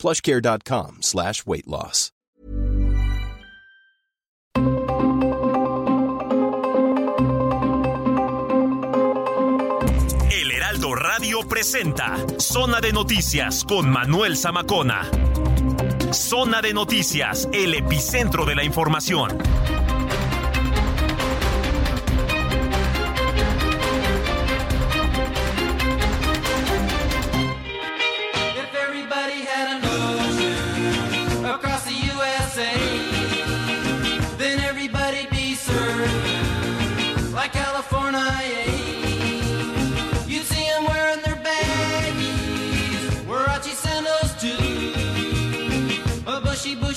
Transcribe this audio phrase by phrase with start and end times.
[0.00, 2.10] plushcare.com slash weight loss.
[10.30, 15.08] El Heraldo Radio presenta Zona de Noticias con Manuel Zamacona.
[16.12, 19.38] Zona de Noticias, el epicentro de la información.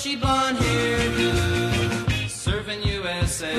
[0.03, 1.31] Bushy, bushy blonde hairdo,
[2.27, 3.53] surfing USA.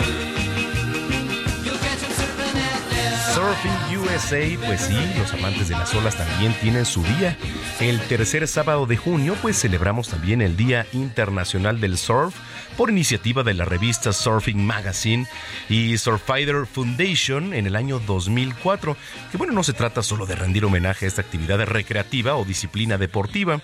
[1.64, 3.73] You'll catch 'em surfing at Del- Surfing
[4.05, 7.36] USA, pues sí, los amantes de las olas también tienen su día.
[7.80, 12.34] El tercer sábado de junio, pues celebramos también el Día Internacional del Surf
[12.77, 15.27] por iniciativa de la revista Surfing Magazine
[15.69, 18.97] y Surfrider Foundation en el año 2004.
[19.30, 22.98] Que bueno, no se trata solo de rendir homenaje a esta actividad recreativa o disciplina
[22.98, 23.62] deportiva.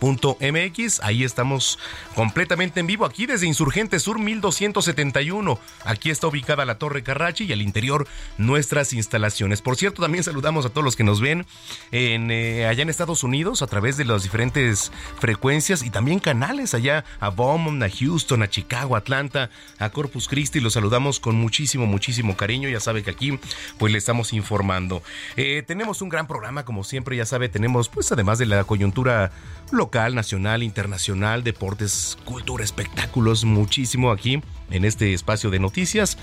[0.00, 1.00] MX.
[1.02, 1.78] Ahí estamos
[2.14, 5.58] completamente en vivo, aquí desde Insurgente Sur 1271.
[5.84, 8.06] Aquí está ubicada la Torre Carrachi y al interior
[8.38, 9.62] nuestras instalaciones.
[9.62, 11.46] Por cierto, también saludamos a todos los que nos ven
[11.92, 16.74] en, eh, allá en Estados Unidos a través de las diferentes frecuencias y también canales
[16.74, 20.60] allá a Beaumont, a Houston, a Chicago, Atlanta, a Corpus Christi.
[20.60, 22.68] Los saludamos con muchísimo, muchísimo cariño.
[22.68, 23.38] Ya sabe que aquí
[23.78, 25.02] pues le estamos informando.
[25.36, 29.32] Eh, tenemos un gran programa, como siempre, ya sabe, tenemos pues además de la coyuntura
[29.72, 36.18] local, nacional, internacional, deportes, cultura, espectáculos, muchísimo aquí en este espacio de noticias.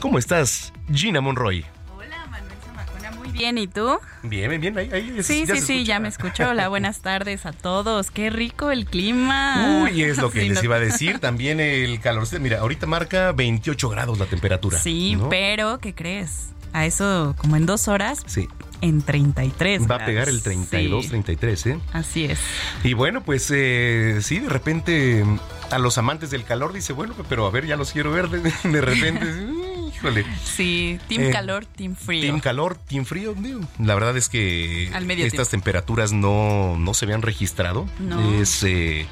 [0.00, 1.64] ¿Cómo estás, Gina Monroy?
[1.96, 3.98] Hola, Manuel Zamacona, muy bien, ¿y tú?
[4.22, 4.78] Bien, bien, bien.
[4.78, 5.88] Ahí, ahí es- Sí, ya sí, sí, escucha.
[5.88, 6.48] ya me escucho.
[6.48, 8.10] Hola, buenas tardes a todos.
[8.12, 9.82] Qué rico el clima.
[9.84, 11.18] Uy, es lo que Sí, les no- iba a decir.
[11.20, 12.26] También el calor.
[12.40, 14.78] Mira, ahorita marca 28 grados la temperatura.
[14.78, 15.28] Sí, ¿no?
[15.28, 16.50] pero ¿qué crees?
[16.72, 18.46] A eso, como en dos horas, Sí,
[18.80, 19.90] en 33.
[19.90, 21.78] va a pegar el 32, Sí, 33, ¿eh?
[21.92, 22.38] Así es.
[22.84, 25.24] Y bueno, pues eh, sí, de repente
[25.70, 28.28] a los amantes del calor dice, bueno, pero a ver, ya los quiero ver.
[28.28, 29.26] De, repente,
[29.96, 30.24] híjole.
[30.44, 32.22] Sí, team Eh, calor, team frío.
[32.22, 33.34] Team calor, team frío.
[33.78, 35.50] La verdad es que Al estas tiempo.
[35.50, 37.86] temperaturas no, no se habían registrado.
[37.98, 38.40] No.
[38.40, 39.06] Es, eh,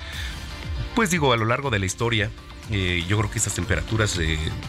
[0.94, 2.30] pues digo, a lo largo de la historia,
[2.70, 4.18] eh, yo creo que estas temperaturas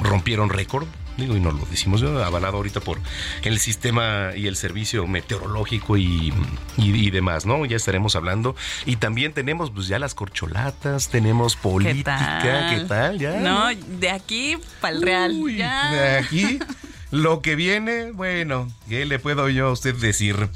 [0.02, 0.88] rompieron récord.
[1.18, 3.00] Digo, y no lo decimos avalado ahorita por
[3.44, 6.32] el sistema y el servicio meteorológico y,
[6.78, 7.66] y- y demás, ¿no?
[7.66, 8.56] Ya estaremos hablando.
[8.86, 13.18] Y también tenemos, pues ya las corcholatas, tenemos política, ¿qué tal?
[13.20, 15.32] Ya, No, de aquí para el real.
[15.34, 15.92] Uy, ya.
[15.92, 16.60] de aquí
[17.12, 20.50] lo que viene, bueno, ¿qué le puedo yo a usted decir?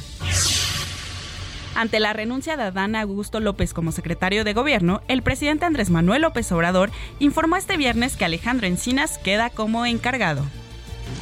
[1.75, 6.23] Ante la renuncia de Adán Augusto López como secretario de gobierno, el presidente Andrés Manuel
[6.23, 10.45] López Obrador informó este viernes que Alejandro Encinas queda como encargado.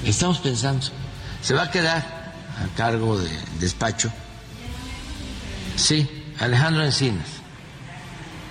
[0.04, 0.86] Estamos pensando,
[1.40, 2.25] se va a quedar
[2.56, 3.30] a cargo de
[3.60, 4.12] despacho.
[5.76, 6.08] Sí,
[6.38, 7.28] Alejandro Encinas,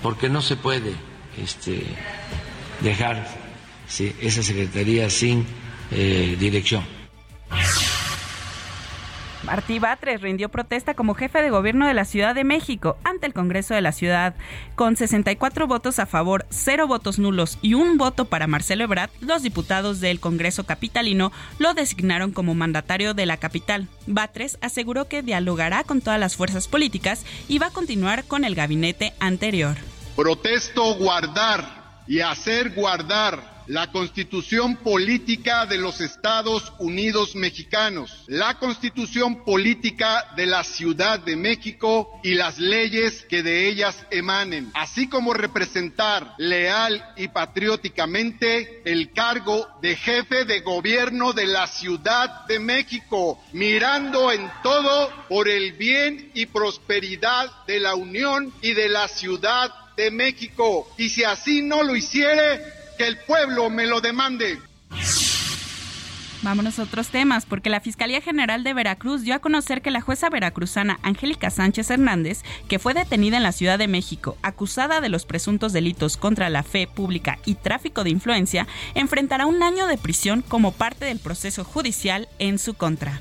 [0.01, 0.95] porque no se puede
[1.37, 1.83] este,
[2.81, 3.27] dejar
[3.99, 5.45] esa secretaría sin
[5.91, 6.83] eh, dirección.
[9.45, 13.33] Martí Batres rindió protesta como jefe de gobierno de la Ciudad de México ante el
[13.33, 14.33] Congreso de la Ciudad.
[14.74, 19.44] Con 64 votos a favor, 0 votos nulos y un voto para Marcelo Ebrard, los
[19.44, 23.88] diputados del Congreso capitalino lo designaron como mandatario de la capital.
[24.07, 28.56] Batres aseguró que dialogará con todas las fuerzas políticas y va a continuar con el
[28.56, 29.77] gabinete anterior.
[30.15, 39.44] Protesto guardar y hacer guardar la constitución política de los Estados Unidos mexicanos, la constitución
[39.44, 45.33] política de la Ciudad de México y las leyes que de ellas emanen, así como
[45.33, 53.39] representar leal y patrióticamente el cargo de jefe de gobierno de la Ciudad de México,
[53.53, 59.71] mirando en todo por el bien y prosperidad de la Unión y de la Ciudad
[59.95, 60.88] de México.
[60.97, 62.62] Y si así no lo hiciere,
[62.97, 64.59] que el pueblo me lo demande.
[66.45, 70.01] Vámonos a otros temas, porque la Fiscalía General de Veracruz dio a conocer que la
[70.01, 75.09] jueza veracruzana Angélica Sánchez Hernández, que fue detenida en la Ciudad de México, acusada de
[75.09, 79.98] los presuntos delitos contra la fe pública y tráfico de influencia, enfrentará un año de
[79.98, 83.19] prisión como parte del proceso judicial en su contra.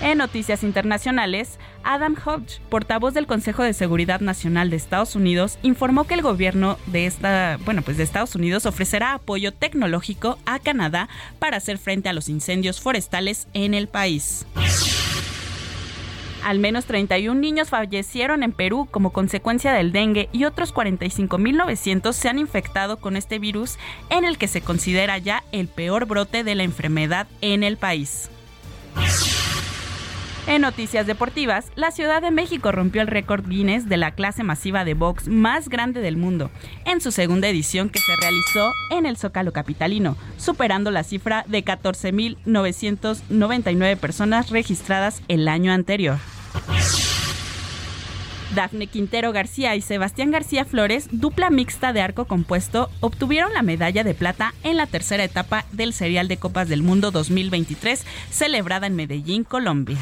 [0.00, 6.04] En noticias internacionales, Adam Hodge, portavoz del Consejo de Seguridad Nacional de Estados Unidos, informó
[6.04, 11.08] que el gobierno de esta, bueno, pues de Estados Unidos ofrecerá apoyo tecnológico a Canadá
[11.38, 14.46] para hacer frente a los incendios forestales en el país.
[16.44, 22.28] Al menos 31 niños fallecieron en Perú como consecuencia del dengue y otros 45.900 se
[22.28, 23.78] han infectado con este virus
[24.10, 28.28] en el que se considera ya el peor brote de la enfermedad en el país.
[30.48, 34.84] En noticias deportivas, la Ciudad de México rompió el récord Guinness de la clase masiva
[34.84, 36.50] de box más grande del mundo
[36.84, 41.64] en su segunda edición que se realizó en el Zócalo Capitalino, superando la cifra de
[41.64, 46.18] 14.999 personas registradas el año anterior.
[48.54, 54.04] Dafne Quintero García y Sebastián García Flores, dupla mixta de arco compuesto, obtuvieron la medalla
[54.04, 58.96] de plata en la tercera etapa del Serial de Copas del Mundo 2023, celebrada en
[58.96, 59.98] Medellín, Colombia.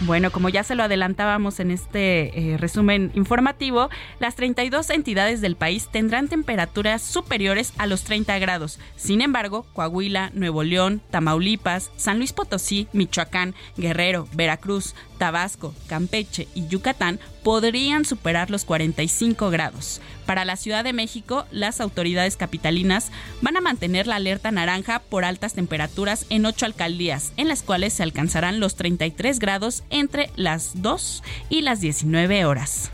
[0.00, 3.88] Bueno, como ya se lo adelantábamos en este eh, resumen informativo,
[4.18, 8.78] las 32 entidades del país tendrán temperaturas superiores a los 30 grados.
[8.96, 16.66] Sin embargo, Coahuila, Nuevo León, Tamaulipas, San Luis Potosí, Michoacán, Guerrero, Veracruz, Tabasco, Campeche y
[16.68, 20.00] Yucatán podrían superar los 45 grados.
[20.26, 23.10] Para la Ciudad de México, las autoridades capitalinas
[23.42, 27.92] van a mantener la alerta naranja por altas temperaturas en ocho alcaldías, en las cuales
[27.92, 32.90] se alcanzarán los 33 grados entre las 2 y las 19 horas.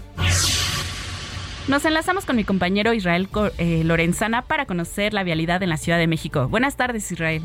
[1.69, 5.99] Nos enlazamos con mi compañero Israel eh, Lorenzana para conocer la vialidad en la Ciudad
[5.99, 6.49] de México.
[6.49, 7.43] Buenas tardes, Israel.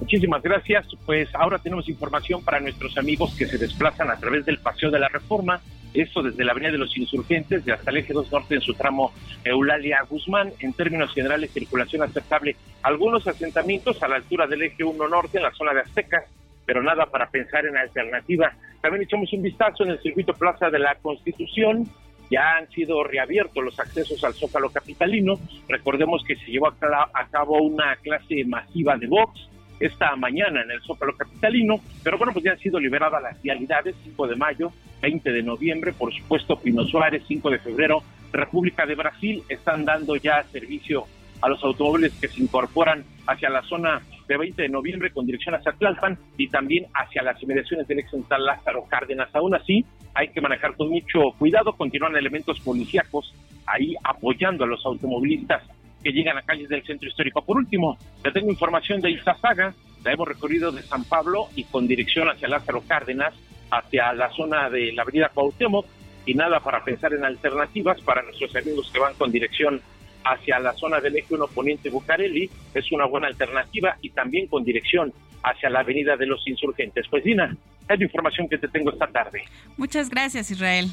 [0.00, 0.86] Muchísimas gracias.
[1.06, 4.98] Pues ahora tenemos información para nuestros amigos que se desplazan a través del Paseo de
[4.98, 5.60] la Reforma,
[5.94, 8.74] esto desde la Avenida de los Insurgentes y hasta el Eje 2 Norte en su
[8.74, 9.12] tramo
[9.44, 10.52] Eulalia Guzmán.
[10.58, 12.56] En términos generales, circulación aceptable.
[12.82, 16.24] Algunos asentamientos a la altura del Eje 1 Norte en la zona de Aztecas,
[16.66, 18.52] pero nada para pensar en alternativa.
[18.82, 21.88] También echamos un vistazo en el circuito Plaza de la Constitución.
[22.30, 25.38] Ya han sido reabiertos los accesos al Zócalo Capitalino.
[25.68, 29.48] Recordemos que se llevó a cabo una clase masiva de box
[29.86, 33.94] esta mañana en el Zócalo Capitalino, pero bueno, pues ya han sido liberadas las vialidades,
[34.04, 34.72] 5 de mayo,
[35.02, 40.16] 20 de noviembre, por supuesto Pino Suárez, 5 de febrero, República de Brasil, están dando
[40.16, 41.04] ya servicio
[41.40, 45.54] a los automóviles que se incorporan hacia la zona de 20 de noviembre con dirección
[45.54, 49.28] hacia Tlalpan y también hacia las inmediaciones del ex central Lázaro Cárdenas.
[49.34, 53.34] Aún así, hay que manejar con mucho cuidado, continúan elementos policíacos
[53.66, 55.62] ahí apoyando a los automovilistas
[56.04, 57.42] que llegan a calles del centro histórico.
[57.42, 61.88] Por último, le tengo información de Izazaga, la hemos recorrido de San Pablo y con
[61.88, 63.34] dirección hacia Lázaro Cárdenas,
[63.70, 65.86] hacia la zona de la avenida Cuauhtémoc,
[66.26, 69.80] y nada para pensar en alternativas para nuestros amigos que van con dirección
[70.24, 74.64] hacia la zona del eje 1 poniente Bucareli, es una buena alternativa y también con
[74.64, 77.06] dirección hacia la avenida de los insurgentes.
[77.10, 77.56] Pues Dina,
[77.88, 79.42] es la información que te tengo esta tarde.
[79.76, 80.86] Muchas gracias, Israel.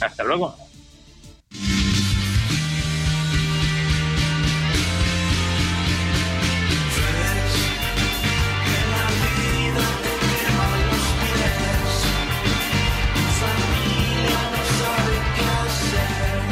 [0.00, 0.54] Hasta luego.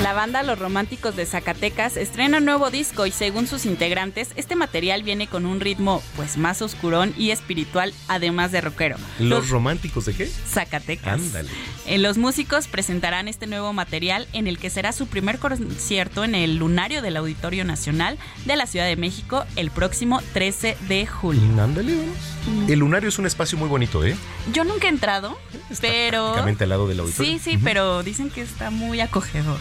[0.05, 4.55] La banda Los Románticos de Zacatecas estrena un nuevo disco y según sus integrantes, este
[4.55, 8.97] material viene con un ritmo pues más oscurón y espiritual, además de rockero.
[9.19, 10.27] ¿Los, románticos de qué?
[10.27, 11.15] Zacatecas.
[11.15, 11.49] Ándale.
[11.87, 16.35] Eh, los músicos presentarán este nuevo material en el que será su primer concierto en
[16.35, 21.63] el Lunario del Auditorio Nacional de la Ciudad de México el próximo 13 de julio.
[21.63, 22.69] Ándale, vamos.
[22.69, 24.15] El lunario es un espacio muy bonito, ¿eh?
[24.53, 25.39] Yo nunca he entrado,
[25.71, 26.25] Está pero...
[26.25, 27.33] prácticamente al lado del auditorio.
[27.33, 29.57] Sí, sí, pero dicen que está muy acogedor.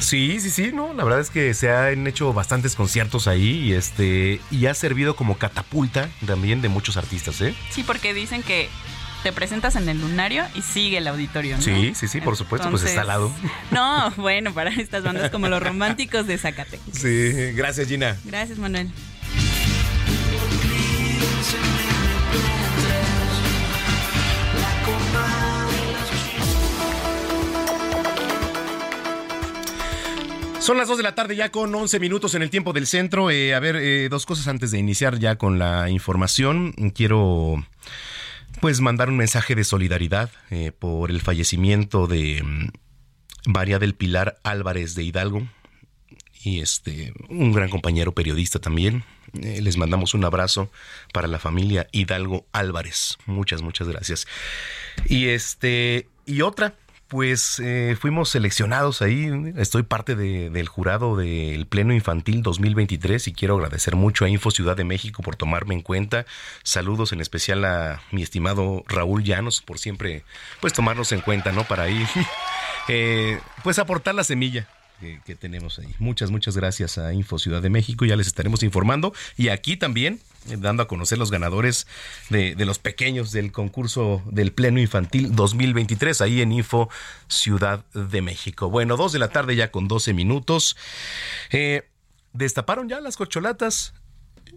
[0.00, 3.72] Sí, sí, sí, no, la verdad es que se han hecho bastantes conciertos ahí y
[3.72, 7.54] este y ha servido como catapulta también de muchos artistas, ¿eh?
[7.70, 8.68] Sí, porque dicen que
[9.22, 11.62] te presentas en el lunario y sigue el auditorio, ¿no?
[11.62, 13.32] Sí, sí, sí, por supuesto, pues está al lado.
[13.70, 16.86] No, bueno, para estas bandas como los románticos de Zacatecas.
[16.92, 18.16] Sí, gracias Gina.
[18.24, 18.90] Gracias, Manuel.
[30.66, 33.30] Son las 2 de la tarde ya con 11 minutos en el tiempo del centro.
[33.30, 36.72] Eh, a ver, eh, dos cosas antes de iniciar ya con la información.
[36.92, 37.64] Quiero
[38.60, 44.40] pues mandar un mensaje de solidaridad eh, por el fallecimiento de mm, María del Pilar
[44.42, 45.46] Álvarez de Hidalgo
[46.42, 49.04] y este un gran compañero periodista también.
[49.34, 50.72] Les mandamos un abrazo
[51.12, 53.18] para la familia Hidalgo Álvarez.
[53.26, 54.26] Muchas, muchas gracias.
[55.04, 56.74] Y este y otra
[57.08, 59.30] pues eh, fuimos seleccionados ahí.
[59.56, 64.50] Estoy parte de- del jurado del Pleno Infantil 2023 y quiero agradecer mucho a Info
[64.50, 66.26] Ciudad de México por tomarme en cuenta.
[66.64, 70.24] Saludos en especial a mi estimado Raúl Llanos por siempre
[70.60, 71.64] pues tomarnos en cuenta, ¿no?
[71.64, 72.04] Para ahí
[72.88, 74.68] eh, pues aportar la semilla.
[75.00, 75.94] Que, que tenemos ahí.
[75.98, 78.06] Muchas, muchas gracias a Info Ciudad de México.
[78.06, 79.12] Ya les estaremos informando.
[79.36, 80.20] Y aquí también
[80.58, 81.86] dando a conocer los ganadores
[82.30, 86.88] de, los pequeños del concurso del Pleno Infantil 2023, ahí en Info
[87.28, 88.70] Ciudad de México.
[88.70, 90.76] Bueno, dos de la tarde ya con 12 minutos.
[91.50, 91.88] Eh,
[92.32, 93.94] destaparon ya las corcholatas.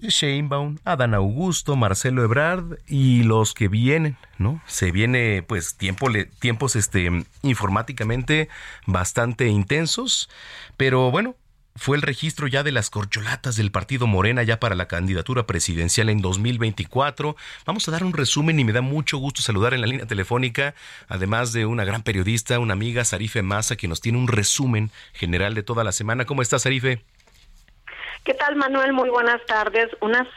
[0.02, 4.62] Sheinbaum, Adán Augusto, Marcelo Ebrard y los que vienen, ¿no?
[4.66, 6.08] Se viene pues tiempo,
[6.40, 7.10] tiempos este
[7.42, 8.48] informáticamente
[8.86, 10.30] bastante intensos,
[10.78, 11.36] pero bueno,
[11.80, 16.10] fue el registro ya de las corcholatas del partido Morena ya para la candidatura presidencial
[16.10, 17.36] en 2024.
[17.66, 20.76] Vamos a dar un resumen y me da mucho gusto saludar en la línea telefónica,
[21.08, 25.56] además de una gran periodista, una amiga, Sarife Massa, que nos tiene un resumen general
[25.56, 26.26] de toda la semana.
[26.26, 27.02] ¿Cómo estás, Sarife?
[28.26, 28.92] ¿Qué tal, Manuel?
[28.92, 29.88] Muy buenas tardes.
[30.02, 30.28] Una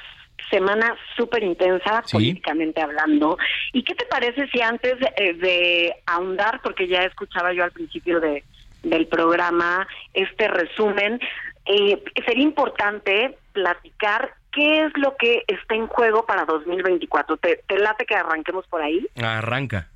[0.48, 2.12] semana súper intensa, Sí.
[2.12, 3.36] políticamente hablando.
[3.72, 8.20] ¿Y qué te parece si antes eh, de ahondar, porque ya escuchaba yo al principio
[8.20, 8.44] de,
[8.82, 11.20] del programa este resumen,
[11.66, 17.36] eh, sería importante platicar qué es lo que está en juego para 2024?
[17.38, 19.06] ¿Te, te late que arranquemos por ahí?
[19.22, 19.88] Arranca.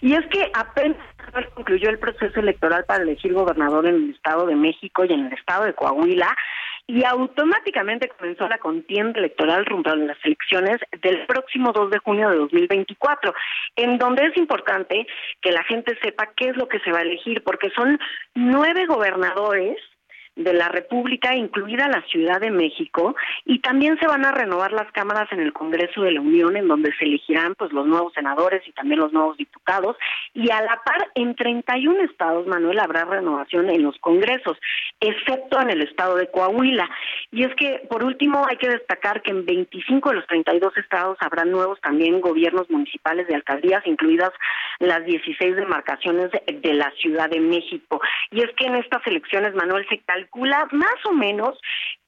[0.00, 0.98] Y es que apenas
[1.54, 5.32] concluyó el proceso electoral para elegir gobernador en el Estado de México y en el
[5.32, 6.36] Estado de Coahuila,
[6.86, 12.30] y automáticamente comenzó la contienda electoral rumbo a las elecciones del próximo 2 de junio
[12.30, 13.34] de 2024,
[13.76, 15.06] en donde es importante
[15.40, 17.98] que la gente sepa qué es lo que se va a elegir, porque son
[18.34, 19.78] nueve gobernadores
[20.36, 24.90] de la República, incluida la Ciudad de México, y también se van a renovar las
[24.92, 28.66] cámaras en el Congreso de la Unión, en donde se elegirán pues los nuevos senadores
[28.66, 29.96] y también los nuevos diputados,
[30.34, 34.56] y a la par en 31 estados, Manuel, habrá renovación en los congresos,
[35.00, 36.88] excepto en el estado de Coahuila.
[37.30, 41.18] Y es que, por último, hay que destacar que en 25 de los 32 estados
[41.20, 44.32] habrá nuevos también gobiernos municipales de alcaldías, incluidas
[44.78, 48.00] las 16 demarcaciones de, la Ciudad de México.
[48.30, 51.58] Y es que en estas elecciones, Manuel, se calcula más o menos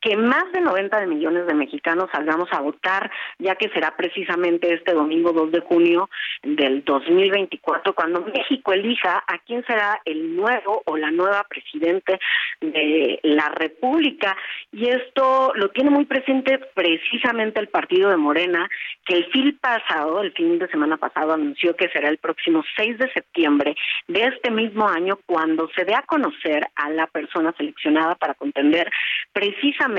[0.05, 4.93] que más de 90 millones de mexicanos salgamos a votar, ya que será precisamente este
[4.93, 6.11] domingo 2 de junio
[6.43, 12.21] del 2024 cuando México elija a quién será el nuevo o la nueva presidente
[12.61, 14.37] de la República.
[14.73, 18.69] Y esto lo tiene muy presente precisamente el partido de Morena,
[19.07, 22.99] que el fin pasado, el fin de semana pasado, anunció que será el próximo 6
[22.99, 23.75] de septiembre
[24.09, 28.91] de este mismo año cuando se dé a conocer a la persona seleccionada para contender
[29.33, 29.94] precisamente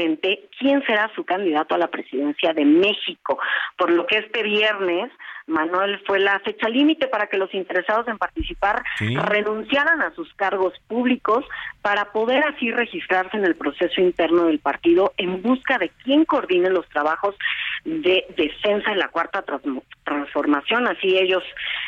[0.58, 3.40] quién será su candidato a la presidencia de México.
[3.78, 5.12] Por lo que este viernes
[5.48, 10.74] Manuel, fue la fecha límite para que los interesados en participar renunciaran a sus cargos
[10.88, 11.46] públicos
[11.82, 16.70] para poder así registrarse en el proceso interno del partido en busca de quien coordine
[16.70, 17.36] los trabajos
[17.84, 19.44] de defensa de la cuarta
[20.04, 20.88] transformación.
[20.88, 21.44] Así ellos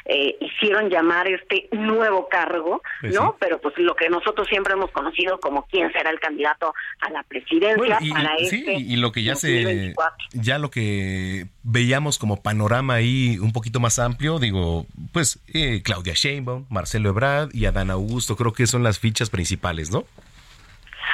[0.05, 3.35] eh, hicieron llamar este nuevo cargo, pues ¿no?
[3.39, 7.23] Pero pues lo que nosotros siempre hemos conocido como quién será el candidato a la
[7.23, 9.95] presidencia y, para sí, este y lo que ya se
[10.33, 16.13] ya lo que veíamos como panorama ahí un poquito más amplio, digo, pues eh, Claudia
[16.15, 20.05] Sheinbaum, Marcelo Ebrard y Adán Augusto, creo que son las fichas principales, ¿no?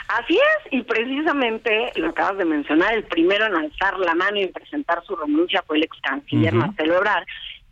[0.10, 4.48] Así es, y precisamente lo acabas de mencionar, el primero en alzar la mano y
[4.48, 7.26] presentar su renuncia fue el ex canciller Marcelo Ebrard,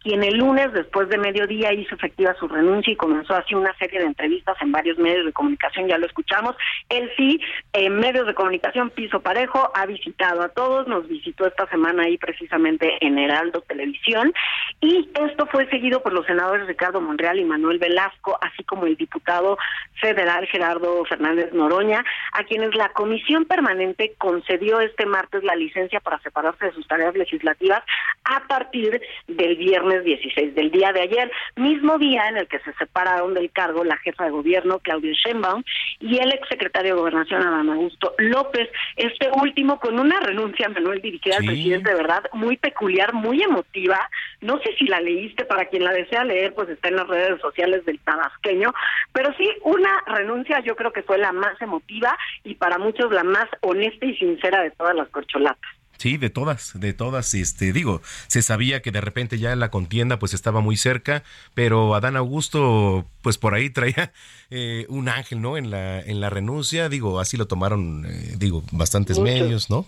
[0.03, 3.99] quien el lunes después de mediodía hizo efectiva su renuncia y comenzó así una serie
[3.99, 6.55] de entrevistas en varios medios de comunicación, ya lo escuchamos.
[6.89, 7.39] Él sí,
[7.73, 12.17] en medios de comunicación piso parejo, ha visitado a todos, nos visitó esta semana ahí
[12.17, 14.33] precisamente en Heraldo Televisión.
[14.79, 18.95] Y esto fue seguido por los senadores Ricardo Monreal y Manuel Velasco, así como el
[18.95, 19.57] diputado
[20.01, 22.03] federal Gerardo Fernández Noroña,
[22.33, 27.15] a quienes la comisión permanente concedió este martes la licencia para separarse de sus tareas
[27.15, 27.83] legislativas
[28.23, 32.73] a partir del viernes 16 del día de ayer, mismo día en el que se
[32.73, 35.63] separaron del cargo la jefa de gobierno Claudia Sheinbaum
[35.99, 41.37] y el exsecretario de Gobernación Adán Augusto López, este último con una renuncia Manuel dirigida
[41.37, 44.09] al presidente de verdad muy peculiar, muy emotiva.
[44.41, 47.39] No sé si la leíste, para quien la desea leer, pues está en las redes
[47.41, 48.73] sociales del tabasqueño,
[49.13, 53.23] pero sí una renuncia yo creo que fue la más emotiva y para muchos la
[53.23, 55.80] más honesta y sincera de todas las corcholatas.
[56.01, 60.17] Sí, de todas, de todas, este, digo, se sabía que de repente ya la contienda
[60.17, 61.21] pues estaba muy cerca,
[61.53, 64.11] pero Adán Augusto pues por ahí traía
[64.49, 65.57] eh, un ángel, ¿no?
[65.57, 69.85] En la, en la renuncia, digo, así lo tomaron, eh, digo, bastantes medios, ¿no?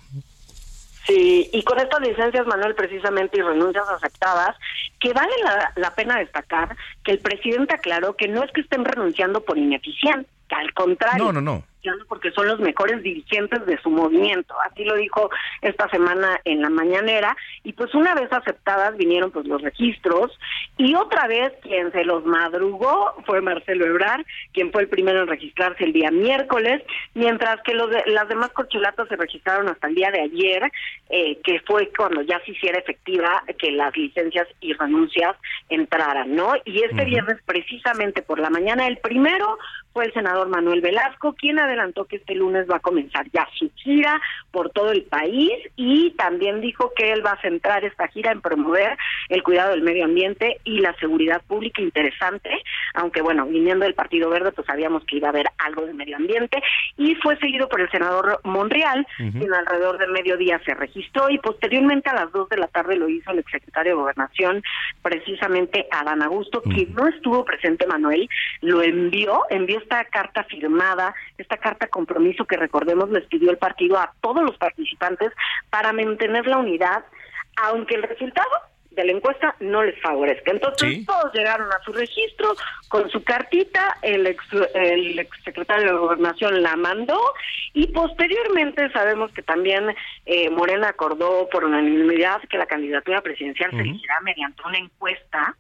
[1.08, 4.56] Sí, y con estas licencias, Manuel, precisamente, y renuncias aceptadas,
[5.00, 8.86] que vale la, la pena destacar que el presidente aclaró que no es que estén
[8.86, 11.26] renunciando por ineficiencia, al contrario.
[11.26, 11.64] No, no, no
[12.08, 14.56] porque son los mejores dirigentes de su movimiento.
[14.70, 15.30] Así lo dijo
[15.62, 17.36] esta semana en la mañanera.
[17.64, 20.32] Y pues una vez aceptadas vinieron pues los registros
[20.78, 25.28] y otra vez quien se los madrugó fue Marcelo Ebrard, quien fue el primero en
[25.28, 26.82] registrarse el día miércoles,
[27.14, 30.72] mientras que los las demás corcholatas se registraron hasta el día de ayer,
[31.10, 35.36] eh, que fue cuando ya se hiciera efectiva que las licencias y renuncias
[35.70, 36.54] entraran, ¿no?
[36.66, 39.58] Y este viernes precisamente por la mañana el primero
[39.94, 43.72] fue el senador Manuel Velasco, quien adelantó que este lunes va a comenzar ya su
[43.76, 48.32] gira por todo el país y también dijo que él va a centrar esta gira
[48.32, 48.98] en promover
[49.30, 51.82] el cuidado del medio ambiente y la seguridad pública.
[51.82, 52.50] Interesante,
[52.94, 56.18] aunque bueno, viniendo del Partido Verde, pues sabíamos que iba a haber algo de medio
[56.18, 56.62] ambiente
[56.98, 62.10] y fue seguido por el senador Monreal, quien alrededor del mediodía se registró y posteriormente
[62.10, 64.64] a las dos de la tarde lo hizo el exsecretario de Gobernación,
[65.02, 68.28] precisamente Adán Augusto, quien no estuvo presente Manuel,
[68.62, 73.98] lo envió, envió esta carta firmada, esta carta compromiso que recordemos les pidió el partido
[73.98, 75.32] a todos los participantes
[75.70, 77.04] para mantener la unidad,
[77.58, 78.50] aunque el resultado
[78.92, 80.52] de la encuesta no les favorezca.
[80.52, 82.54] Entonces todos llegaron a su registro
[82.90, 84.44] con su cartita, el ex,
[84.76, 87.20] el exsecretario de Gobernación la mandó
[87.74, 93.82] y posteriormente sabemos que también eh, Morena acordó por unanimidad que la candidatura presidencial se
[93.82, 95.56] elegirá mediante una encuesta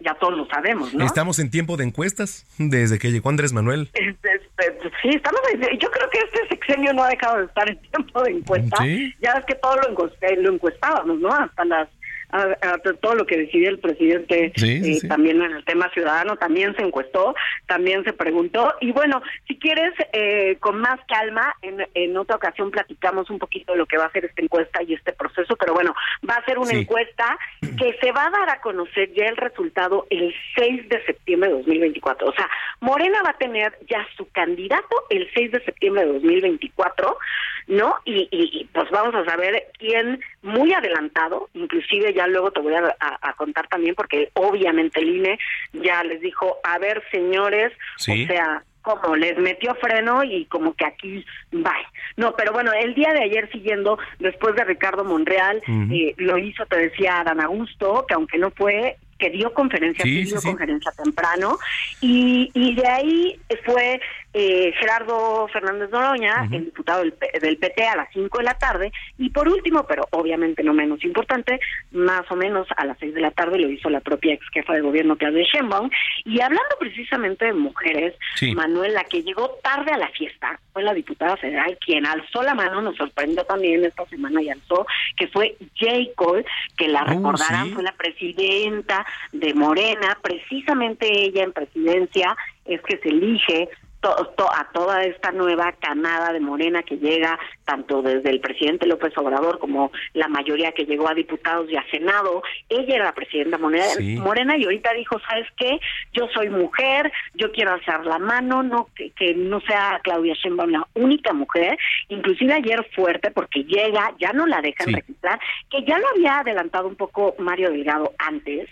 [0.00, 1.04] ya todos lo sabemos, ¿no?
[1.04, 3.90] Estamos en tiempo de encuestas desde que llegó Andrés Manuel.
[3.94, 5.40] sí, estamos.
[5.80, 8.84] Yo creo que este sexenio no ha dejado de estar en tiempo de encuesta.
[9.20, 11.28] Ya es que todo lo, lo encuestábamos, ¿no?
[11.28, 11.88] Hasta las
[12.36, 16.82] a, todo lo que decidió el presidente eh, también en el tema ciudadano, también se
[16.82, 17.34] encuestó,
[17.66, 18.74] también se preguntó.
[18.80, 23.72] Y bueno, si quieres, eh, con más calma, en, en, otra ocasión platicamos un poquito
[23.72, 25.94] de lo que va a ser esta encuesta y este proceso, pero bueno,
[26.28, 30.06] va a ser una encuesta que se va a dar a conocer ya el resultado
[30.10, 32.28] el 6 de septiembre de 2024.
[32.28, 32.48] O sea,
[32.80, 37.18] Morena va a tener ya su candidato el 6 de septiembre de 2024,
[37.66, 37.96] ¿no?
[38.04, 42.74] Y, y, y pues vamos a saber quién muy adelantado, inclusive ya luego te voy
[42.74, 45.38] a, contar también porque obviamente el INE
[45.72, 50.86] ya les dijo, a ver señores, o sea, como les metió freno y como que
[50.86, 51.74] aquí va.
[52.16, 55.60] No, pero bueno, el día de ayer siguiendo, después de Ricardo Monreal,
[55.92, 60.24] eh, lo hizo, te decía, Dan Augusto, que aunque no fue, que dio conferencia, Sí,
[60.24, 60.48] dio sí, sí.
[60.48, 61.58] conferencia temprano,
[62.00, 64.00] y, y de ahí fue
[64.34, 68.92] eh, Gerardo Fernández Noroña, el diputado del, del PT, a las 5 de la tarde,
[69.16, 71.58] y por último, pero obviamente no menos importante,
[71.92, 74.74] más o menos a las 6 de la tarde lo hizo la propia ex jefa
[74.74, 75.88] de gobierno, Claudia Sheinbaum,
[76.24, 78.14] y hablando precisamente de mujeres.
[78.54, 82.54] Manuel, la que llegó tarde a la fiesta, fue la diputada federal quien alzó la
[82.54, 85.92] mano, nos sorprendió también esta semana y alzó, que fue J.
[86.14, 86.44] Cole,
[86.76, 92.98] que la Oh, recordarán, fue la presidenta de Morena, precisamente ella en presidencia es que
[92.98, 93.68] se elige
[94.00, 98.86] to- to- a toda esta nueva canada de Morena que llega tanto desde el presidente
[98.86, 102.42] López Obrador como la mayoría que llegó a diputados y a Senado.
[102.68, 104.16] Ella era la presidenta Morena, Sí.
[104.16, 105.80] Morena y ahorita dijo, ¿sabes qué?
[106.12, 110.70] Yo soy mujer, yo quiero alzar la mano, no que, que no sea Claudia Sheinbaum
[110.70, 111.76] la única mujer,
[112.08, 114.94] inclusive ayer fuerte porque llega, ya no la dejan Sí.
[114.94, 118.68] registrar, que ya lo había adelantado un poco Mario Delgado antes,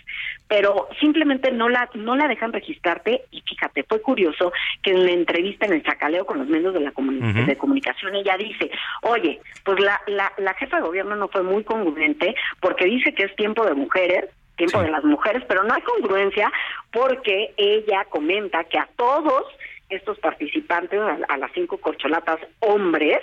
[0.47, 5.11] pero simplemente no la no la dejan registrarte y fíjate, fue curioso que en la
[5.15, 8.69] entrevista en el chacaleo con los medios de la comuni- de comunicación ella dice,
[9.01, 13.23] oye, pues la, la, la jefa de gobierno no fue muy congruente porque dice que
[13.23, 14.25] es tiempo de mujeres,
[14.55, 14.85] tiempo Sí.
[14.85, 16.51] de las mujeres, pero no hay congruencia
[16.91, 19.43] porque ella comenta que a todos
[19.89, 23.19] estos participantes, a, a las cinco corcholatas hombres,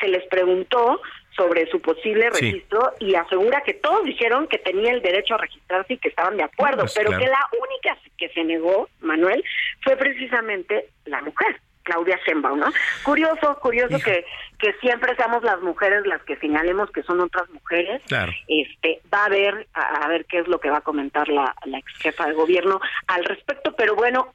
[0.00, 1.00] se les preguntó
[1.36, 2.46] sobre su posible Sí.
[2.52, 6.36] registro y asegura que todos dijeron que tenía el derecho a registrarse y que estaban
[6.36, 7.22] de acuerdo, Pues, pero claro.
[7.24, 9.44] que la única que se negó, Manuel,
[9.82, 11.60] fue precisamente la mujer.
[11.84, 12.66] Claudia Sheinbaum, ¿no?
[13.04, 14.10] Curioso, curioso Hija.
[14.10, 14.24] que,
[14.58, 18.02] que siempre seamos las mujeres las que señalemos que son otras mujeres.
[18.08, 18.32] Claro.
[18.48, 21.54] Este, va a ver, a, a ver qué es lo que va a comentar la,
[21.64, 24.34] la ex jefa de gobierno al respecto, pero bueno,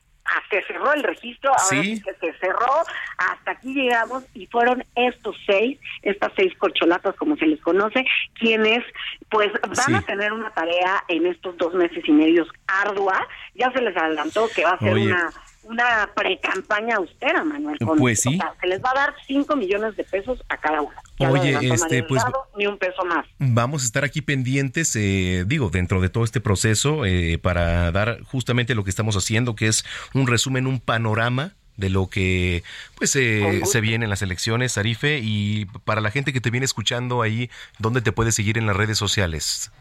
[0.49, 2.01] se cerró el registro, ahora Sí.
[2.01, 2.83] que se cerró,
[3.17, 8.05] hasta aquí llegamos y fueron estos seis, estas seis corcholatas como se les conoce,
[8.35, 8.83] quienes
[9.29, 9.93] pues van Sí.
[9.95, 14.47] a tener una tarea en estos dos meses y medios ardua, ya se les adelantó
[14.55, 15.05] que va a ser Oye.
[15.07, 15.31] una
[15.63, 17.77] una pre-campaña austera, Manuel.
[17.97, 18.35] Pues sí.
[18.35, 20.95] o sea, se les va a dar 5 millones de pesos a cada uno.
[21.19, 23.25] Oye, este, pues- Delgado, ni un peso más.
[23.39, 28.21] Vamos a estar aquí pendientes, eh, digo, dentro de todo este proceso, eh, para dar
[28.23, 32.63] justamente lo que estamos haciendo, que es un resumen, un panorama de lo que
[32.95, 36.51] pues eh, Con se viene en las elecciones, Arife, y para la gente que te
[36.51, 39.71] viene escuchando ahí, ¿dónde te puedes seguir en las redes sociales?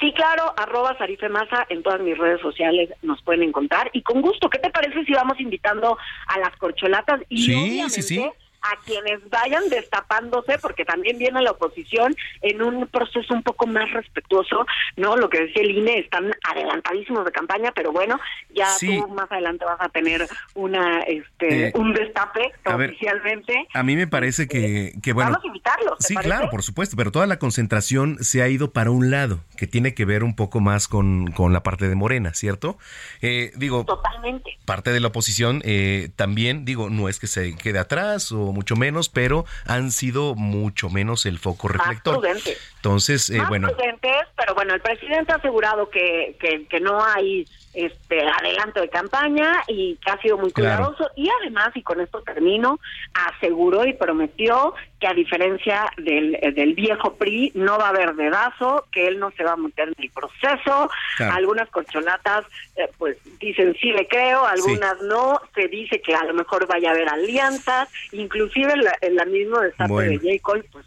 [0.00, 3.90] Sí, claro, arroba Sarife Masa en todas mis redes sociales nos pueden encontrar.
[3.94, 7.20] Y con gusto, ¿qué te parece si vamos invitando a las corcholatas?
[7.28, 8.30] Y Sí, sí, sí.
[8.72, 13.90] A quienes vayan destapándose, porque también viene la oposición en un proceso un poco más
[13.92, 15.16] respetuoso, ¿no?
[15.16, 18.18] Lo que decía el INE, están adelantadísimos de campaña, pero bueno,
[18.54, 18.86] ya Sí.
[19.00, 23.66] tú más adelante vas a tener una este Eh, un destape a ver, oficialmente.
[23.74, 25.30] A mí me parece que, que bueno...
[25.32, 26.30] Vamos a invitarlos, ¿te Sí, parece?
[26.30, 29.94] claro, por supuesto, pero toda la concentración se ha ido para un lado, que tiene
[29.94, 32.78] que ver un poco más con, con la parte de Morena, ¿cierto?
[33.22, 34.58] Eh, digo, Totalmente.
[34.64, 38.74] parte de la oposición eh, también, digo, no es que se quede atrás o mucho
[38.76, 42.14] menos, pero han sido mucho menos el foco Más reflector.
[42.20, 42.58] prudentes.
[42.76, 47.04] Entonces, eh, más bueno, prudentes, pero bueno, el presidente ha asegurado que, que, que no
[47.04, 50.94] hay este adelanto de campaña y que ha sido muy Claro.
[50.94, 52.80] cuidadoso y además, y con esto termino,
[53.12, 58.14] aseguró y prometió que a diferencia del, eh, del viejo PRI no va a haber
[58.14, 60.88] dedazo, que él no se va a meter en el proceso.
[61.18, 61.34] Claro.
[61.34, 62.44] Algunas corcholatas
[62.76, 66.90] eh, pues dicen sí le creo, algunas no, se dice que a lo mejor vaya
[66.90, 70.10] a haber alianzas, inclusive la, la misma destape Bueno.
[70.12, 70.42] de J.
[70.42, 70.86] Cole, pues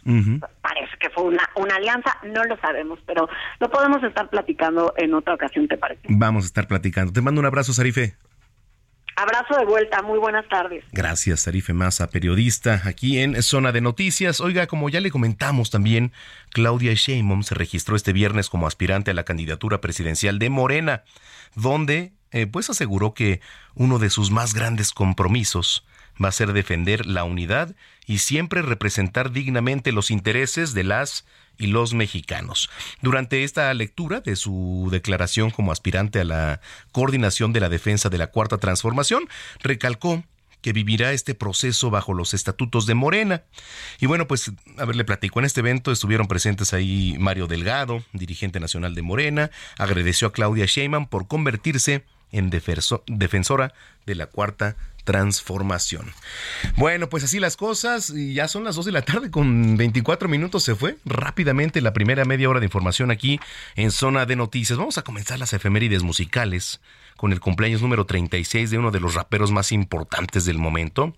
[0.60, 5.14] parece que fue una, una alianza, no lo sabemos, pero lo podemos estar platicando en
[5.14, 6.00] otra ocasión, ¿te parece?
[6.08, 7.12] vamos a estar platicando.
[7.12, 8.14] Te mando un abrazo, Sarife.
[9.20, 10.82] Abrazo de vuelta, muy buenas tardes.
[10.92, 14.40] Gracias, Sarife Massa, periodista aquí en Zona de Noticias.
[14.40, 16.12] Oiga, como ya le comentamos también,
[16.48, 21.04] Claudia Sheinbaum se registró este viernes como aspirante a la candidatura presidencial de Morena,
[21.54, 23.42] donde eh, pues aseguró que
[23.74, 25.86] uno de sus más grandes compromisos
[26.22, 31.26] va a ser defender la unidad y siempre representar dignamente los intereses de las
[31.60, 32.68] y los mexicanos.
[33.02, 38.18] Durante esta lectura de su declaración como aspirante a la coordinación de la defensa de
[38.18, 39.28] la Cuarta Transformación,
[39.62, 40.24] recalcó
[40.62, 43.44] que vivirá este proceso bajo los estatutos de Morena.
[43.98, 45.38] Y bueno, pues, a ver, le platico.
[45.38, 50.66] En este evento estuvieron presentes ahí Mario Delgado, dirigente nacional de Morena, agradeció a Claudia
[50.66, 53.72] Sheinbaum por convertirse en defenso- defensora
[54.06, 54.89] de la Cuarta transformación.
[56.76, 60.28] Bueno, pues así las cosas, y ya son las 2 de la tarde con 24
[60.28, 63.40] minutos, se fue rápidamente la primera media hora de información aquí
[63.76, 64.78] en Zona de Noticias.
[64.78, 66.80] Vamos a comenzar las efemérides musicales
[67.16, 71.14] con el cumpleaños número 36 de uno de los raperos más importantes del momento.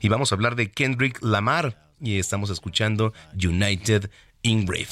[0.00, 1.80] Y vamos a hablar de Kendrick Lamar.
[2.00, 4.10] Y estamos escuchando United
[4.44, 4.86] Ingrave.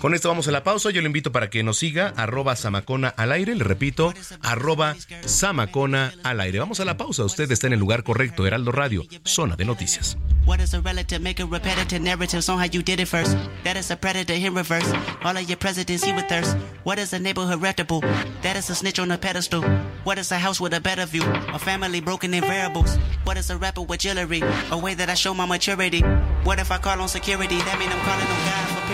[0.00, 0.90] Con esto vamos a la pausa.
[0.90, 3.54] Yo le invito para que nos siga, arroba Samacona al aire.
[3.54, 4.12] Le repito,
[4.42, 6.58] arroba Samacona al aire.
[6.58, 7.22] Vamos a la pausa.
[7.24, 10.16] Usted está en el lugar correcto, Heraldo Radio, zona de noticias.
[10.46, 11.20] What is a relative?
[11.22, 13.34] Make a repetitive narratives on how you did it first.
[13.64, 14.92] That is a predator in reverse.
[15.22, 16.56] All of your presidents, he with thirst.
[16.84, 18.02] What is a neighborhood reputable?
[18.42, 19.62] That is a snitch on a pedestal.
[20.04, 21.22] What is a house with a better view?
[21.52, 22.98] A family broken in variables.
[23.24, 24.42] What is a rapper with jewelry?
[24.70, 26.02] A way that I show my maturity.
[26.44, 27.56] What if I call on security?
[27.56, 28.93] That mean I'm calling on God for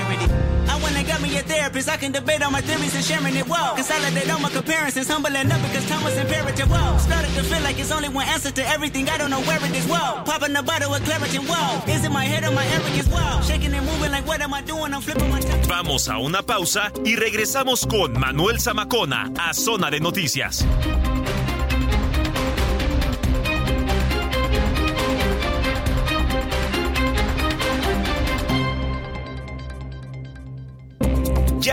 [0.69, 1.89] I wanna got me a therapist.
[1.89, 3.47] I can debate on my theories and sharing it.
[3.47, 3.75] Whoa.
[3.75, 5.09] Consolidate all my comparisons.
[5.09, 6.69] Humbling up because time was imperative.
[6.71, 6.99] Whoa.
[6.99, 9.09] Started to feel like it's only one answer to everything.
[9.09, 9.87] I don't know where it is.
[9.87, 10.23] Whoa.
[10.25, 11.41] Popping the bottle with clarity.
[15.69, 20.65] Vamos a una pausa y regresamos con Manuel Zamacona a Zona de Noticias.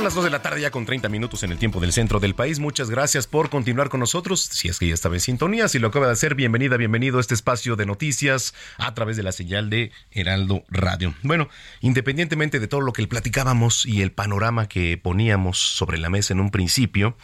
[0.00, 2.20] Son las 2 de la tarde ya con 30 minutos en el tiempo del centro
[2.20, 2.58] del país.
[2.58, 4.40] Muchas gracias por continuar con nosotros.
[4.40, 7.20] Si es que ya estaba en sintonía, si lo acaba de hacer, bienvenida, bienvenido a
[7.20, 11.14] este espacio de noticias a través de la señal de Heraldo Radio.
[11.22, 11.50] Bueno,
[11.82, 16.40] independientemente de todo lo que platicábamos y el panorama que poníamos sobre la mesa en
[16.40, 17.14] un principio,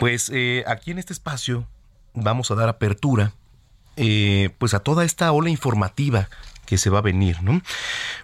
[0.00, 1.68] pues eh, aquí en este espacio
[2.14, 3.34] vamos a dar apertura
[3.96, 6.30] eh, pues a toda esta ola informativa
[6.64, 7.60] que se va a venir, ¿no?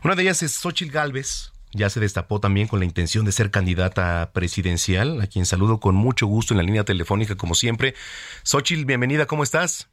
[0.02, 3.50] Una de ellas es Xochitl Galvez, ya se destapó también con la intención de ser
[3.50, 7.94] candidata presidencial, a quien saludo con mucho gusto en la línea telefónica, como siempre.
[8.44, 9.90] Xochitl, bienvenida, ¿cómo estás?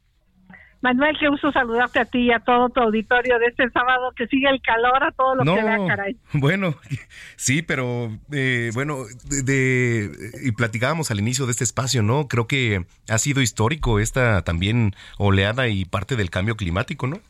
[0.82, 4.26] Manuel, qué gusto saludarte a ti y a todo tu auditorio de este sábado, que
[4.26, 6.16] sigue el calor a todo lo que da, caray.
[6.32, 6.74] Bueno,
[7.36, 9.04] sí, pero eh, bueno,
[9.44, 10.10] de,
[10.42, 12.26] y platicábamos al inicio de este espacio, ¿no?
[12.26, 17.20] Creo que ha sido histórico esta también oleada y parte del cambio climático, ¿no?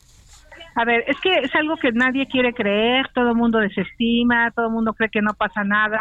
[0.75, 4.67] A ver, es que es algo que nadie quiere creer, todo el mundo desestima, todo
[4.67, 6.01] el mundo cree que no pasa nada,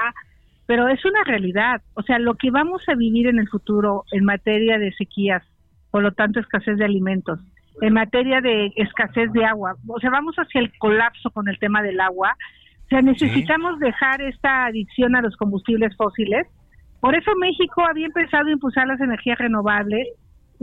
[0.65, 1.81] pero es una realidad.
[1.95, 5.43] O sea, lo que vamos a vivir en el futuro en materia de sequías,
[5.91, 7.39] por lo tanto escasez de alimentos,
[7.81, 11.81] en materia de escasez de agua, o sea, vamos hacia el colapso con el tema
[11.81, 12.35] del agua.
[12.85, 16.45] O sea, necesitamos dejar esta adicción a los combustibles fósiles.
[16.99, 20.07] Por eso México había empezado a impulsar las energías renovables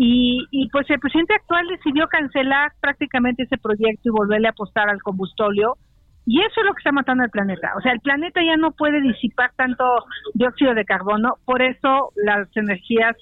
[0.01, 4.89] y, y, pues el presidente actual decidió cancelar prácticamente ese proyecto y volverle a apostar
[4.89, 5.77] al combustóleo.
[6.25, 7.73] Y eso es lo que está matando al planeta.
[7.77, 9.85] O sea, el planeta ya no puede disipar tanto
[10.35, 11.35] dióxido de carbono.
[11.45, 13.17] Por eso las energías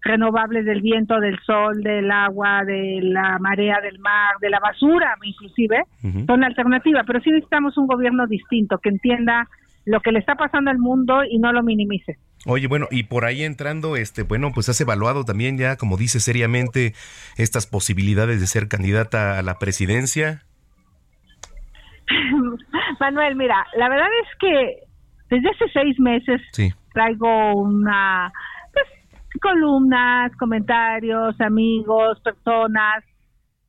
[0.00, 5.14] renovables del viento, del sol, del agua, de la marea, del mar, de la basura
[5.22, 5.84] inclusive,
[6.26, 7.04] son alternativa.
[7.06, 9.46] Pero sí necesitamos un gobierno distinto que entienda
[9.86, 12.18] lo que le está pasando al mundo y no lo minimice.
[12.44, 16.20] Oye, bueno, y por ahí entrando, este, bueno, pues has evaluado también ya, como dice
[16.20, 16.92] seriamente,
[17.38, 20.42] estas posibilidades de ser candidata a la presidencia.
[23.00, 24.76] Manuel, mira, la verdad es que
[25.30, 26.40] desde hace seis meses
[26.92, 28.32] traigo una,
[28.72, 28.86] pues,
[29.40, 33.04] columnas, comentarios, amigos, personas,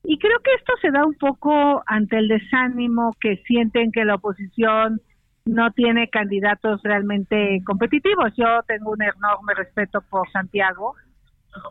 [0.03, 4.15] y creo que esto se da un poco ante el desánimo que sienten que la
[4.15, 5.01] oposición
[5.47, 8.33] no tiene candidatos realmente competitivos.
[8.35, 10.95] Yo tengo un enorme respeto por Santiago,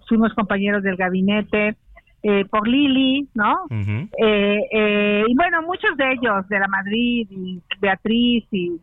[0.09, 1.77] fuimos compañeros del gabinete,
[2.23, 3.67] eh, por Lili, ¿no?
[3.71, 8.81] Eh, eh, y bueno, muchos de ellos, de la Madrid, y Beatriz y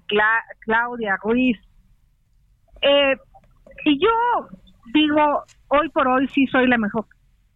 [0.61, 1.57] Claudia Ruiz.
[3.85, 4.47] y yo
[4.93, 7.05] digo, hoy por hoy sí soy la mejor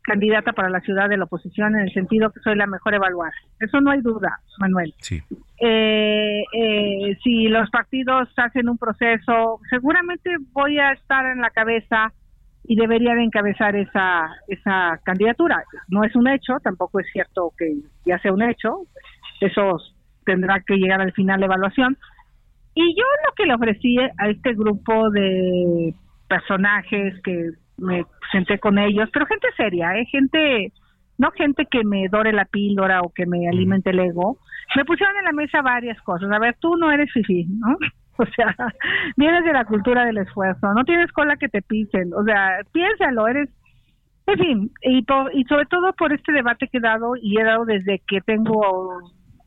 [0.08, 3.34] candidata para la ciudad de la oposición en el sentido que soy la mejor evaluada.
[3.60, 4.94] Eso no hay duda, Manuel.
[5.00, 5.22] Sí.
[5.60, 12.14] Eh, eh, si los partidos hacen un proceso, seguramente voy a estar en la cabeza
[12.64, 15.62] y debería de encabezar esa, esa candidatura.
[15.90, 18.84] No es un hecho, tampoco es cierto que ya sea un hecho,
[19.42, 19.78] eso
[20.26, 21.98] tendrá que llegar al final de evaluación.
[22.76, 25.94] Y yo lo que le ofrecí a este grupo de
[26.30, 30.06] personajes que me senté con ellos, pero gente seria, ¿eh?
[30.06, 30.72] gente,
[31.18, 34.38] no gente que me dore la píldora o que me alimente el ego.
[34.76, 36.32] Me pusieron en la mesa varias cosas.
[36.32, 37.78] A ver, tú no eres fifi, ¿no?
[38.20, 38.56] O sea,
[39.16, 43.28] vienes de la cultura del esfuerzo, no tienes cola que te pisen, o sea, piénsalo,
[43.28, 43.48] eres
[44.28, 47.64] en fin, y, y sobre todo por este debate que he dado y he dado
[47.64, 49.00] desde que tengo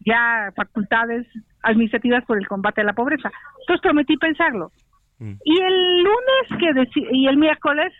[0.06, 1.26] ya facultades
[1.62, 3.30] administrativas por el combate a la pobreza.
[3.60, 4.72] Entonces prometí pensarlo.
[5.18, 5.34] Mm.
[5.44, 7.92] Y el lunes que y el miércoles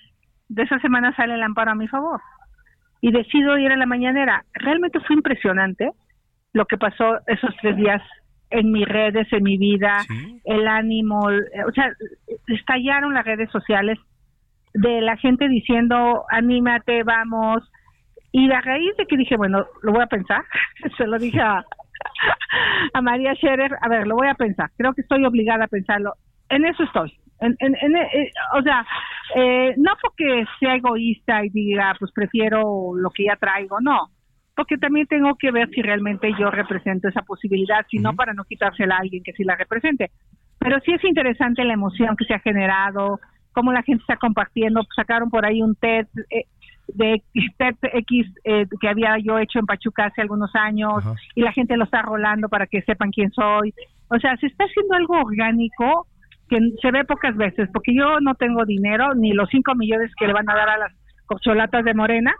[0.51, 2.21] de esa semana sale el amparo a mi favor.
[3.01, 4.45] Y decido ir a la mañanera.
[4.53, 5.93] Realmente fue impresionante
[6.53, 8.03] lo que pasó esos tres días
[8.51, 10.05] en mis redes, en mi vida,
[10.45, 11.93] el ánimo, o sea,
[12.49, 13.97] estallaron las redes sociales
[14.75, 17.63] de la gente diciendo, anímate, vamos.
[18.33, 20.45] Y a raíz de que dije, bueno, lo voy a pensar,
[20.97, 21.65] se lo dije a,
[22.93, 26.15] a María Scherer, a ver, lo voy a pensar, creo que estoy obligada a pensarlo.
[26.49, 27.13] En eso estoy.
[27.41, 28.85] En, en, eh, o sea,
[29.35, 34.11] eh, no porque sea egoísta y diga, pues prefiero lo que ya traigo, no,
[34.57, 38.45] porque también tengo que ver si realmente yo represento esa posibilidad, si no para no
[38.45, 40.11] quitársela a alguien que sí la represente.
[40.59, 43.21] Pero sí es interesante la emoción que se ha generado,
[43.53, 46.45] cómo la gente está compartiendo, sacaron por ahí un TED eh,
[46.89, 47.23] de
[47.59, 51.77] TED X eh, que había yo hecho en Pachuca hace algunos años y la gente
[51.77, 53.73] lo está rolando para que sepan quién soy.
[54.09, 56.07] O sea, se está haciendo algo orgánico
[56.51, 60.27] que se ve pocas veces, porque yo no tengo dinero, ni los cinco millones que
[60.27, 60.93] le van a dar a las
[61.25, 62.35] corcholatas de Morena,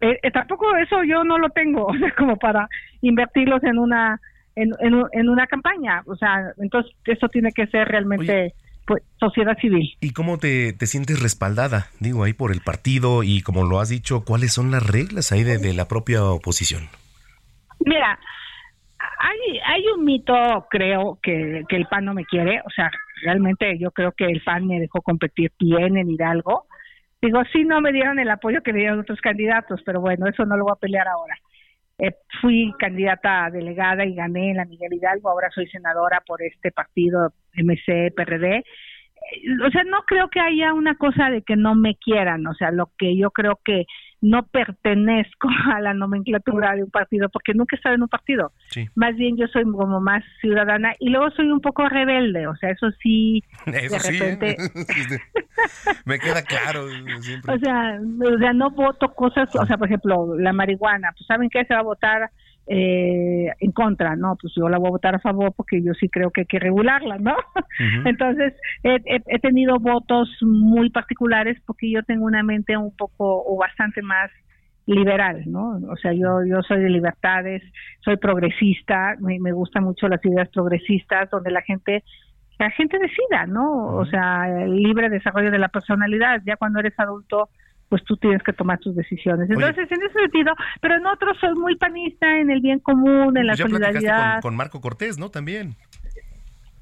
[0.00, 2.68] eh, tampoco eso yo no lo tengo, o sea, como para
[3.02, 4.20] invertirlos en una
[4.56, 4.72] en,
[5.12, 8.52] en, una campaña, o sea, entonces eso tiene que ser realmente
[8.86, 9.96] pues, sociedad civil.
[10.00, 13.88] ¿Y cómo te, te, sientes respaldada, digo, ahí por el partido y como lo has
[13.88, 16.88] dicho, cuáles son las reglas ahí de, la propia oposición?
[17.86, 18.18] Mira,
[18.98, 20.34] hay, hay un mito,
[20.68, 22.90] creo, que, que el PAN no me quiere, o sea,
[23.22, 26.66] realmente yo creo que el PAN me dejó competir bien en Hidalgo.
[27.22, 30.44] Digo, sí, no me dieron el apoyo que me dieron otros candidatos, pero bueno, eso
[30.46, 31.34] no lo voy a pelear ahora.
[31.98, 36.72] Eh, fui candidata delegada y gané en la Miguel Hidalgo, ahora soy senadora por este
[36.72, 38.56] partido MC, PRD.
[38.56, 38.62] Eh,
[39.66, 42.70] o sea, no creo que haya una cosa de que no me quieran, o sea,
[42.70, 43.84] lo que yo creo que
[44.20, 48.52] no pertenezco a la nomenclatura de un partido porque nunca he estado en un partido.
[48.94, 52.70] Más bien yo soy como más ciudadana y luego soy un poco rebelde, o sea,
[52.70, 54.56] eso sí, de repente...
[56.04, 56.84] Me queda claro.
[56.84, 61.50] O, sea, o sea, no voto cosas, o sea, por ejemplo, la marihuana, pues ¿saben
[61.50, 61.64] qué?
[61.64, 62.30] Se va a votar
[62.66, 64.36] eh, en contra, ¿no?
[64.40, 66.58] Pues yo la voy a votar a favor porque yo sí creo que hay que
[66.58, 67.34] regularla, ¿no?
[68.04, 74.02] Entonces, he, tenido votos muy particulares porque yo tengo una mente un poco o bastante
[74.02, 74.30] más
[74.86, 75.80] liberal, ¿no?
[75.90, 77.62] O sea, yo, yo soy de libertades,
[78.04, 82.04] soy progresista, me, me gustan mucho las ideas progresistas donde la gente
[82.60, 83.96] la gente decida, ¿no?
[83.96, 87.48] O sea, el libre desarrollo de la personalidad, ya cuando eres adulto
[87.90, 89.50] pues tú tienes que tomar tus decisiones.
[89.50, 93.48] Entonces, en ese sentido, pero en otros soy muy panista en el bien común, en
[93.48, 94.32] la ya solidaridad.
[94.34, 95.28] Con, con, Marco Cortés, ¿no?
[95.28, 95.74] También.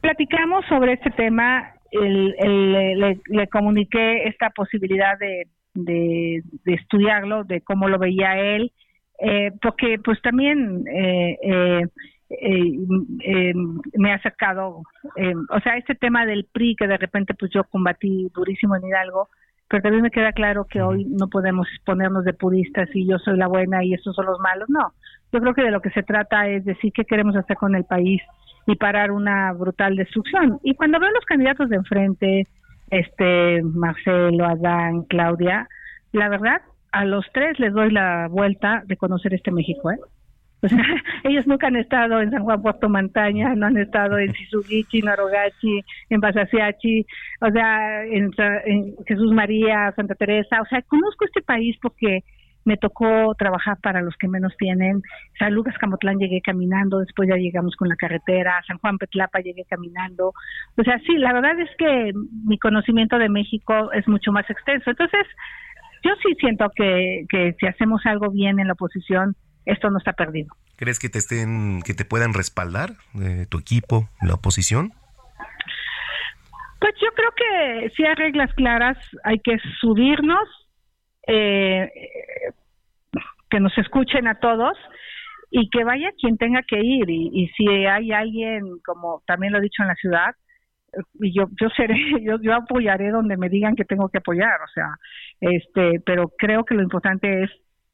[0.02, 7.98] Platicamos sobre este tema, el, le, comuniqué esta posibilidad de, de, estudiarlo, de cómo lo
[7.98, 8.70] veía él,
[9.18, 11.86] eh, porque pues también eh, eh,
[12.30, 13.52] eh
[13.94, 14.82] me ha acercado,
[15.48, 19.30] o sea, este tema del PRI que de repente pues yo combatí durísimo en Hidalgo,
[19.68, 23.36] pero también me queda claro que hoy no podemos ponernos de puristas y yo soy
[23.36, 24.68] la buena y estos son los malos.
[24.68, 24.92] No,
[25.32, 27.84] yo creo que de lo que se trata es decir qué queremos hacer con el
[27.84, 28.22] país
[28.66, 30.58] y parar una brutal destrucción.
[30.62, 32.46] Y cuando veo los candidatos de enfrente,
[32.90, 35.68] este Marcelo, Adán, Claudia,
[36.12, 39.98] la verdad, a los tres les doy la vuelta de conocer este México, ¿eh?
[41.24, 45.84] ellos nunca han estado en San Juan Puerto Montaña, no han estado en Sisugichi, Narogachi,
[46.10, 47.06] en Basasiachi,
[47.40, 48.30] o sea, en,
[49.06, 52.24] Jesús María, Santa Teresa, o sea, conozco este país porque
[52.64, 55.00] me tocó trabajar para los que menos tienen.
[55.38, 59.64] San Lucas Camotlán llegué caminando, después ya llegamos con la carretera, San Juan Petlapa llegué
[59.64, 60.32] caminando.
[60.76, 62.12] O sea, sí, la verdad es que
[62.44, 64.90] mi conocimiento de México es mucho más extenso.
[64.90, 65.26] Entonces,
[66.04, 70.12] yo sí siento que, que si hacemos algo bien en la oposición, esto no está
[70.12, 70.54] perdido.
[70.76, 72.90] ¿Crees que te estén, que te puedan respaldar
[73.20, 74.92] eh, tu equipo, la oposición?
[76.80, 80.48] Pues yo creo que si hay reglas claras, hay que subirnos,
[81.26, 81.90] eh,
[83.50, 84.76] que nos escuchen a todos
[85.50, 87.10] y que vaya quien tenga que ir.
[87.10, 90.34] Y, si hay alguien, como también lo he dicho en la ciudad,
[91.20, 94.68] y yo yo seré yo yo apoyaré donde me digan que tengo que apoyar o
[94.72, 94.88] sea
[95.38, 97.50] este pero creo que lo importante es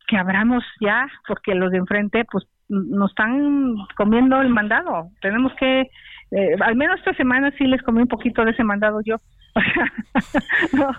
[0.06, 5.10] que abramos ya, porque los de enfrente pues nos están comiendo el mandado.
[5.20, 5.82] Tenemos que,
[6.30, 9.16] eh, al menos esta semana sí les comí un poquito de ese mandado yo.
[10.72, 10.90] no,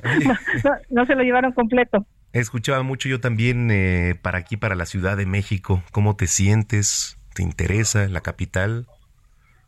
[0.89, 2.05] no, se lo llevaron completo.
[2.31, 5.83] Escuchaba mucho yo también eh, para aquí, para la Ciudad de México.
[5.91, 7.17] ¿Cómo te sientes?
[7.33, 8.87] ¿Te interesa la capital?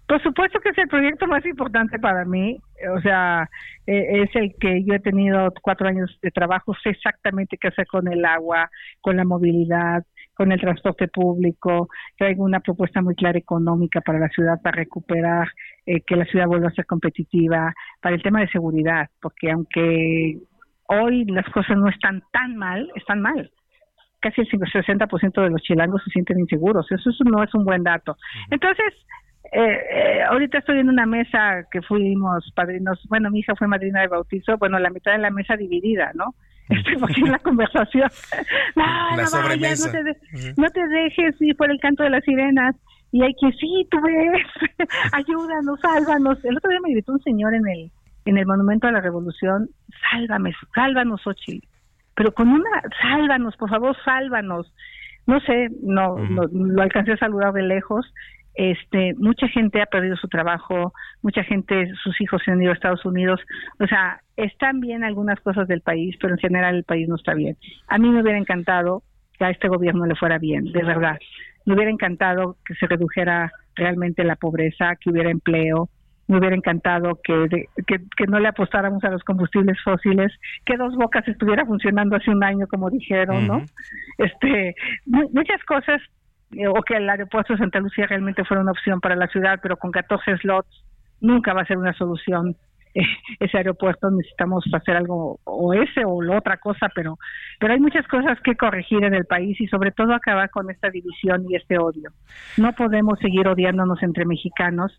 [0.08, 2.58] Por supuesto que es el proyecto más importante para mí,
[2.96, 3.50] o sea,
[3.86, 7.86] eh, es el que yo he tenido cuatro años de trabajo, sé exactamente qué hacer
[7.88, 8.70] con el agua,
[9.02, 14.30] con la movilidad, con el transporte público, traigo una propuesta muy clara económica para la
[14.30, 15.50] ciudad para recuperar,
[15.86, 20.38] eh, que la ciudad vuelva a ser competitiva, para el tema de seguridad, porque aunque
[20.88, 23.52] hoy las cosas no están tan mal, están mal
[24.20, 26.92] casi el 60% de los chilangos se sienten inseguros.
[26.92, 28.18] Eso, no es un buen dato.
[28.50, 28.94] Entonces,
[29.52, 34.02] eh, eh, ahorita estoy en una mesa que fuimos padrinos, bueno, mi hija fue madrina
[34.02, 36.36] de bautizo, bueno, la mitad de la mesa dividida, ¿no?
[36.70, 38.10] Estoy aquí en la conversación.
[38.76, 42.76] no, no vayas, no te, no te dejes ir por el canto de las sirenas.
[43.10, 44.46] Y hay que, sí, tú ves,
[45.14, 46.44] ayúdanos, sálvanos.
[46.44, 47.92] El otro día me gritó un señor en el
[48.26, 49.70] en el Monumento a la Revolución,
[50.12, 51.64] sálvame, sálvanos, Ochil
[52.18, 54.74] pero con una, sálvanos, por favor, sálvanos.
[55.28, 58.12] No sé, no, lo alcancé a saludar de lejos.
[58.58, 60.92] Este, mucha gente ha perdido su trabajo,
[61.22, 63.40] mucha gente, sus hijos se han ido a Estados Unidos.
[63.80, 67.36] O sea, están bien algunas cosas del país, pero en general el país no está
[67.36, 67.56] bien.
[67.88, 69.04] A mí me hubiera encantado
[69.38, 71.20] que a este gobierno le fuera bien, de verdad.
[71.68, 75.90] Me hubiera encantado que se redujera realmente la pobreza, que hubiera empleo,
[76.28, 80.34] me hubiera encantado que, que, no le apostáramos a los combustibles fósiles,
[80.66, 83.64] que Dos Bocas estuviera funcionando hace un año, como dijeron, ¿no?
[84.18, 86.02] Este, muchas cosas,
[86.52, 89.78] o que el aeropuerto de Santa Lucía realmente fuera una opción para la ciudad, pero
[89.78, 90.84] con 14 slots
[91.20, 92.56] nunca va a ser una solución
[92.94, 93.02] eh,
[93.40, 94.10] ese aeropuerto.
[94.10, 97.18] Necesitamos hacer algo o ese o la otra cosa pero
[97.60, 100.90] pero hay muchas cosas que corregir en el país y sobre todo acabar con esta
[100.90, 102.12] división y este odio.
[102.58, 104.92] No podemos seguir odiándonos entre mexicanos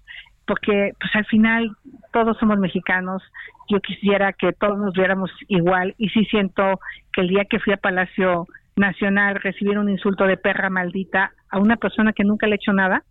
[0.47, 1.71] porque pues al final
[2.11, 3.23] todos somos mexicanos,
[3.69, 6.81] yo quisiera que todos nos viéramos igual y sí siento
[7.13, 8.47] que el día que fui a Palacio
[8.79, 12.73] Nacional recibir un insulto de perra maldita a una persona que nunca le he hecho
[12.73, 13.05] nada,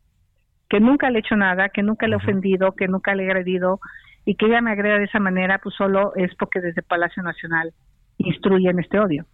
[0.69, 3.27] que nunca le he hecho nada, que nunca le he ofendido, que nunca le he
[3.27, 3.79] agredido
[4.25, 7.73] y que ella me agreda de esa manera, pues solo es porque desde Palacio Nacional
[8.17, 9.25] instruyen este odio.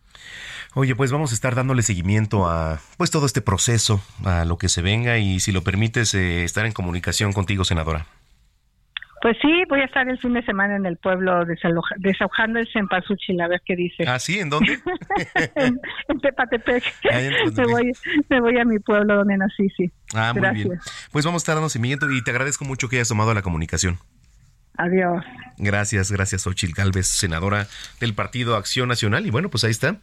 [0.75, 4.69] Oye, pues vamos a estar dándole seguimiento a pues todo este proceso, a lo que
[4.69, 8.05] se venga y si lo permites eh, estar en comunicación contigo, senadora.
[9.23, 11.45] Pues sí, voy a estar el fin de semana en el pueblo
[11.95, 14.03] desahogando el cempasúchil a ver qué dice.
[14.05, 14.37] ¿Ah, sí?
[14.37, 14.77] ¿En dónde?
[15.55, 15.79] en,
[16.19, 16.83] Tepatepec.
[17.55, 17.93] Me, voy,
[18.27, 19.89] me voy a mi pueblo donde nací, sí.
[20.13, 20.77] Ah, muy bien.
[21.13, 23.97] Pues vamos a estar dando seguimiento y te agradezco mucho que hayas tomado la comunicación.
[24.75, 25.23] Adiós.
[25.57, 27.67] Gracias, gracias, Ochil Galvez, senadora
[28.01, 29.25] del Partido Acción Nacional.
[29.25, 29.99] Y bueno, pues ahí está.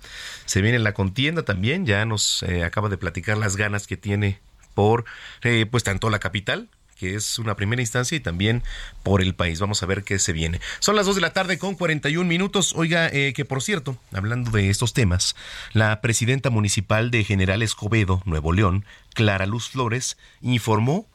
[0.46, 1.84] Se viene la contienda también.
[1.84, 4.38] Ya nos eh, acaba de platicar las ganas que tiene
[4.72, 5.04] por,
[5.42, 6.70] eh, pues, tanto la capital
[7.00, 8.62] que es una primera instancia y también
[9.02, 9.58] por el país.
[9.58, 10.60] Vamos a ver qué se viene.
[10.80, 12.74] Son las 2 de la tarde con 41 minutos.
[12.76, 15.34] Oiga, eh, que por cierto, hablando de estos temas,
[15.72, 18.84] la presidenta municipal de General Escobedo, Nuevo León,
[19.14, 21.08] Clara Luz Flores, informó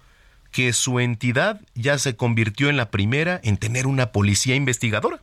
[0.51, 5.21] que su entidad ya se convirtió en la primera en tener una policía investigadora.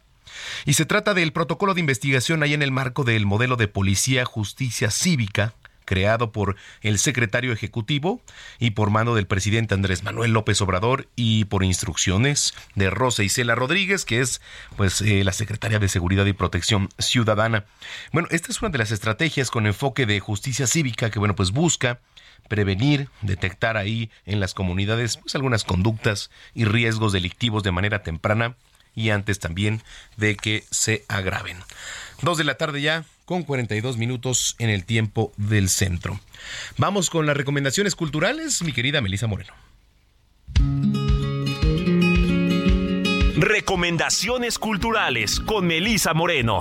[0.64, 4.24] Y se trata del protocolo de investigación ahí en el marco del modelo de policía
[4.24, 5.54] justicia cívica
[5.84, 8.20] creado por el secretario ejecutivo
[8.58, 13.54] y por mano del presidente Andrés Manuel López Obrador y por instrucciones de Rosa Isela
[13.54, 14.40] Rodríguez, que es
[14.76, 17.64] pues eh, la secretaria de Seguridad y Protección Ciudadana.
[18.12, 21.50] Bueno, esta es una de las estrategias con enfoque de justicia cívica que bueno, pues
[21.50, 22.00] busca
[22.48, 28.56] prevenir, detectar ahí en las comunidades pues, algunas conductas y riesgos delictivos de manera temprana
[28.94, 29.82] y antes también
[30.16, 31.56] de que se agraven.
[32.20, 36.20] Dos de la tarde ya, con 42 minutos en el tiempo del centro.
[36.76, 39.54] Vamos con las recomendaciones culturales, mi querida Melisa Moreno.
[43.36, 46.60] Recomendaciones culturales con Melisa Moreno.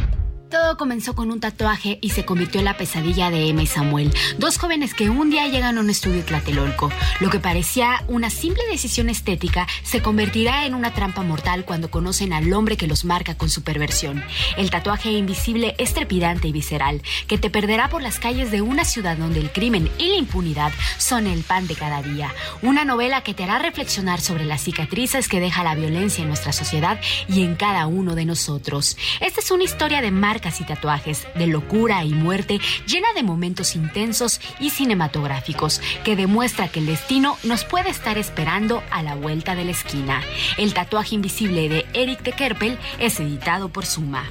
[0.51, 4.13] Todo comenzó con un tatuaje y se convirtió en la pesadilla de Emma y Samuel,
[4.37, 6.91] dos jóvenes que un día llegan a un estudio Tlatelolco.
[7.21, 12.33] Lo que parecía una simple decisión estética se convertirá en una trampa mortal cuando conocen
[12.33, 14.21] al hombre que los marca con su perversión.
[14.57, 18.83] El tatuaje invisible es trepidante y visceral, que te perderá por las calles de una
[18.83, 22.33] ciudad donde el crimen y la impunidad son el pan de cada día.
[22.61, 26.51] Una novela que te hará reflexionar sobre las cicatrices que deja la violencia en nuestra
[26.51, 26.99] sociedad
[27.29, 28.97] y en cada uno de nosotros.
[29.21, 30.11] Esta es una historia de
[30.41, 36.67] marca y tatuajes, de locura y muerte, llena de momentos intensos y cinematográficos, que demuestra
[36.67, 40.21] que el destino nos puede estar esperando a la vuelta de la esquina.
[40.57, 44.23] El tatuaje invisible de Eric de Kerpel es editado por Suma.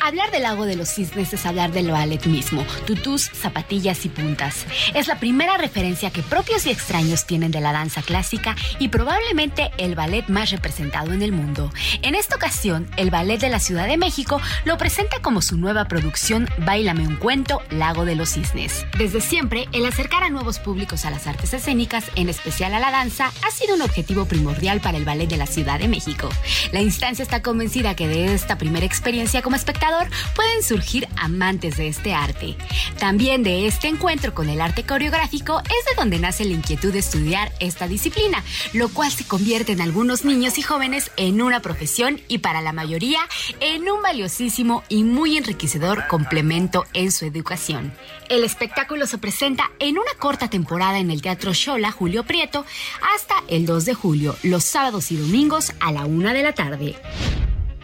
[0.00, 4.64] Hablar del lago de los cisnes es hablar del ballet mismo, tutús, zapatillas y puntas.
[4.94, 9.70] Es la primera referencia que propios y extraños tienen de la danza clásica y probablemente
[9.76, 11.72] el ballet más representado en el mundo.
[12.02, 15.86] En esta ocasión, el Ballet de la Ciudad de México lo presenta como su nueva
[15.86, 18.86] producción Bailame un cuento, Lago de los Cisnes.
[18.96, 22.90] Desde siempre, el acercar a nuevos públicos a las artes escénicas, en especial a la
[22.90, 26.28] danza, ha sido un objetivo primordial para el Ballet de la Ciudad de México.
[26.72, 29.87] La instancia está convencida que de esta primera experiencia como espectador
[30.34, 32.56] pueden surgir amantes de este arte.
[32.98, 36.98] También de este encuentro con el arte coreográfico es de donde nace la inquietud de
[36.98, 42.20] estudiar esta disciplina, lo cual se convierte en algunos niños y jóvenes en una profesión
[42.28, 43.20] y para la mayoría
[43.60, 47.92] en un valiosísimo y muy enriquecedor complemento en su educación.
[48.28, 52.64] El espectáculo se presenta en una corta temporada en el Teatro Xola Julio Prieto
[53.14, 56.96] hasta el 2 de julio, los sábados y domingos a la una de la tarde.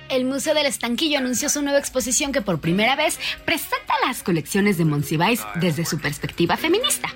[0.09, 4.77] El Museo del Estanquillo anunció su nueva exposición que por primera vez presenta las colecciones
[4.77, 7.09] de Monsiváis desde su perspectiva feminista.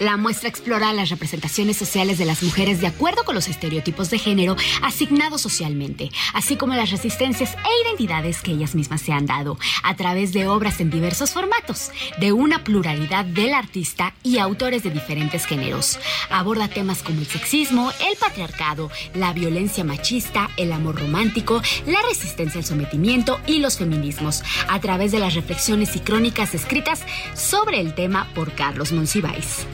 [0.00, 4.18] La muestra explora las representaciones sociales de las mujeres de acuerdo con los estereotipos de
[4.18, 9.58] género asignados socialmente, así como las resistencias e identidades que ellas mismas se han dado,
[9.82, 14.90] a través de obras en diversos formatos, de una pluralidad del artista y autores de
[14.90, 15.98] diferentes géneros.
[16.30, 22.58] Aborda temas como el sexismo, el patriarcado, la violencia machista, el amor romántico, la resistencia
[22.60, 27.02] al sometimiento y los feminismos, a través de las reflexiones y crónicas escritas
[27.34, 29.66] sobre el tema por Carlos Monsiváis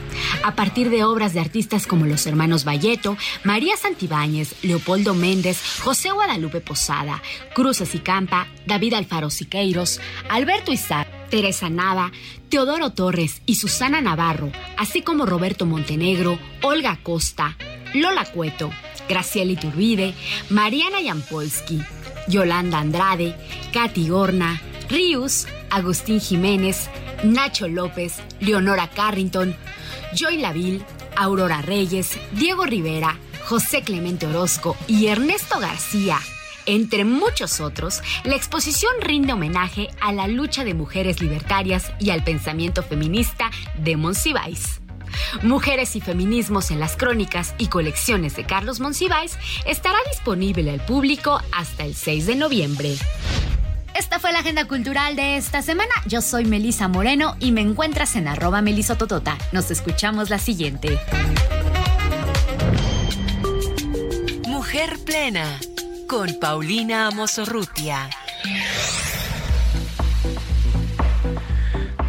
[0.43, 6.11] a partir de obras de artistas como los hermanos Valleto, María Santibáñez, Leopoldo Méndez, José
[6.11, 7.21] Guadalupe Posada,
[7.53, 9.99] Cruzas y Campa, David Alfaro Siqueiros,
[10.29, 12.11] Alberto Isaac, Teresa Nava,
[12.49, 17.57] Teodoro Torres y Susana Navarro, así como Roberto Montenegro, Olga Costa,
[17.93, 18.71] Lola Cueto,
[19.09, 20.13] Graciela Iturbide,
[20.49, 21.81] Mariana Yampolsky,
[22.27, 23.35] Yolanda Andrade,
[23.71, 26.89] Katy Gorna, Rius, Agustín Jiménez,
[27.23, 29.55] Nacho López, Leonora Carrington,
[30.13, 30.85] Joy Laville,
[31.15, 36.19] Aurora Reyes, Diego Rivera, José Clemente Orozco y Ernesto García.
[36.65, 42.23] Entre muchos otros, la exposición rinde homenaje a la lucha de mujeres libertarias y al
[42.23, 44.81] pensamiento feminista de Monsiváis.
[45.41, 51.41] Mujeres y Feminismos en las Crónicas y Colecciones de Carlos Monsiváis estará disponible al público
[51.51, 52.95] hasta el 6 de noviembre.
[53.95, 55.91] Esta fue la agenda cultural de esta semana.
[56.07, 59.37] Yo soy Melisa Moreno y me encuentras en arroba melisototota.
[59.51, 60.99] Nos escuchamos la siguiente.
[64.47, 65.59] Mujer Plena
[66.07, 68.09] con Paulina Amosorrutia.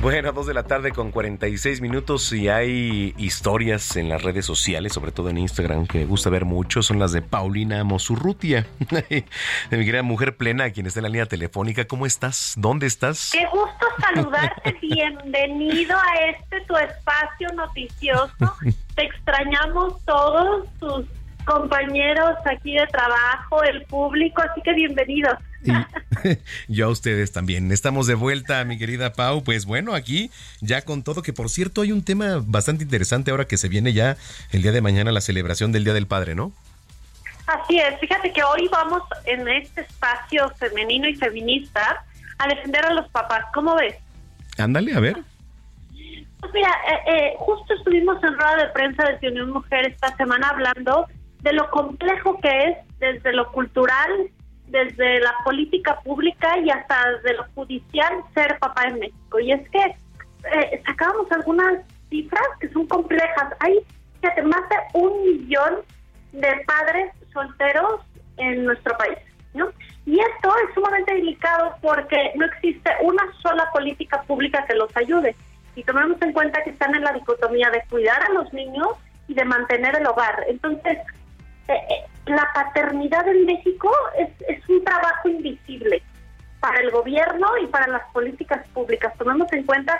[0.05, 4.93] Bueno, dos de la tarde con 46 minutos y hay historias en las redes sociales,
[4.93, 9.25] sobre todo en Instagram, que me gusta ver mucho, son las de Paulina Mosurrutia, de
[9.71, 11.87] mi querida mujer plena, quien está en la línea telefónica.
[11.87, 12.53] ¿Cómo estás?
[12.59, 13.31] ¿Dónde estás?
[13.33, 18.59] Qué gusto saludarte, bienvenido a este tu espacio noticioso.
[18.97, 21.07] Te extrañamos todos tus
[21.47, 25.39] compañeros aquí de trabajo, el público, así que bienvenidos.
[25.65, 25.73] Y
[26.69, 27.73] yo a ustedes también.
[27.73, 29.43] Estamos de vuelta, mi querida Pau.
[29.43, 33.47] Pues bueno, aquí ya con todo, que por cierto hay un tema bastante interesante ahora
[33.47, 34.17] que se viene ya
[34.53, 36.53] el día de mañana la celebración del Día del Padre, ¿no?
[37.47, 42.05] Así es, fíjate que hoy vamos en este espacio femenino y feminista
[42.39, 43.45] a defender a los papás.
[43.53, 43.97] ¿Cómo ves?
[44.59, 45.19] Ándale, a ver.
[46.41, 50.49] Pues mira, eh, eh, justo estuvimos en rueda de prensa de Unión Mujer esta semana
[50.49, 51.07] hablando
[51.41, 54.11] de lo complejo que es desde lo cultural,
[54.75, 59.39] desde la política pública y hasta desde lo judicial ser papá en México.
[59.39, 59.85] Y es que
[60.53, 63.55] eh, sacábamos algunas cifras que son complejas.
[63.61, 63.79] Hay
[64.43, 65.75] más de un millón
[66.33, 68.01] de padres solteros
[68.37, 69.19] en nuestro país.
[69.55, 69.69] ¿no?
[70.07, 75.37] Y esto es sumamente delicado porque no existe una sola política pública que los ayude.
[75.77, 78.89] Y tomemos en cuenta que están en la dicotomía de cuidar a los niños
[79.29, 80.45] y de mantener el hogar.
[80.49, 80.99] Entonces,
[81.69, 86.03] eh, eh, la paternidad en México es, es un trabajo invisible
[86.61, 89.13] para el gobierno y para las políticas públicas.
[89.19, 89.99] Tomemos en cuenta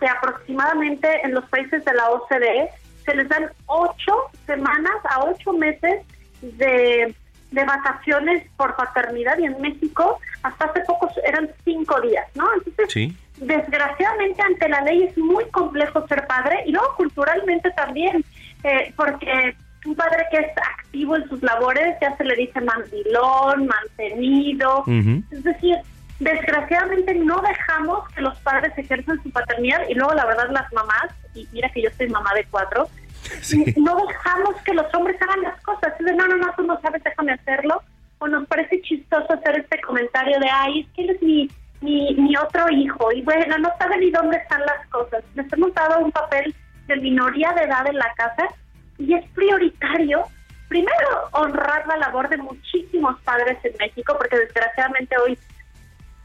[0.00, 2.70] que aproximadamente en los países de la OCDE
[3.04, 6.02] se les dan ocho semanas a ocho meses
[6.40, 7.14] de,
[7.50, 12.46] de vacaciones por paternidad y en México hasta hace poco eran cinco días, ¿no?
[12.54, 18.24] Entonces, desgraciadamente ante la ley es muy complejo ser padre y luego culturalmente también,
[18.62, 19.54] eh, porque
[19.84, 24.84] un padre que es activo en sus labores ya se le dice mandilón, mantenido.
[25.30, 25.76] Es decir,
[26.20, 31.12] desgraciadamente no dejamos que los padres ejerzan su paternidad y luego la verdad las mamás,
[31.34, 32.88] y mira que yo soy mamá de cuatro,
[33.76, 35.92] no dejamos que los hombres hagan las cosas.
[36.00, 37.82] no, no, no, tú no sabes, déjame hacerlo.
[38.18, 42.14] o nos parece chistoso hacer este comentario de, ay, es que él es mi, mi,
[42.14, 45.22] mi otro hijo, y bueno, no sabe ni dónde están las cosas.
[45.34, 46.54] Les hemos dado un papel
[46.86, 48.48] de minoría de edad en la casa
[48.98, 50.24] y es prioritario,
[50.68, 55.38] primero, honrar la labor de muchísimos padres en México, porque desgraciadamente hoy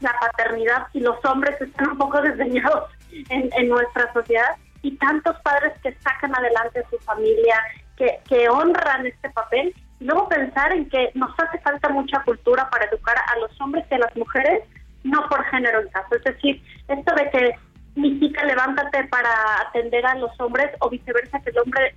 [0.00, 5.36] la paternidad y los hombres están un poco desdeñados en, en nuestra sociedad y tantos
[5.42, 7.60] padres que sacan adelante a su familia,
[7.96, 12.68] que, que honran este papel, y luego pensar en que nos hace falta mucha cultura
[12.70, 14.62] para educar a los hombres y a las mujeres,
[15.04, 16.14] no por género en caso.
[16.14, 17.54] Es decir, esto de que
[17.96, 19.30] mi chica levántate para
[19.68, 21.94] atender a los hombres o viceversa, que el hombre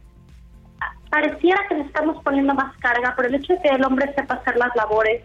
[1.10, 4.36] pareciera que le estamos poniendo más carga, pero el hecho de que el hombre sepa
[4.36, 5.24] hacer las labores,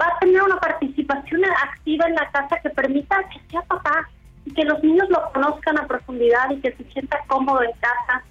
[0.00, 4.08] va a tener una participación activa en la casa que permita que sea papá
[4.44, 8.22] y que los niños lo conozcan a profundidad y que se sienta cómodo en casa.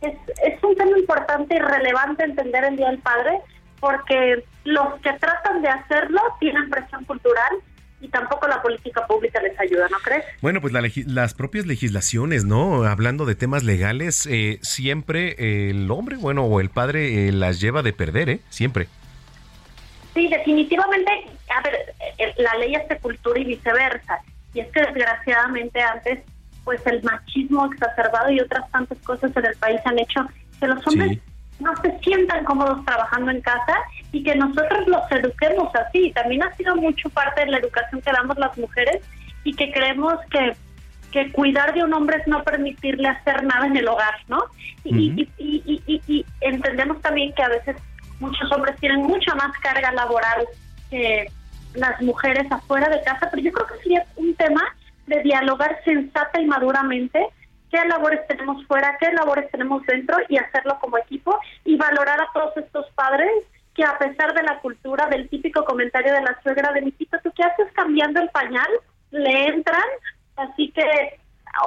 [0.00, 3.40] Es, es un tema importante y relevante entender el Día del Padre
[3.80, 7.58] porque los que tratan de hacerlo tienen presión cultural
[8.02, 10.24] y tampoco la política pública les ayuda, ¿no crees?
[10.40, 10.74] Bueno, pues
[11.06, 12.84] las propias legislaciones, ¿no?
[12.84, 17.82] Hablando de temas legales, eh, siempre el hombre, bueno, o el padre eh, las lleva
[17.82, 18.40] de perder, ¿eh?
[18.50, 18.88] Siempre.
[20.14, 21.10] Sí, definitivamente,
[21.48, 24.18] a ver, eh, la ley es de cultura y viceversa.
[24.52, 26.18] Y es que desgraciadamente antes,
[26.64, 30.26] pues el machismo exacerbado y otras tantas cosas en el país han hecho
[30.60, 31.18] que los hombres
[31.62, 33.76] no se sientan cómodos trabajando en casa
[34.12, 36.12] y que nosotros los eduquemos así.
[36.12, 39.02] También ha sido mucho parte de la educación que damos las mujeres
[39.44, 40.54] y que creemos que
[41.12, 44.42] que cuidar de un hombre es no permitirle hacer nada en el hogar, ¿no?
[44.82, 47.76] y, y, y, y, entendemos también que a veces
[48.18, 50.46] muchos hombres tienen mucha más carga laboral
[50.90, 51.30] que
[51.74, 54.62] las mujeres afuera de casa, pero yo creo que sería un tema
[55.06, 57.26] de dialogar sensata y maduramente
[57.72, 62.28] qué labores tenemos fuera, qué labores tenemos dentro y hacerlo como equipo y valorar a
[62.34, 63.30] todos estos padres
[63.74, 67.18] que a pesar de la cultura, del típico comentario de la suegra de mi hijito,
[67.22, 68.68] ¿tú qué haces cambiando el pañal?
[69.10, 69.82] Le entran,
[70.36, 71.18] así que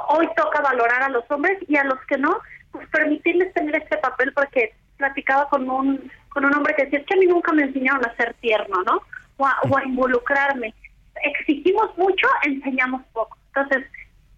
[0.08, 2.38] hoy toca valorar a los hombres y a los que no,
[2.70, 7.06] pues permitirles tener este papel porque platicaba con un con un hombre que decía, es
[7.06, 9.00] que a mí nunca me enseñaron a ser tierno, ¿no?
[9.38, 10.74] O a, o a involucrarme.
[11.22, 13.38] Exigimos mucho, enseñamos poco.
[13.54, 13.86] Entonces,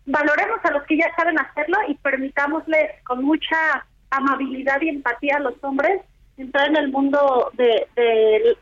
[0.08, 5.40] valoremos a los que ya saben hacerlo y permitámosles con mucha amabilidad y empatía a
[5.40, 6.00] los hombres
[6.38, 8.56] entrar en el mundo de, de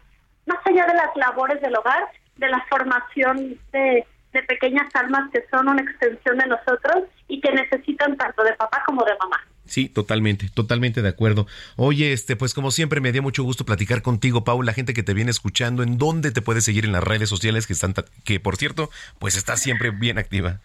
[0.47, 2.05] más allá de las labores del hogar,
[2.37, 7.53] de la formación de, de pequeñas almas que son una extensión de nosotros y que
[7.53, 9.41] necesitan tanto de papá como de mamá.
[9.67, 11.47] Sí, totalmente, totalmente de acuerdo.
[11.77, 15.03] Oye, este, pues como siempre me dio mucho gusto platicar contigo, Paul, la gente que
[15.03, 17.95] te viene escuchando, ¿en dónde te puedes seguir en las redes sociales que están,
[18.25, 20.61] que por cierto, pues está siempre bien activa?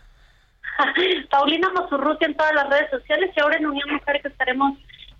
[1.30, 4.78] Paulina Mosurruti en todas las redes sociales y ahora en Unión Mujer que estaremos,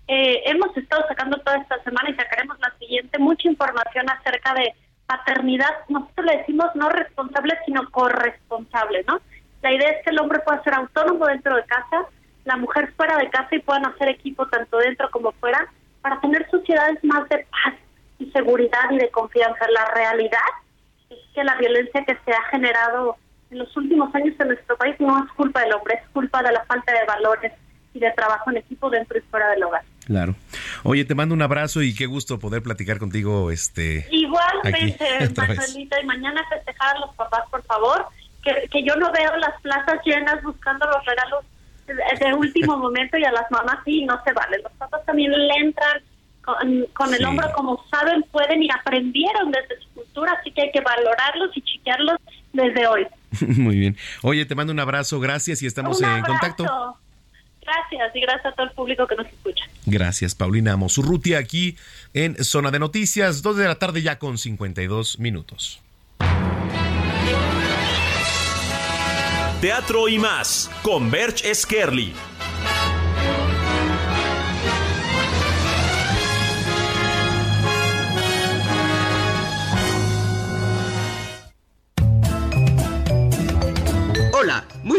[0.08, 4.74] eh, hemos estado sacando toda esta semana y sacaremos la siguiente, mucha información acerca de
[5.06, 9.20] paternidad, nosotros le decimos no responsable, sino corresponsable, ¿no?
[9.62, 12.06] La idea es que el hombre pueda ser autónomo dentro de casa,
[12.44, 15.68] la mujer fuera de casa y puedan hacer equipo tanto dentro como fuera
[16.00, 17.74] para tener sociedades más de paz
[18.18, 19.64] y seguridad y de confianza.
[19.70, 20.40] La realidad
[21.10, 23.16] es que la violencia que se ha generado
[23.52, 26.52] en los últimos años en nuestro país no es culpa del hombre, es culpa de
[26.52, 27.52] la falta de valores
[27.94, 29.82] y de trabajo en equipo dentro y fuera del hogar.
[30.06, 30.34] Claro.
[30.82, 33.50] Oye, te mando un abrazo y qué gusto poder platicar contigo.
[33.50, 35.04] este Igualmente,
[35.36, 38.06] Marcelita, y mañana festejar a los papás, por favor,
[38.42, 41.44] que, que yo no veo las plazas llenas buscando los regalos
[41.86, 44.58] de último momento y a las mamás sí, no se vale.
[44.62, 46.02] Los papás también le entran
[46.42, 50.80] con, el hombro como saben, pueden y aprendieron desde su cultura, así que hay que
[50.80, 52.16] valorarlos y chiquearlos
[52.52, 53.06] desde hoy.
[53.46, 53.96] Muy bien.
[54.22, 56.64] Oye, te mando un abrazo, gracias y estamos en contacto.
[57.62, 59.64] Gracias y gracias a todo el público que nos escucha.
[59.86, 61.76] Gracias, Paulina Mosurrutia, aquí
[62.12, 65.80] en Zona de Noticias, 2 de la tarde ya con 52 minutos.
[69.60, 72.12] Teatro y más con Berch Skerli.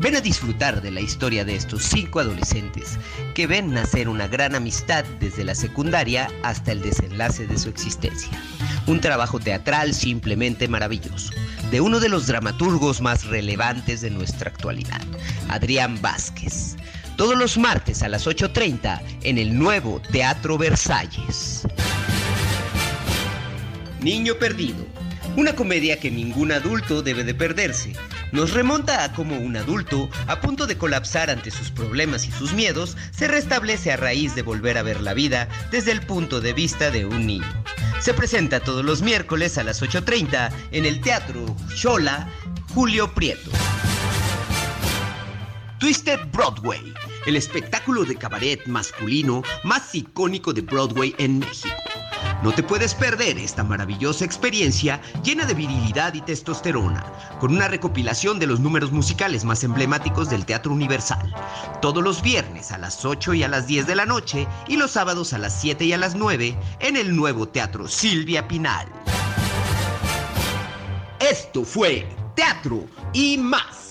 [0.00, 2.98] Ven a disfrutar de la historia de estos cinco adolescentes
[3.34, 8.30] que ven nacer una gran amistad desde la secundaria hasta el desenlace de su existencia.
[8.86, 11.34] Un trabajo teatral simplemente maravilloso,
[11.70, 15.02] de uno de los dramaturgos más relevantes de nuestra actualidad,
[15.50, 16.76] Adrián Vázquez.
[17.18, 21.66] todos los martes a las 8.30 en el nuevo Teatro Versalles.
[24.00, 24.86] Niño Perdido,
[25.36, 27.94] una comedia que ningún adulto debe de perderse.
[28.32, 32.52] Nos remonta a cómo un adulto, a punto de colapsar ante sus problemas y sus
[32.52, 36.52] miedos, se restablece a raíz de volver a ver la vida desde el punto de
[36.52, 37.64] vista de un niño.
[38.00, 42.28] Se presenta todos los miércoles a las 8.30 en el Teatro Chola
[42.74, 43.50] Julio Prieto.
[45.78, 46.92] Twisted Broadway,
[47.30, 51.76] el espectáculo de cabaret masculino más icónico de Broadway en México.
[52.42, 57.04] No te puedes perder esta maravillosa experiencia llena de virilidad y testosterona,
[57.38, 61.32] con una recopilación de los números musicales más emblemáticos del Teatro Universal.
[61.80, 64.90] Todos los viernes a las 8 y a las 10 de la noche y los
[64.90, 68.88] sábados a las 7 y a las 9 en el nuevo Teatro Silvia Pinal.
[71.20, 73.89] Esto fue Teatro y más.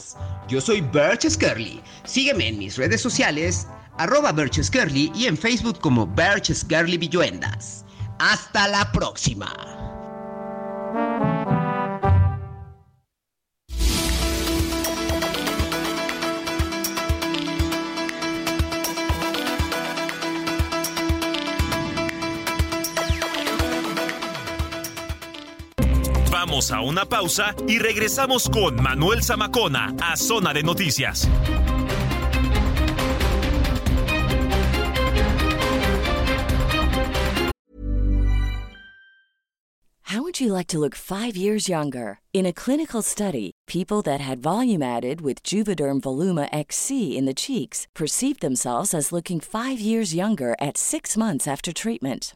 [0.49, 1.79] Yo soy Birch Scarly.
[2.05, 3.67] Sígueme en mis redes sociales,
[3.99, 7.85] arroba Birch Scarly y en Facebook como Birch Scarly Villuendas.
[8.17, 9.78] Hasta la próxima.
[26.59, 31.25] Vamos a una pausa y regresamos con Manuel Zamacona a Zona de Noticias.
[40.03, 42.19] How would you like to look five years younger?
[42.33, 47.33] In a clinical study, people that had volume added with Juvederm Voluma XC in the
[47.33, 52.35] cheeks perceived themselves as looking five years younger at six months after treatment.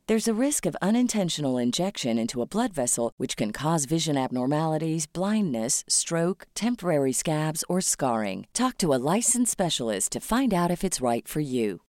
[0.11, 5.07] There's a risk of unintentional injection into a blood vessel, which can cause vision abnormalities,
[5.07, 8.45] blindness, stroke, temporary scabs, or scarring.
[8.53, 11.79] Talk to a licensed specialist to find out if it's right for you.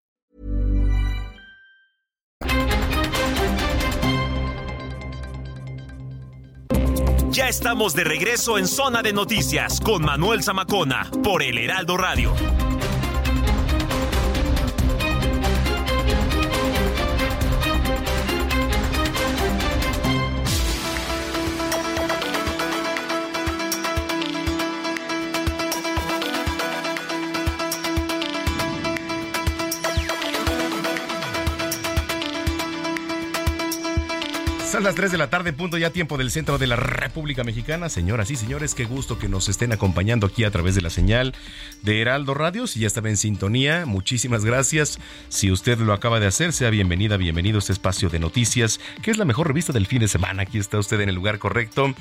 [7.32, 12.32] Ya estamos de regreso en Zona de Noticias con Manuel Zamacona por El Heraldo Radio.
[34.72, 37.90] Son las 3 de la tarde, punto ya tiempo del centro de la República Mexicana.
[37.90, 41.34] Señoras y señores, qué gusto que nos estén acompañando aquí a través de la señal
[41.82, 42.66] de Heraldo Radio.
[42.66, 44.98] Si ya estaba en sintonía, muchísimas gracias.
[45.28, 49.10] Si usted lo acaba de hacer, sea bienvenida, bienvenido a este espacio de noticias, que
[49.10, 50.44] es la mejor revista del fin de semana.
[50.44, 51.94] Aquí está usted en el lugar correcto.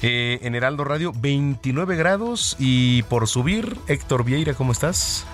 [0.00, 5.26] Eh, en Heraldo Radio, 29 grados y por subir, Héctor Vieira, ¿cómo estás?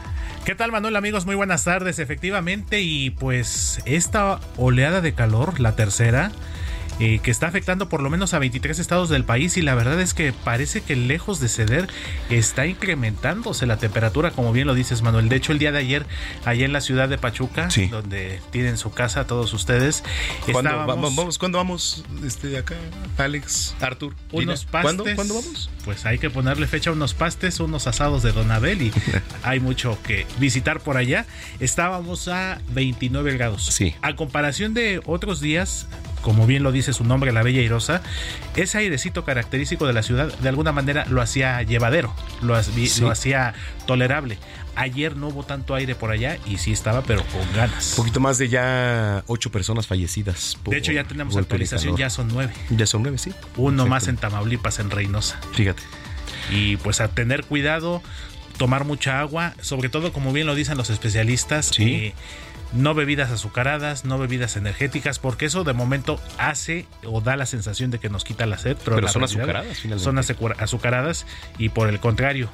[0.46, 1.26] ¿Qué tal Manuel amigos?
[1.26, 6.32] Muy buenas tardes, efectivamente, y pues esta oleada de calor, la tercera,
[7.00, 10.00] eh, que está afectando por lo menos a 23 estados del país y la verdad
[10.00, 11.88] es que parece que lejos de ceder
[12.28, 15.28] está incrementándose la temperatura, como bien lo dices Manuel.
[15.28, 16.06] De hecho, el día de ayer,
[16.44, 20.04] allá en la ciudad de Pachuca, donde tienen su casa todos ustedes,
[20.52, 22.76] ¿Cuándo estábamos- vamos, ¿cuándo vamos este, de acá,
[23.18, 24.14] Alex, Artur?
[24.32, 24.82] unos pastes.
[24.94, 25.70] ¿Cuándo, ¿Cuándo vamos?
[25.84, 28.92] Pues hay que ponerle fecha a unos pastes, unos asados de Donabel y
[29.42, 31.24] hay mucho que visitar por allá.
[31.60, 33.64] Estábamos a 29 grados.
[33.66, 33.94] Sí.
[34.02, 35.86] A comparación de otros días,
[36.22, 38.02] como bien lo dice su nombre, la Bella Irosa,
[38.56, 43.00] ese airecito característico de la ciudad de alguna manera lo hacía llevadero, lo, ha- Sí.
[43.00, 43.54] lo hacía
[43.86, 44.38] tolerable.
[44.76, 47.90] Ayer no hubo tanto aire por allá y sí estaba, pero con ganas.
[47.90, 50.56] Un poquito más de ya ocho personas fallecidas.
[50.62, 52.52] por De hecho, ya tenemos actualización, ya son nueve.
[52.70, 53.32] Ya son nueve, sí.
[53.56, 54.16] Uno más en.
[54.16, 55.40] Tamaulipas, en Reynosa.
[55.54, 55.82] Fíjate.
[56.52, 58.02] Y pues a tener cuidado,
[58.58, 62.14] tomar mucha agua, sobre todo como bien lo dicen los especialistas, eh,
[62.72, 67.90] no bebidas azucaradas, no bebidas energéticas, porque eso de momento hace o da la sensación
[67.90, 68.76] de que nos quita la sed.
[68.84, 70.04] Pero, Pero son realidad azucaradas, finalmente.
[70.04, 71.26] Son azucar- azucaradas
[71.58, 72.48] y por el contrario.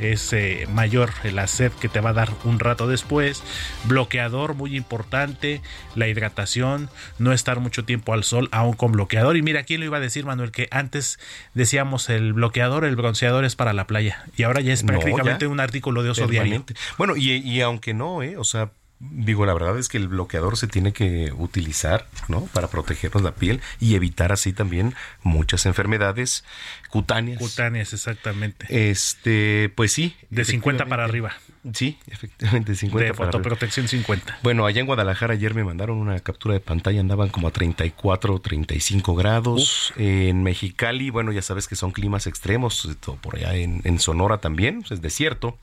[0.00, 3.42] es eh, mayor la sed que te va a dar un rato después.
[3.84, 5.60] Bloqueador muy importante,
[5.96, 6.88] la hidratación,
[7.18, 9.36] no estar mucho tiempo al sol aún con bloqueador.
[9.36, 10.52] Y mira, ¿quién lo iba a decir, Manuel?
[10.52, 11.18] Que antes
[11.54, 15.58] decíamos el bloqueador, el bronceador es para la playa y ahora ya es prácticamente un
[15.58, 16.64] artículo de uso diario.
[16.96, 18.36] Bueno, y, y aunque no, ¿eh?
[18.36, 18.70] o sea,
[19.00, 22.46] Digo, la verdad es que el bloqueador se tiene que utilizar, ¿no?
[22.46, 24.92] Para protegernos la piel y evitar así también
[25.22, 26.44] muchas enfermedades
[26.88, 27.38] cutáneas.
[27.38, 28.66] Cutáneas, exactamente.
[28.90, 30.16] Este, pues sí.
[30.30, 31.32] De 50 para arriba.
[31.72, 34.40] Sí, efectivamente, 50 de fotoprotección 50.
[34.42, 38.40] Bueno, allá en Guadalajara ayer me mandaron una captura de pantalla, andaban como a 34,
[38.40, 39.92] 35 grados.
[39.96, 42.88] En Mexicali, bueno, ya sabes que son climas extremos,
[43.20, 45.56] por allá en, Sonora también, es desierto.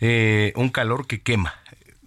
[0.00, 1.54] Eh, un calor que quema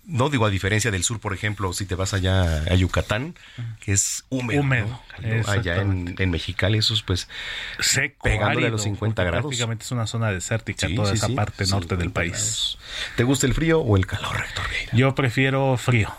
[0.07, 3.35] no digo a diferencia del sur, por ejemplo, si te vas allá a Yucatán,
[3.79, 4.61] que es húmedo.
[4.61, 5.01] Húmedo.
[5.47, 7.27] Allá en, Mexicali, eso es pues
[7.79, 9.43] seco, pegándole a los 50 grados.
[9.43, 12.77] Prácticamente es una zona desértica toda esa parte norte del país.
[13.15, 16.13] ¿Te gusta el frío o el calor, Rector Yo prefiero frío.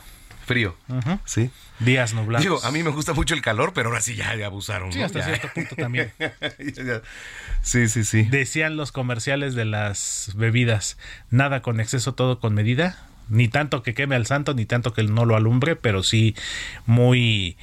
[0.44, 0.76] Frío,
[1.24, 1.50] sí.
[1.80, 2.42] Días nublados.
[2.42, 4.92] Digo, a mí me gusta mucho el calor, pero ahora sí ya, abusaron.
[4.92, 6.12] Sí, hasta cierto punto también.
[7.62, 8.22] sí, sí, sí.
[8.22, 10.98] Decían los comerciales de las bebidas,
[11.30, 12.96] nada con exceso, todo con medida
[13.28, 16.34] ni tanto que queme al santo, ni tanto que no lo alumbre, pero sí
[16.86, 17.56] muy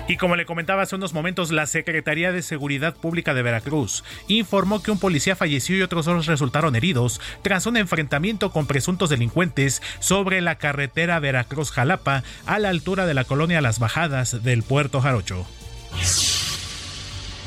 [0.06, 4.82] Y como le comentaba hace unos momentos, la Secretaría de Seguridad Pública de Veracruz informó
[4.82, 9.82] que un policía falleció y otros dos resultaron heridos tras un enfrentamiento con presuntos delincuentes
[9.98, 15.46] sobre la carretera Veracruz-Jalapa a la altura de la colonia Las Bajadas del puerto Jarocho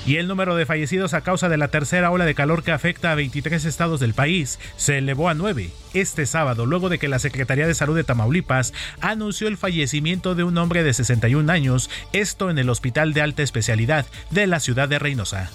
[0.06, 3.12] y el número de fallecidos a causa de la tercera ola de calor que afecta
[3.12, 7.20] a 23 estados del país se elevó a 9 este sábado, luego de que la
[7.20, 12.49] Secretaría de Salud de Tamaulipas anunció el fallecimiento de un hombre de 61 años, esto
[12.49, 15.52] en el Hospital de Alta Especialidad de la ciudad de Reynosa.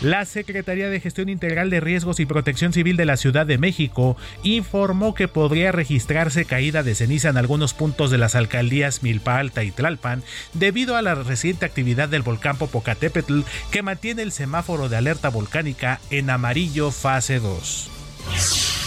[0.00, 4.16] La Secretaría de Gestión Integral de Riesgos y Protección Civil de la Ciudad de México
[4.42, 9.62] informó que podría registrarse caída de ceniza en algunos puntos de las alcaldías Milpa Alta
[9.62, 10.22] y Tlalpan
[10.54, 16.00] debido a la reciente actividad del volcán Popocatépetl que mantiene el semáforo de alerta volcánica
[16.10, 18.79] en amarillo fase 2.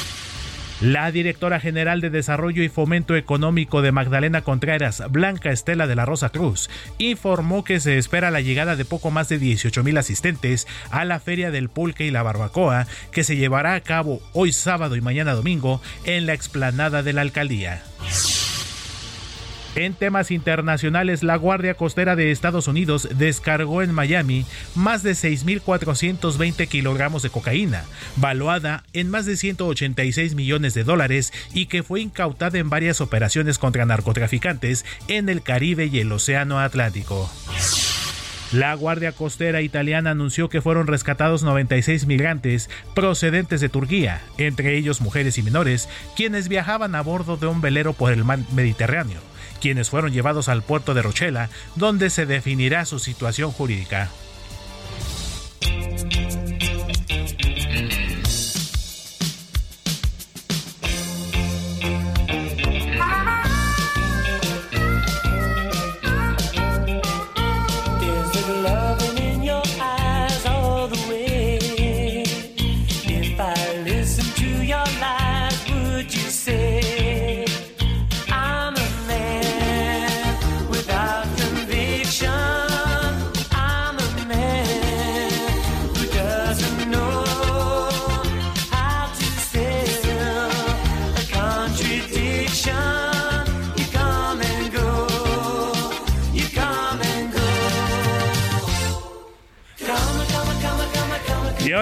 [0.84, 6.03] La directora general de Desarrollo y Fomento Económico de Magdalena Contreras, Blanca Estela de la
[6.03, 10.67] Rosa Cruz, informó que se espera la llegada de poco más de 18 mil asistentes
[10.91, 14.97] a la Feria del Pulque y la Barbacoa, que se llevará a cabo hoy sábado
[14.97, 17.81] y mañana domingo en la explanada de la alcaldía.
[19.76, 24.45] En temas internacionales, la Guardia Costera de Estados Unidos descargó en Miami
[24.76, 27.84] más de 6.420 kilogramos de cocaína,
[28.17, 33.57] valuada en más de 186 millones de dólares y que fue incautada en varias operaciones
[33.57, 37.32] contra narcotraficantes en el Caribe y el Océano Atlántico.
[38.51, 45.01] La Guardia Costera italiana anunció que fueron rescatados 96 migrantes procedentes de Turquía, entre ellos
[45.01, 49.32] mujeres y menores, quienes viajaban a bordo de un velero por el mar Mediterráneo
[49.64, 54.11] quienes fueron llevados al puerto de Rochela, donde se definirá su situación jurídica.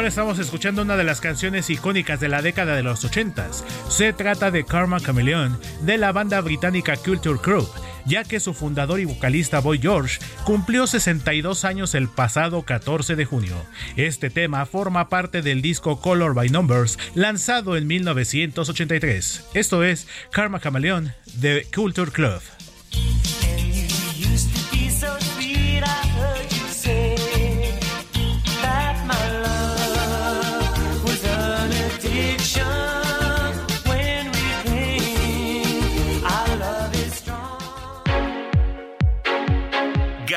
[0.02, 3.52] Ahora estamos escuchando una de las canciones icónicas de la década de los 80.
[3.88, 7.70] Se trata de Karma Chameleon de la banda británica Culture Group,
[8.08, 13.26] ya que su fundador y vocalista Boy George cumplió 62 años el pasado 14 de
[13.26, 13.56] junio.
[13.96, 19.50] Este tema forma parte del disco Color by Numbers lanzado en 1983.
[19.54, 22.42] Esto es Karma Chameleon de Culture Club.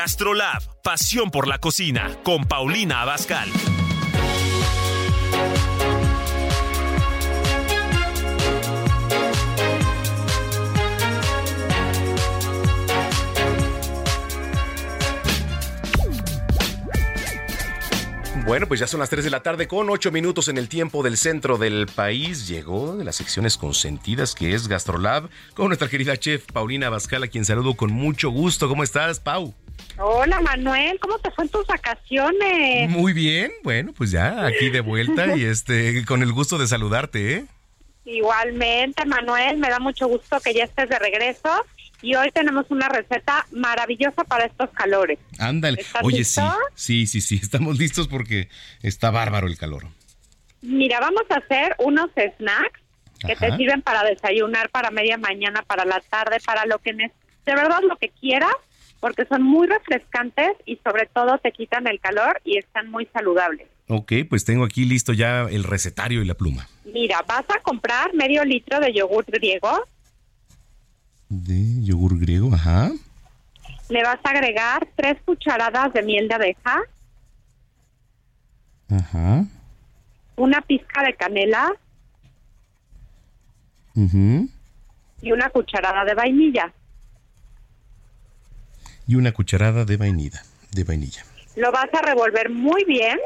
[0.05, 3.49] Gastrolab, pasión por la cocina, con Paulina Abascal.
[18.45, 21.01] Bueno, pues ya son las 3 de la tarde con 8 minutos en el tiempo
[21.01, 22.47] del centro del país.
[22.47, 27.27] Llegó de las secciones consentidas que es Gastrolab con nuestra querida chef Paulina Bascal, a
[27.27, 28.69] quien saludo con mucho gusto.
[28.69, 29.55] ¿Cómo estás, Pau?
[29.97, 32.89] Hola Manuel, ¿cómo te fue en tus vacaciones?
[32.89, 37.33] Muy bien, bueno, pues ya aquí de vuelta y este con el gusto de saludarte,
[37.33, 37.45] ¿eh?
[38.05, 41.49] Igualmente, Manuel, me da mucho gusto que ya estés de regreso
[42.01, 45.17] y hoy tenemos una receta maravillosa para estos calores.
[45.39, 45.81] Ándale.
[45.81, 46.41] ¿Estás Oye, listo?
[46.75, 48.49] sí, sí, sí, sí, estamos listos porque
[48.83, 49.87] está bárbaro el calor.
[50.61, 52.81] Mira, vamos a hacer unos snacks
[53.25, 57.11] que te sirven para desayunar, para media mañana, para la tarde, para lo que de
[57.45, 58.53] verdad lo que quieras,
[59.05, 63.67] porque son muy refrescantes y sobre todo te quitan el calor y están muy saludables.
[63.87, 66.67] Ok, pues tengo aquí listo ya el recetario y la pluma.
[66.85, 69.69] Mira, vas a comprar medio litro de yogur griego,
[71.29, 72.89] De yogur griego, ajá.
[73.89, 76.81] le vas a agregar tres cucharadas de miel de abeja,
[78.89, 79.45] Ajá.
[80.35, 81.71] una pizca de canela
[83.95, 84.49] ujú,
[85.21, 86.73] y una cucharada de vainilla.
[89.07, 90.43] Y una cucharada de vainilla.
[90.71, 91.23] De vainilla.
[91.55, 93.17] Lo vas a revolver muy bien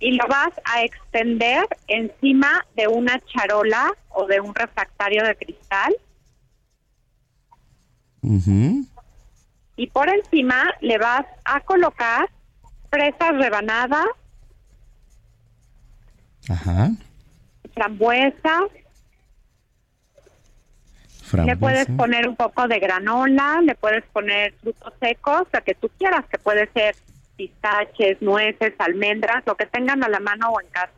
[0.00, 5.94] y lo vas a extender encima de una charola o de un refractario de cristal
[9.76, 12.28] y por encima le vas a colocar
[12.90, 14.06] fresas rebanadas,
[16.48, 16.90] Ajá.
[17.74, 18.62] frambuesas,
[21.32, 25.90] le puedes poner un poco de granola, le puedes poner frutos secos, lo que tú
[25.98, 26.94] quieras, que puede ser
[27.36, 30.92] pistaches, nueces, almendras, lo que tengan a la mano o en casa.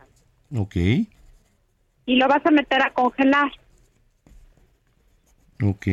[0.56, 3.50] Ok, Y lo vas a meter a congelar.
[5.62, 5.86] ok.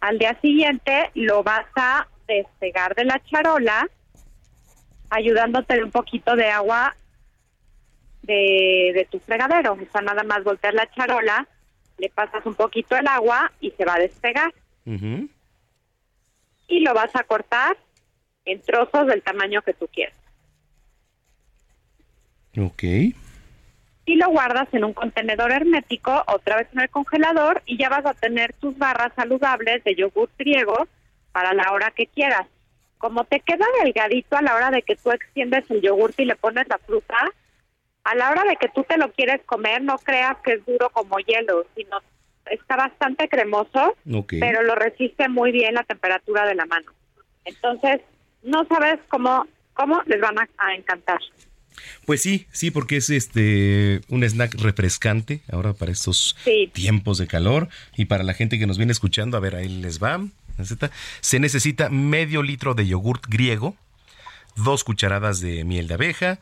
[0.00, 3.86] Al día siguiente lo vas a despegar de la charola,
[5.10, 6.96] ayudándote de un poquito de agua
[8.22, 9.74] de, de tu fregadero.
[9.74, 11.46] O sea, nada más voltear la charola,
[12.00, 14.52] le pasas un poquito el agua y se va a despegar.
[16.66, 17.76] Y lo vas a cortar
[18.44, 20.16] en trozos del tamaño que tú quieras.
[22.58, 22.82] Ok.
[22.82, 28.06] Y lo guardas en un contenedor hermético, otra vez en el congelador, y ya vas
[28.06, 30.88] a tener tus barras saludables de yogur griego
[31.32, 32.46] para la hora que quieras.
[32.98, 36.34] Como te queda delgadito a la hora de que tú extiendes el yogur y le
[36.34, 37.16] pones la fruta,
[38.04, 40.90] a la hora de que tú te lo quieres comer, no creas que es duro
[40.90, 41.98] como hielo, sino
[42.50, 43.94] está bastante cremoso,
[44.28, 46.92] pero lo resiste muy bien la temperatura de la mano.
[47.44, 48.00] Entonces,
[48.42, 51.18] no sabes cómo, cómo les van a, a encantar.
[52.06, 56.68] Pues sí, sí, porque es este un snack refrescante ahora para estos Sí.
[56.72, 60.02] tiempos de calor y para la gente que nos viene escuchando, a ver, ahí les
[60.02, 60.20] va.
[61.20, 63.76] Se necesita medio litro de yogurt griego,
[64.56, 66.38] dos cucharadas de miel de abeja,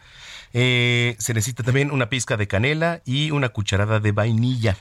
[0.53, 4.77] eh, se necesita también una pizca de canela y una cucharada de vainilla.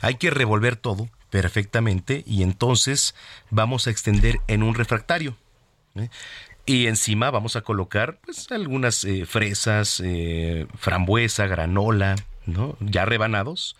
[0.00, 3.14] Hay que revolver todo perfectamente y entonces
[3.50, 5.36] vamos a extender en un refractario.
[5.94, 6.08] ¿eh?
[6.66, 10.02] Y encima vamos a colocar pues algunas eh, fresas,
[10.76, 12.76] frambuesa, granola, ¿no?
[12.80, 13.76] Ya rebanados,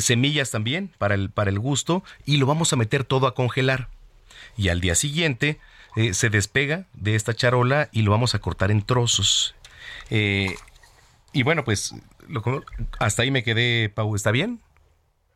[0.00, 3.88] semillas también para el, para el gusto y lo vamos a meter todo a congelar.
[4.56, 5.58] Y al día siguiente
[6.12, 9.54] se despega de esta charola y lo vamos a cortar en trozos.
[10.10, 10.54] Eh,
[11.32, 11.94] y bueno, pues
[12.28, 12.42] lo
[12.98, 14.60] hasta ahí me quedé, Pau, ¿está bien?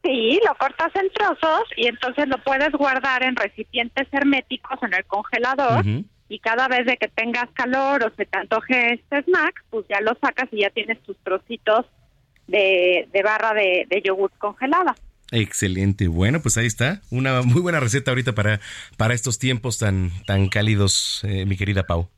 [0.02, 5.04] Sí, lo cortas en trozos y entonces lo puedes guardar en recipientes herméticos en el
[5.04, 5.84] congelador
[6.28, 10.00] y cada vez de que tengas calor o se te antoje este snack, pues ya
[10.00, 11.86] lo sacas y ya tienes tus trocitos
[12.48, 14.96] de, de barra de, de yogur congelada.
[15.30, 16.08] Excelente.
[16.08, 17.00] Bueno, pues ahí está.
[17.10, 18.60] Una muy buena receta ahorita para,
[18.96, 22.08] para estos tiempos tan, tan cálidos, eh, mi querida Pau.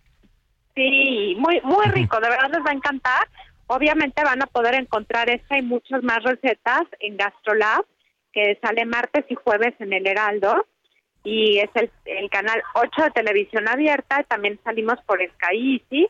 [1.35, 3.29] Sí, muy muy rico, de verdad les va a encantar.
[3.67, 7.85] Obviamente van a poder encontrar esta y muchas más recetas en GastroLab,
[8.33, 10.67] que sale martes y jueves en el Heraldo.
[11.23, 14.23] Y es el, el canal 8 de televisión abierta.
[14.25, 16.09] También salimos por Sky Easy.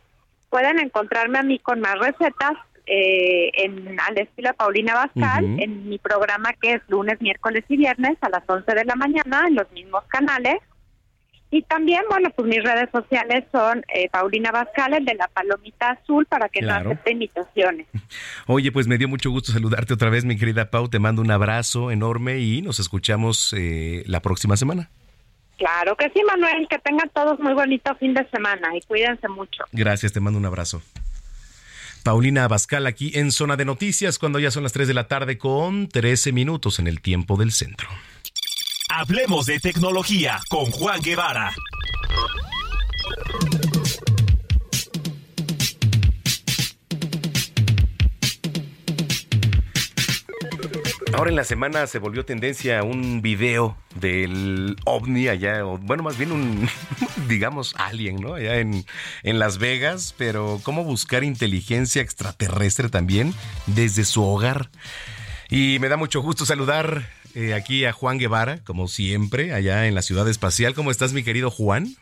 [0.51, 2.55] Pueden encontrarme a mí con más recetas
[2.87, 8.18] eh, en al estilo Paulina Bascal, en mi programa que es lunes, miércoles y viernes
[8.20, 10.57] a las 11 de la mañana en los mismos canales.
[11.57, 15.90] Y también, bueno, pues mis redes sociales son eh, Paulina Bascal, el de la palomita
[15.90, 16.86] azul, para que Claro.
[16.86, 17.86] no acepte invitaciones.
[18.48, 20.88] Oye, pues me dio mucho gusto saludarte otra vez, mi querida Pau.
[20.88, 24.90] Te mando un abrazo enorme y nos escuchamos eh, la próxima semana.
[25.57, 29.62] Claro que sí, Manuel, que tengan todos muy bonito fin de semana y cuídense mucho.
[29.70, 30.82] Gracias, te mando un abrazo.
[32.02, 35.38] Paulina Abascal aquí en Zona de Noticias cuando ya son las 3 de la tarde
[35.38, 37.88] con 13 minutos en el tiempo del centro.
[38.97, 41.53] Hablemos de tecnología con Juan Guevara.
[51.12, 56.16] Ahora en la semana se volvió tendencia un video del ovni allá, o bueno, más
[56.16, 56.68] bien un,
[57.28, 58.34] digamos, alien, ¿no?
[58.34, 58.86] Allá en,
[59.24, 63.34] en Las Vegas, pero cómo buscar inteligencia extraterrestre también
[63.66, 64.70] desde su hogar.
[65.51, 69.95] Y me da mucho gusto saludar eh, aquí a Juan Guevara, como siempre, allá en
[69.95, 70.74] la ciudad espacial.
[70.74, 71.97] ¿Cómo estás, mi querido Juan?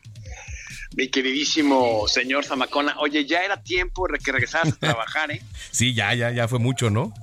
[0.94, 2.96] Mi queridísimo señor Zamacona.
[2.98, 5.42] Oye, ya era tiempo de que regresaras a trabajar, ¿eh?
[5.70, 7.14] sí, ya, ya, ya fue mucho, ¿no?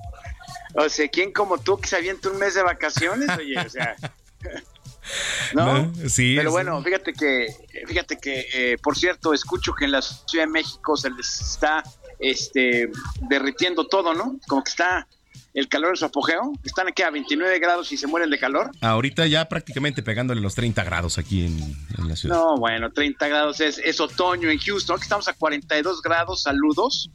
[0.74, 3.28] O sea, ¿quién como tú que se avienta un mes de vacaciones?
[3.38, 3.96] Oye, o sea.
[5.54, 5.92] ¿No?
[6.08, 6.34] sí.
[6.36, 7.54] Pero bueno, fíjate que,
[7.86, 11.82] fíjate que, eh, por cierto, escucho que en la Ciudad de México se les está
[12.20, 12.90] este,
[13.28, 14.38] derritiendo todo, ¿no?
[14.46, 15.08] Como que está
[15.54, 16.52] el calor en su apogeo.
[16.64, 18.70] Están aquí a 29 grados y se mueren de calor.
[18.80, 22.36] Ahorita ya prácticamente pegándole los 30 grados aquí en, la ciudad.
[22.36, 24.96] No, bueno, 30 grados es, es otoño en Houston.
[24.96, 27.10] Aquí estamos a 42 grados, saludos.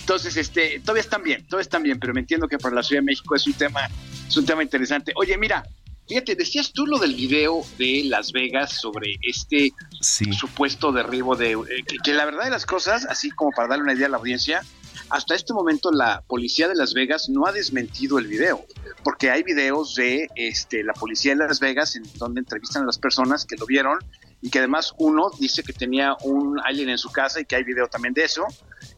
[0.00, 3.02] Entonces, este, todavía están bien, todavía están bien, pero me entiendo que para la Ciudad
[3.02, 3.80] de México es un tema,
[4.26, 5.12] es un tema interesante.
[5.16, 5.66] Oye, mira,
[6.08, 11.84] fíjate, decías tú lo del video de Las Vegas sobre este supuesto derribo de, eh,
[12.02, 14.62] que, la verdad de las cosas, así como para darle una idea a la audiencia,
[15.10, 18.64] hasta este momento la policía de Las Vegas no ha desmentido el video,
[19.04, 22.98] porque hay videos de este, la policía de Las Vegas en donde entrevistan a las
[22.98, 23.98] personas que lo vieron
[24.40, 27.64] y que además uno dice que tenía un alien en su casa y que hay
[27.64, 28.46] video también de eso.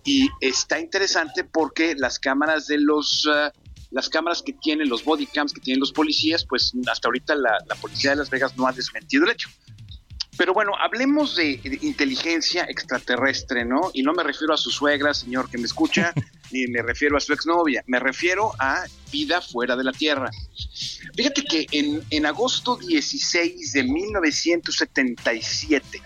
[0.05, 3.27] Y está interesante porque las cámaras de los...
[3.27, 3.51] Uh,
[3.93, 7.59] las cámaras que tienen, los body cams que tienen los policías, pues hasta ahorita la,
[7.67, 9.49] la policía de Las Vegas no ha desmentido el hecho.
[10.37, 13.91] Pero bueno, hablemos de, inteligencia extraterrestre, ¿no?
[13.93, 16.13] Y no me refiero a su suegra, señor que me escucha,
[16.51, 20.31] ni me refiero a su exnovia, me refiero a vida fuera de la Tierra.
[21.15, 26.03] Fíjate que en, en agosto 16 de 1977,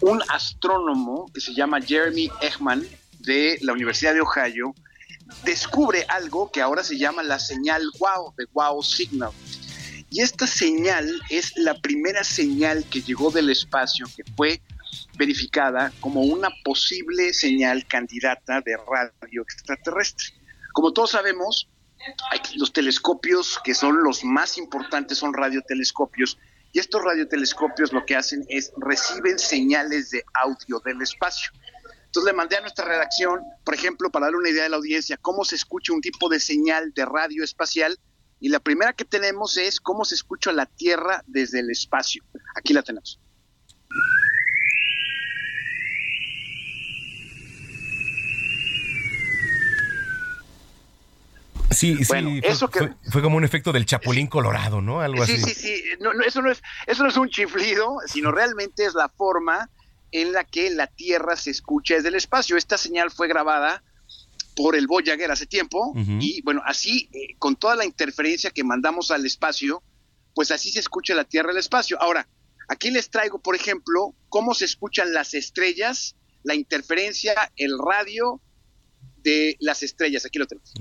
[0.00, 2.86] un astrónomo que se llama Jeremy Eggman
[3.20, 4.74] de la Universidad de Ohio
[5.44, 9.30] descubre algo que ahora se llama la señal WOW, de WOW Signal.
[10.14, 14.62] Y esta señal es la primera señal que llegó del espacio que fue
[15.18, 20.26] verificada como una posible señal candidata de radio extraterrestre.
[20.72, 21.68] Como todos sabemos,
[22.54, 26.38] los telescopios que son los más importantes son radiotelescopios
[26.72, 31.50] y estos radiotelescopios lo que hacen es reciben señales de audio del espacio.
[32.04, 35.16] Entonces le mandé a nuestra redacción, por ejemplo, para darle una idea de la audiencia,
[35.16, 37.98] cómo se escucha un tipo de señal de radio espacial
[38.44, 42.22] y la primera que tenemos es cómo se escucha la Tierra desde el espacio.
[42.54, 43.18] Aquí la tenemos.
[51.70, 52.92] Sí, sí, fue, eso que...
[53.10, 55.00] fue, como un efecto del chapulín colorado, ¿no?
[55.00, 55.38] Algo así.
[55.38, 55.84] Sí, sí, sí.
[56.00, 59.70] No, eso, no es, eso no es un chiflido, sino realmente es la forma
[60.12, 62.58] en la que la Tierra se escucha desde el espacio.
[62.58, 63.82] Esta señal fue grabada
[64.54, 69.10] por el Voyager hace tiempo y bueno, así eh, con toda la interferencia que mandamos
[69.10, 69.82] al espacio,
[70.34, 72.00] pues así se escucha la Tierra el espacio.
[72.00, 72.28] Ahora,
[72.68, 78.40] aquí les traigo, por ejemplo, cómo se escuchan las estrellas, la interferencia, el radio
[79.18, 80.24] de las estrellas.
[80.24, 80.72] Aquí lo tenemos.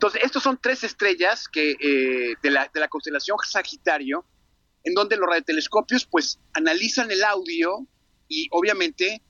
[0.00, 4.24] Entonces, estos son tres estrellas que, eh, de, la, de la constelación Sagitario,
[4.82, 7.86] en donde los radiotelescopios pues analizan el audio
[8.26, 9.20] y obviamente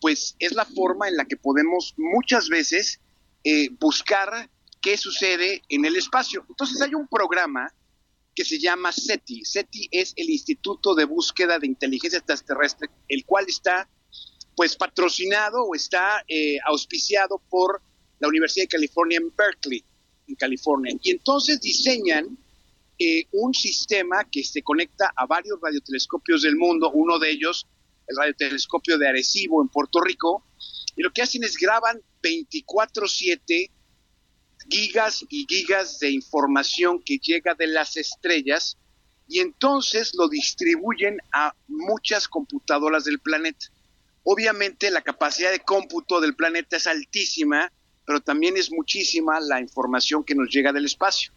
[0.00, 2.98] pues es la forma en la que podemos muchas veces
[3.44, 4.48] eh, buscar
[4.80, 6.46] qué sucede en el espacio.
[6.48, 7.70] Entonces hay un programa
[8.34, 9.44] que se llama SETI.
[9.44, 13.86] SETI es el Instituto de Búsqueda de Inteligencia Extraterrestre, el cual está
[14.56, 17.82] pues patrocinado o está eh, auspiciado por
[18.18, 19.84] la Universidad de California en Berkeley,
[20.36, 20.96] California.
[21.02, 22.38] Y entonces diseñan
[22.98, 27.66] eh, un sistema que se conecta a varios radiotelescopios del mundo, uno de ellos,
[28.06, 30.44] el radiotelescopio de Arecibo en Puerto Rico,
[30.96, 33.70] y lo que hacen es graban 24/7
[34.68, 38.76] gigas y gigas de información que llega de las estrellas
[39.26, 43.66] y entonces lo distribuyen a muchas computadoras del planeta.
[44.24, 47.72] Obviamente la capacidad de cómputo del planeta es altísima
[48.10, 51.32] pero también es muchísima la información que nos llega del espacio.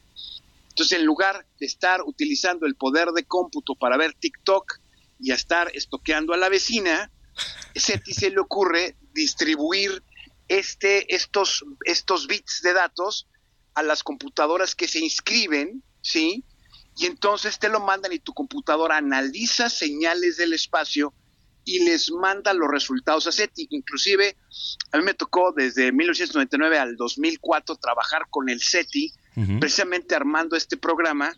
[0.70, 4.80] Entonces, en lugar de estar utilizando el poder de cómputo para ver TikTok
[5.20, 7.12] y a estar estoqueando a la vecina,
[7.76, 10.02] SETI se le ocurre distribuir
[10.48, 13.28] este, estos, estos bits de datos
[13.76, 16.44] a las computadoras que se inscriben, ¿sí?
[16.98, 21.14] Y entonces te lo mandan y tu computadora analiza señales del espacio
[21.66, 23.68] y les manda los resultados a SETI.
[23.72, 24.36] Inclusive,
[24.92, 29.14] a mí me tocó desde 1999 al 2004 trabajar con el SETI,
[29.60, 31.36] precisamente armando este programa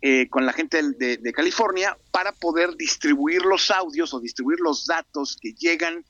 [0.00, 4.86] eh, con la gente de, de, California para poder distribuir los audios o distribuir los
[4.86, 6.04] datos que llegan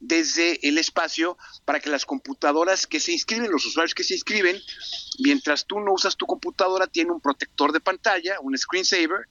[0.00, 4.60] desde el espacio para que las computadoras que se inscriben, los usuarios que se inscriben,
[5.20, 9.28] mientras tú no usas tu computadora, tiene un protector de pantalla, un screensaver,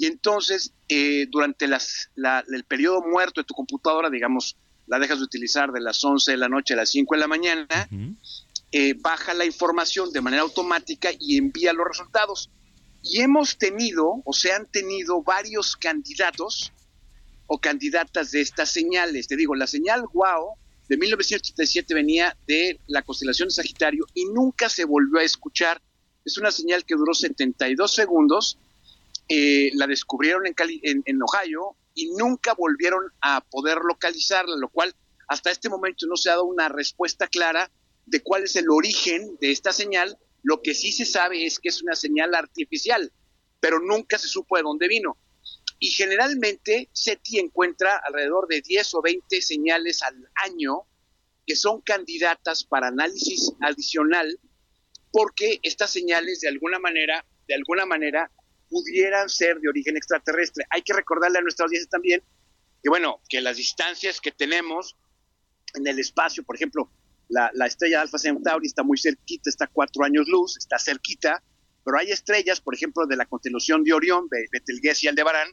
[0.00, 2.10] y entonces eh, durante las,
[2.48, 4.56] el periodo muerto de tu computadora, digamos,
[4.86, 7.26] la dejas de utilizar de las 11 de la noche a las 5 de la
[7.26, 7.66] mañana,
[8.72, 12.48] eh, baja la información de manera automática y envía los resultados.
[13.02, 16.72] Y hemos tenido, o se han tenido varios candidatos
[17.46, 19.28] o candidatas de estas señales.
[19.28, 20.54] Te digo, la señal WOW
[20.88, 25.82] de 1987 venía de la constelación de Sagitario y nunca se volvió a escuchar.
[26.24, 28.56] Es una señal que duró 72 segundos.
[29.32, 34.94] Eh, la descubrieron en, en, en Ohio y nunca volvieron a poder localizarla, lo cual
[35.28, 37.70] hasta este momento no se ha dado una respuesta clara
[38.06, 40.18] de cuál es el origen de esta señal.
[40.42, 43.12] Lo que sí se sabe es que es una señal artificial,
[43.60, 45.16] pero nunca se supo de dónde vino
[45.80, 50.82] y generalmente SETI encuentra alrededor de 10 o 20 señales al año
[51.46, 54.38] que son candidatas para análisis adicional
[55.10, 58.30] porque estas señales de alguna manera, de alguna manera
[58.70, 60.64] pudieran ser de origen extraterrestre.
[60.70, 62.22] Hay que recordarle a nuestra audiencia también
[62.82, 64.96] que bueno, que las distancias que tenemos
[65.74, 66.90] en el espacio, por ejemplo,
[67.28, 71.42] la, estrella Alpha Centauri está muy cerquita, está a cuatro años luz, está cerquita,
[71.84, 75.48] pero hay estrellas, por ejemplo, de la constelación de Orión, Betelgeuse y Aldebarán,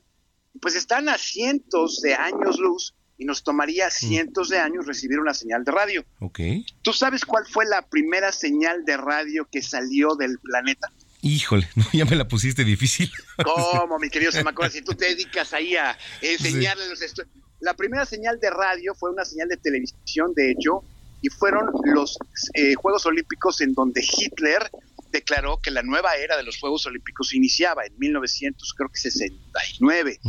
[0.60, 3.92] pues están a cientos de años luz y nos tomaría mm.
[3.92, 6.06] cientos de años recibir una señal de radio.
[6.20, 6.40] Ok.
[6.82, 10.92] ¿Tú sabes cuál fue la primera señal de radio que salió del planeta?
[11.22, 13.12] Híjole, no, ya me la pusiste difícil.
[13.44, 14.70] ¿Cómo, mi querido Samacona?
[14.70, 17.44] Si tú te dedicas ahí a enseñarle los estudiantes.
[17.60, 20.84] La primera señal de radio fue una señal de televisión, de hecho,
[21.22, 22.20] y fueron los
[22.54, 24.70] eh, Juegos Olímpicos en donde Hitler
[25.12, 30.20] declaró que la nueva era de los Juegos Olímpicos iniciaba en 1969.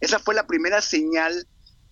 [0.00, 1.46] Esa fue la primera señal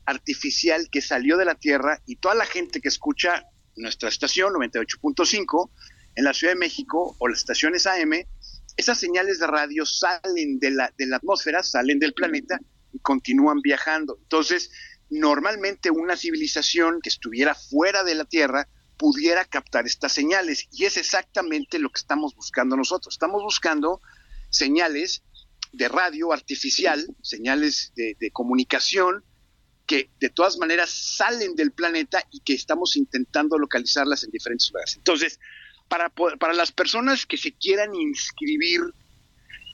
[0.06, 3.44] artificial que salió de la Tierra y toda la gente que escucha
[3.76, 5.70] nuestra estación 98.5
[6.16, 8.24] en la Ciudad de México o las estaciones AM,
[8.78, 12.60] esas señales de radio salen de la, de la atmósfera, salen del planeta
[12.92, 14.16] y continúan viajando.
[14.22, 14.70] Entonces,
[15.10, 20.68] normalmente una civilización que estuviera fuera de la Tierra pudiera captar estas señales.
[20.70, 23.14] Y es exactamente lo que estamos buscando nosotros.
[23.14, 24.00] Estamos buscando
[24.48, 25.24] señales
[25.72, 29.24] de radio artificial, señales de, comunicación
[29.86, 34.96] que de todas maneras salen del planeta y que estamos intentando localizarlas en diferentes lugares.
[34.96, 35.40] Entonces,
[35.88, 38.80] para, para las personas que se quieran inscribir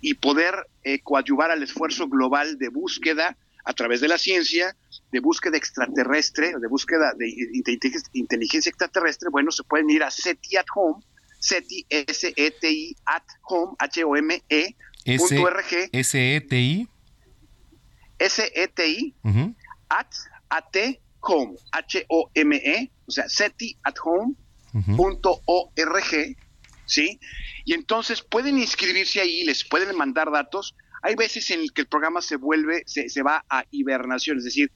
[0.01, 4.77] y poder eh, coadyuvar al esfuerzo global de búsqueda a través de la ciencia,
[5.11, 7.33] de búsqueda extraterrestre, de búsqueda de
[8.13, 11.03] inteligencia extraterrestre, bueno, se pueden ir a SETI at Home,
[11.39, 14.77] SETI, S-E-T-I, at Home, H-O-M-E,
[15.19, 15.91] punto R-G.
[15.93, 16.89] S-E-T-I.
[18.19, 19.15] S-E-T-I,
[19.89, 20.15] at,
[20.51, 24.35] A-T, Home, H-O-M-E, o sea, SETI at Home,
[24.97, 26.37] punto O-R-G,
[26.87, 27.21] ¿sí?
[27.65, 30.75] Y entonces pueden inscribirse ahí, les pueden mandar datos.
[31.03, 34.71] Hay veces en que el programa se vuelve, se, se va a hibernación, es decir,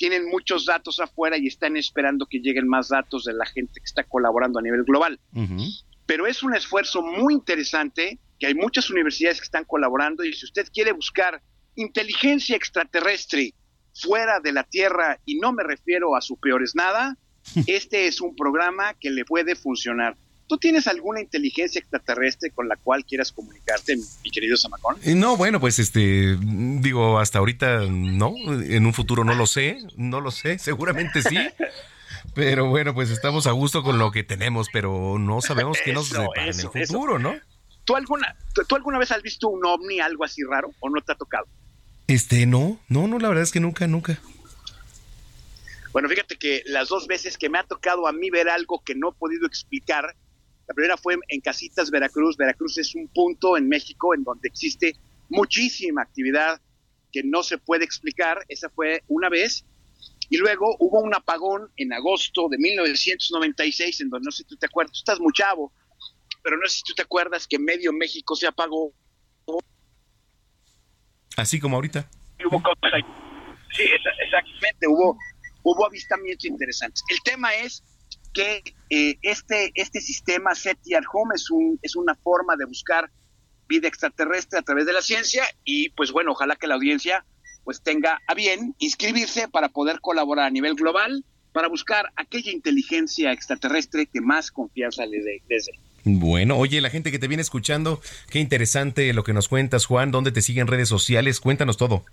[0.00, 3.84] tienen muchos datos afuera y están esperando que lleguen más datos de la gente que
[3.84, 5.20] está colaborando a nivel global.
[6.06, 10.46] Pero es un esfuerzo muy interesante, que hay muchas universidades que están colaborando y si
[10.46, 11.42] usted quiere buscar
[11.74, 13.52] inteligencia extraterrestre
[13.92, 17.18] fuera de la Tierra, y no me refiero a su peores nada,
[17.66, 20.16] este es un programa que le puede funcionar.
[20.48, 24.96] ¿Tú tienes alguna inteligencia extraterrestre con la cual quieras comunicarte, mi querido Samacón?
[25.04, 29.78] Eh, no, bueno, pues este, digo, hasta ahorita no, en un futuro no lo sé,
[29.96, 31.36] no lo sé, seguramente sí.
[32.34, 36.10] Pero bueno, pues estamos a gusto con lo que tenemos, pero no sabemos qué nos
[36.10, 37.34] depara en el futuro, ¿no?
[37.84, 38.36] ¿Tú alguna,
[38.68, 41.46] ¿Tú alguna vez has visto un ovni, algo así raro, o no te ha tocado?
[42.06, 44.20] Este, no, no, no, la verdad es que nunca, nunca.
[45.92, 48.94] Bueno, fíjate que las dos veces que me ha tocado a mí ver algo que
[48.94, 50.14] no he podido explicar,
[50.68, 52.36] la primera fue en Casitas, Veracruz.
[52.36, 54.94] Veracruz es un punto en México en donde existe
[55.28, 56.60] muchísima actividad
[57.12, 58.44] que no se puede explicar.
[58.46, 59.64] Esa fue una vez.
[60.28, 64.56] Y luego hubo un apagón en agosto de 1996, en donde no sé si tú
[64.56, 65.72] te acuerdas, tú estás muy chavo,
[66.40, 68.92] pero no sé si tú te acuerdas que medio México se apagó.
[71.36, 72.08] Así como ahorita.
[73.76, 73.82] sí,
[74.22, 75.18] exactamente, hubo
[75.62, 77.02] hubo avistamientos interesantes.
[77.08, 77.82] El tema es
[78.32, 83.10] que eh, este, este sistema SETI at Home es, un, es una forma de buscar
[83.68, 87.24] vida extraterrestre a través de la ciencia y pues bueno, ojalá que la audiencia
[87.64, 93.32] pues tenga a bien inscribirse para poder colaborar a nivel global para buscar aquella inteligencia
[93.32, 95.42] extraterrestre que más confianza le dé.
[96.04, 98.00] Bueno, oye, la gente que te viene escuchando,
[98.30, 100.10] qué interesante lo que nos cuentas, Juan.
[100.10, 101.40] ¿Dónde te siguen redes sociales?
[101.40, 102.04] Cuéntanos todo.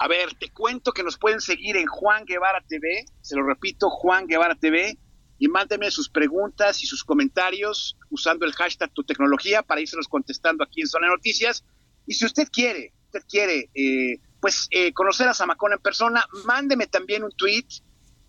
[0.00, 3.90] A ver, te cuento que nos pueden seguir en Juan Guevara TV, se lo repito,
[3.90, 4.96] Juan Guevara TV,
[5.38, 10.64] y mándenme sus preguntas y sus comentarios usando el hashtag tu tecnología para irselos contestando
[10.64, 11.64] aquí en Zona Noticias.
[12.06, 16.86] Y si usted quiere, usted quiere, eh, pues eh, conocer a Samacón en persona, mándeme
[16.86, 17.66] también un tweet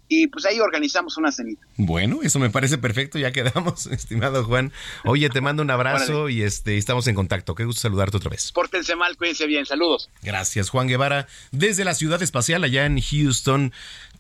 [0.10, 1.66] y pues ahí organizamos una cenita.
[1.78, 4.74] Bueno, eso me parece perfecto, ya quedamos, estimado Juan.
[5.06, 7.56] Oye, te mando un abrazo y este estamos en contacto.
[7.56, 8.52] Qué gusto saludarte otra vez.
[8.52, 10.10] Pórtense mal, cuídense bien, saludos.
[10.24, 13.72] Gracias, Juan Guevara, desde la ciudad espacial allá en Houston.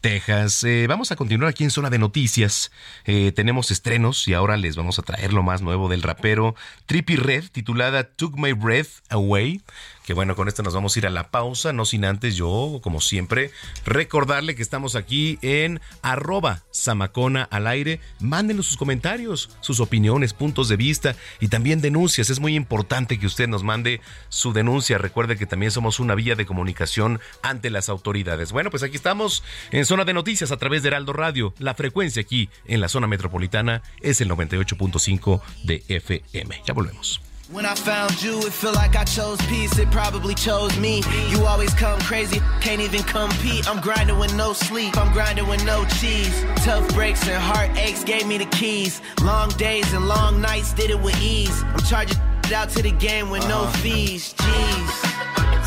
[0.02, 0.64] Texas.
[0.64, 2.72] Eh, vamos a continuar aquí en Zona de Noticias.
[3.04, 6.56] Eh, tenemos estrenos y ahora les vamos a traer lo más nuevo del rapero
[6.86, 9.62] Trippy Red, titulada Took My Breath Away.
[10.10, 12.80] Que bueno, con esto nos vamos a ir a la pausa, no sin antes yo,
[12.82, 13.52] como siempre,
[13.86, 18.00] recordarle que estamos aquí en arroba Samacona al aire.
[18.20, 22.32] Mándenos sus comentarios, sus opiniones, puntos de vista y también denuncias.
[22.32, 24.98] Es muy importante que usted nos mande su denuncia.
[24.98, 28.52] Recuerde que también somos una vía de comunicación ante las autoridades.
[28.52, 31.54] Bueno, pues aquí estamos en Zona de Noticias a través de Heraldo Radio.
[31.60, 36.64] La frecuencia aquí en la zona metropolitana es el 98.5 de FM.
[36.66, 37.22] Ya volvemos.
[37.52, 39.76] When I found you, it felt like I chose peace.
[39.80, 41.02] It probably chose me.
[41.30, 43.68] You always come crazy, can't even compete.
[43.68, 46.46] I'm grinding with no sleep, I'm grinding with no cheese.
[46.58, 49.02] Tough breaks and heartaches gave me the keys.
[49.24, 51.64] Long days and long nights did it with ease.
[51.64, 52.20] I'm charging
[52.54, 53.78] out to the game with no uh-huh.
[53.80, 54.36] fees.
[54.36, 55.59] Jeez.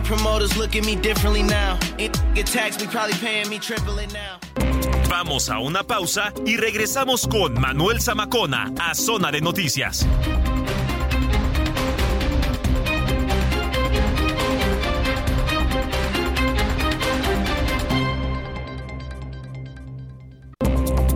[0.00, 1.78] Promoters look at me differently now.
[1.98, 4.38] Get tax, me probably paying me triple it now.
[5.08, 10.06] Vamos a una pausa y regresamos con Manuel Zamacona a Zona de Noticias.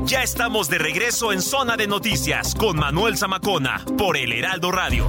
[0.06, 5.08] Ya estamos de regreso en Zona de Noticias con Manuel Zamacona por el Heraldo Radio.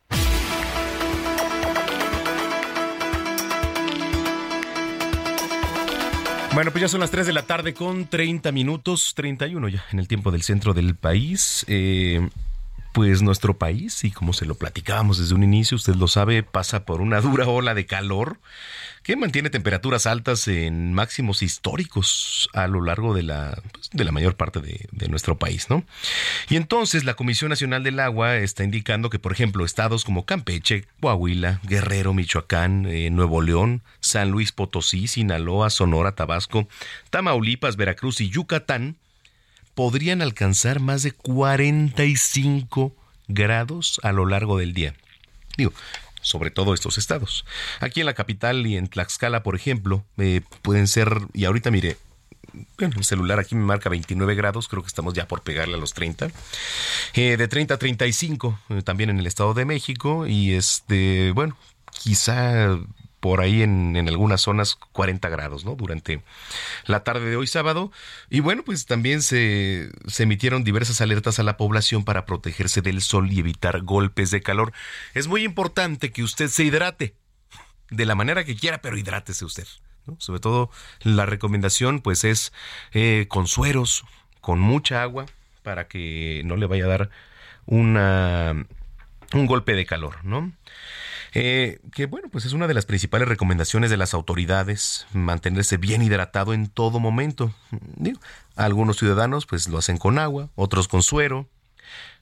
[6.53, 9.99] Bueno, pues ya son las 3 de la tarde con 30 minutos, 31 ya en
[9.99, 11.65] el tiempo del centro del país.
[11.69, 12.27] Eh,
[12.91, 16.85] pues nuestro país, y como se lo platicábamos desde un inicio, usted lo sabe, pasa
[16.85, 18.39] por una dura ola de calor
[19.03, 24.11] que mantiene temperaturas altas en máximos históricos a lo largo de la, pues, de la
[24.11, 25.83] mayor parte de, nuestro país, ¿no?
[26.49, 30.85] Y entonces la Comisión Nacional del Agua está indicando que, por ejemplo, estados como Campeche,
[31.01, 36.67] Coahuila, Guerrero, Michoacán, eh, Nuevo León, San Luis Potosí, Sinaloa, Sonora, Tabasco,
[37.09, 38.95] Tamaulipas, Veracruz y Yucatán
[39.75, 42.95] podrían alcanzar más de 45
[43.27, 44.93] grados a lo largo del día.
[45.57, 45.73] Digo,
[46.21, 47.45] sobre todo estos estados.
[47.79, 51.97] Aquí en la capital y en Tlaxcala, por ejemplo, eh, pueden ser, y ahorita mire,
[52.77, 55.77] bueno, el celular aquí me marca 29 grados, creo que estamos ya por pegarle a
[55.77, 56.29] los 30.
[57.13, 61.57] Eh, de 30 a 35, eh, también en el Estado de México, y este, bueno,
[61.91, 62.77] quizá
[63.21, 65.75] por ahí en, algunas zonas 40 grados, ¿no?
[65.75, 66.21] Durante
[66.85, 67.91] la tarde de hoy sábado.
[68.29, 73.01] Y bueno, pues también se, se, emitieron diversas alertas a la población para protegerse del
[73.01, 74.73] sol y evitar golpes de calor.
[75.13, 77.15] Es muy importante que usted se hidrate
[77.91, 79.67] de la manera que quiera, pero hidrátese usted.
[80.07, 80.15] ¿no?
[80.19, 80.71] Sobre todo
[81.01, 82.51] la recomendación pues es
[82.91, 84.03] eh, con sueros,
[84.41, 85.27] con mucha agua,
[85.61, 87.09] para que no le vaya a dar
[87.67, 88.65] una,
[89.33, 90.51] un golpe de calor, ¿no?
[91.33, 96.01] Eh, que bueno, pues es una de las principales recomendaciones de las autoridades, mantenerse bien
[96.01, 97.53] hidratado en todo momento.
[98.55, 101.47] Algunos ciudadanos pues lo hacen con agua, otros con suero,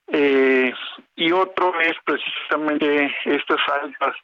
[0.09, 0.71] eh,
[1.15, 4.15] y otro es precisamente estas altas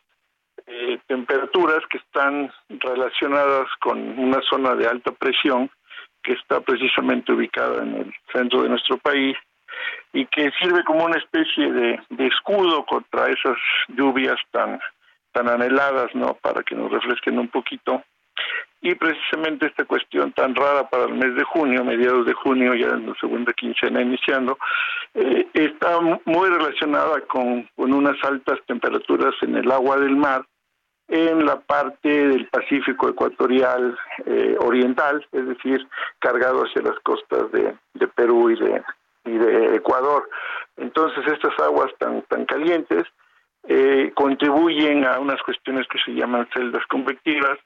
[1.07, 5.71] temperaturas que están relacionadas con una zona de alta presión
[6.21, 9.35] que está precisamente ubicada en el centro de nuestro país
[10.13, 13.57] y que sirve como una especie de, escudo contra esas
[13.89, 14.79] lluvias tan
[15.33, 16.35] tan anheladas, ¿no?
[16.35, 18.03] Para que nos refresquen un poquito.
[18.81, 22.89] Y precisamente esta cuestión tan rara para el mes de junio, mediados de junio, ya
[22.89, 24.59] en la segunda quincena iniciando,
[25.15, 30.45] eh, está muy relacionada con, unas altas temperaturas en el agua del mar,
[31.07, 33.97] en la parte del Pacífico ecuatorial
[34.27, 35.87] eh, oriental, es decir,
[36.19, 38.83] cargado hacia las costas de Perú y de,
[39.25, 40.29] y de Ecuador.
[40.77, 43.03] Entonces estas aguas tan, tan calientes
[43.67, 47.57] eh, contribuyen a unas cuestiones que se llaman celdas convectivas,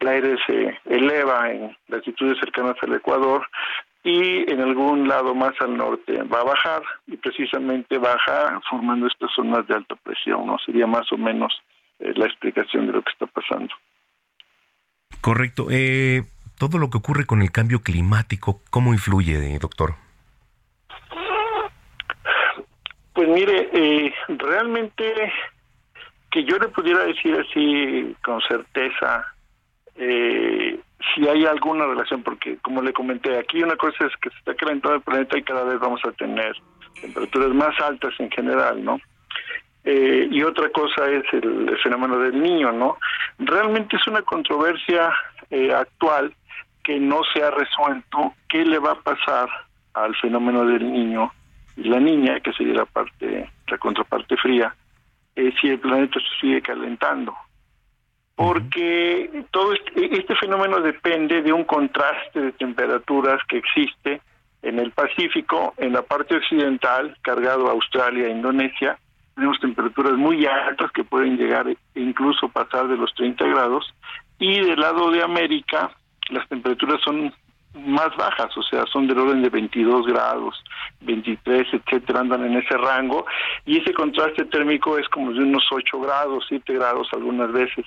[0.00, 3.46] el aire se eleva en latitudes cercanas al Ecuador
[4.04, 9.30] y en algún lado más al norte va a bajar y precisamente baja formando estas
[9.34, 10.58] zonas de alta presión, ¿no?
[10.64, 11.52] Sería más o menos
[11.98, 13.74] eh, la explicación de lo que está pasando.
[15.20, 15.66] Correcto.
[15.70, 16.22] Eh,
[16.58, 19.94] todo lo que ocurre con el cambio climático, ¿cómo influye, doctor?
[23.16, 25.32] Pues mire, eh, realmente
[26.30, 29.24] que yo le pudiera decir así con certeza
[29.94, 30.78] eh,
[31.14, 34.54] si hay alguna relación, porque como le comenté, aquí una cosa es que se está
[34.54, 36.54] calentando el planeta y cada vez vamos a tener
[37.00, 39.00] temperaturas más altas en general, ¿no?
[39.84, 42.98] Eh, y otra cosa es el, fenómeno del niño, ¿no?
[43.38, 45.10] Realmente es una controversia
[45.48, 46.34] eh, actual
[46.84, 49.48] que no se ha resuelto qué le va a pasar
[49.94, 51.32] al fenómeno del niño
[51.76, 54.74] y la niña, que sería la parte, la contraparte fría,
[55.34, 57.34] es si el planeta se sigue calentando.
[58.34, 64.20] Porque todo este, este, fenómeno depende de un contraste de temperaturas que existe
[64.62, 68.98] en el Pacífico, en la parte occidental, cargado a Australia e Indonesia,
[69.34, 73.94] tenemos temperaturas muy altas que pueden llegar e incluso pasar de los 30 grados,
[74.38, 75.90] y del lado de América
[76.30, 77.32] las temperaturas son
[77.76, 80.62] más bajas, o sea, son del orden de 22 grados,
[81.00, 83.26] 23, etcétera, andan en ese rango,
[83.64, 87.84] y ese contraste térmico es como de unos 8 grados, 7 grados algunas veces.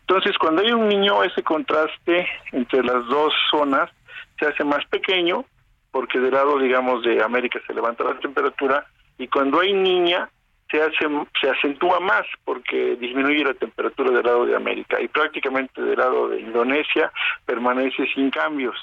[0.00, 3.90] Entonces, cuando hay un niño, ese contraste entre las dos zonas
[4.38, 5.44] se hace más pequeño,
[5.90, 8.86] porque del lado, digamos, de América se levanta la temperatura,
[9.18, 10.28] y cuando hay niña,
[10.70, 11.06] se hace
[11.40, 16.28] se acentúa más porque disminuye la temperatura del lado de América y prácticamente del lado
[16.28, 17.12] de Indonesia
[17.44, 18.76] permanece sin cambios.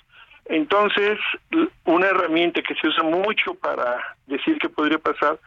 [0.45, 1.17] Entonces,
[1.85, 5.39] una herramienta que se usa mucho para decir qué podría pasar,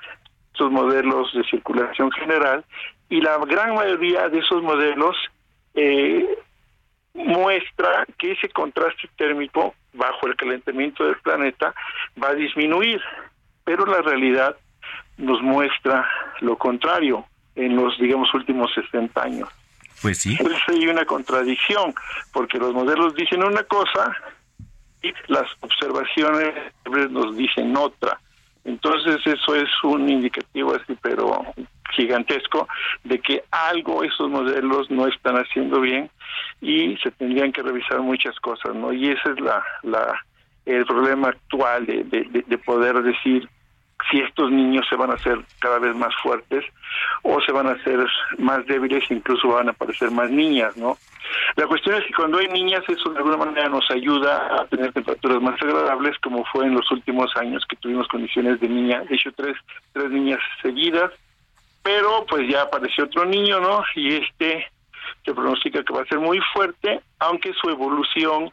[0.52, 2.64] estos modelos de circulación general,
[3.08, 5.16] y la gran mayoría de esos modelos
[5.74, 6.26] eh,
[7.12, 11.74] muestra que ese contraste térmico bajo el calentamiento del planeta
[12.22, 13.00] va a disminuir,
[13.64, 14.56] pero la realidad
[15.18, 16.08] nos muestra
[16.40, 19.48] lo contrario en los, digamos, últimos 60 años.
[20.02, 20.36] Pues sí.
[20.38, 21.94] Entonces hay una contradicción,
[22.32, 24.14] porque los modelos dicen una cosa
[25.28, 26.54] las observaciones
[27.10, 28.18] nos dicen otra.
[28.64, 31.44] Entonces eso es un indicativo así, pero
[31.92, 32.66] gigantesco,
[33.04, 36.10] de que algo esos modelos no están haciendo bien
[36.60, 38.92] y se tendrían que revisar muchas cosas, ¿no?
[38.92, 40.20] Y ese es la, la
[40.64, 43.48] el problema actual de, de, de poder decir
[44.10, 46.64] si estos niños se van a hacer cada vez más fuertes
[47.22, 48.06] o se van a hacer
[48.38, 50.96] más débiles, incluso van a aparecer más niñas, ¿no?
[51.56, 54.92] La cuestión es que cuando hay niñas eso de alguna manera nos ayuda a tener
[54.92, 59.14] temperaturas más agradables, como fue en los últimos años que tuvimos condiciones de niña, de
[59.16, 59.56] hecho tres,
[59.92, 61.10] tres niñas seguidas,
[61.82, 63.82] pero pues ya apareció otro niño, ¿no?
[63.94, 64.66] Y este
[65.24, 68.50] se pronostica que va a ser muy fuerte, aunque su evolución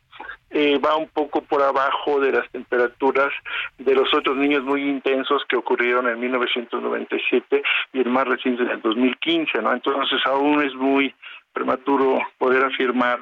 [0.53, 3.31] eh, va un poco por abajo de las temperaturas
[3.77, 7.63] de los otros niños muy intensos que ocurrieron en 1997
[7.93, 9.73] y el más reciente en el 2015, ¿no?
[9.73, 11.13] Entonces aún es muy
[11.53, 13.19] prematuro poder afirmar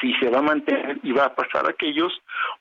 [0.00, 2.12] si se va a mantener y va a pasar aquellos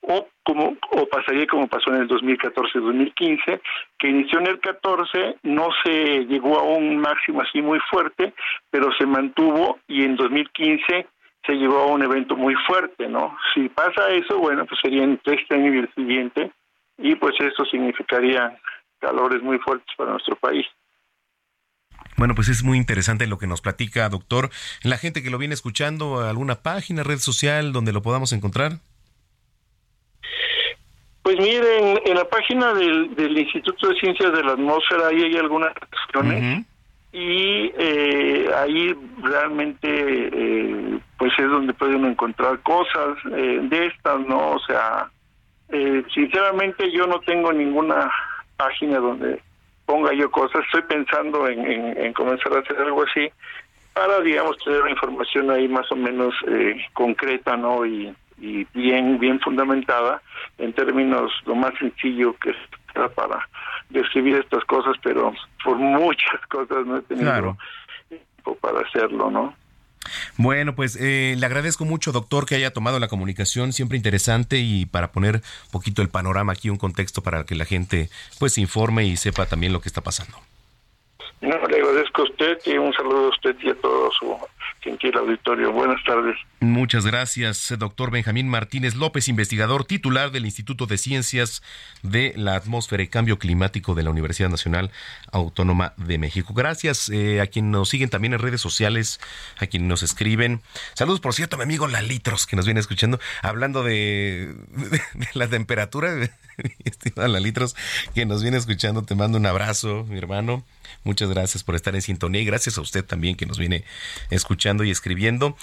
[0.01, 3.61] o como o pasaría como pasó en el 2014-2015
[3.97, 8.33] que inició en el 14 no se llegó a un máximo así muy fuerte
[8.69, 11.07] pero se mantuvo y en 2015
[11.45, 15.35] se llegó a un evento muy fuerte no si pasa eso bueno pues sería entre
[15.35, 16.51] este año y el siguiente
[16.97, 18.57] y pues eso significaría
[18.99, 20.65] calores muy fuertes para nuestro país
[22.17, 24.49] bueno, pues es muy interesante lo que nos platica, doctor.
[24.83, 28.73] La gente que lo viene escuchando, ¿alguna página, red social donde lo podamos encontrar?
[31.23, 35.37] Pues miren, en la página del, del Instituto de Ciencias de la Atmósfera ahí hay
[35.37, 36.65] algunas cuestiones
[37.13, 44.19] y eh, ahí realmente eh, pues es donde puede uno encontrar cosas eh, de estas,
[44.21, 44.51] ¿no?
[44.51, 45.09] O sea,
[46.13, 48.11] sinceramente yo no tengo ninguna
[48.57, 49.41] página donde
[49.85, 50.63] ponga yo cosas.
[50.65, 53.29] Estoy pensando en, comenzar a hacer algo así
[53.93, 57.85] para, digamos, tener una información ahí más o menos eh, concreta, ¿no?
[57.85, 58.15] Y,
[58.73, 60.19] bien, bien fundamentada
[60.57, 62.55] en términos lo más sencillo que
[62.91, 63.47] sea para
[63.91, 67.57] describir estas cosas, pero por muchas cosas no he tenido
[68.09, 69.55] tiempo para hacerlo, ¿no?
[70.37, 74.85] Bueno, pues eh, le agradezco mucho, doctor, que haya tomado la comunicación, siempre interesante y
[74.85, 78.09] para poner un poquito el panorama aquí, un contexto para que la gente
[78.39, 80.37] pues se informe y sepa también lo que está pasando.
[81.41, 84.37] No, le agradezco a usted y un saludo a usted y a todo su
[84.81, 85.71] gentil auditorio.
[85.71, 86.35] Buenas tardes.
[86.59, 91.61] Muchas gracias, doctor Benjamín Martínez López, investigador titular del Instituto de Ciencias
[92.01, 94.91] de la Atmósfera y Cambio Climático de la Universidad Nacional
[95.31, 96.53] Autónoma de México.
[96.53, 99.19] Gracias eh, a quienes nos siguen también en redes sociales,
[99.59, 100.61] a quienes nos escriben.
[100.93, 104.53] Saludos, por cierto, a mi amigo Lalitros, que nos viene escuchando, hablando de,
[105.13, 106.11] de la temperatura.
[106.83, 107.75] Estimada Lalitros,
[108.13, 110.63] que nos viene escuchando, te mando un abrazo, mi hermano.
[111.03, 113.85] Muchas gracias por estar en sintonía y gracias a usted también que nos viene
[114.29, 115.55] escuchando y escribiendo.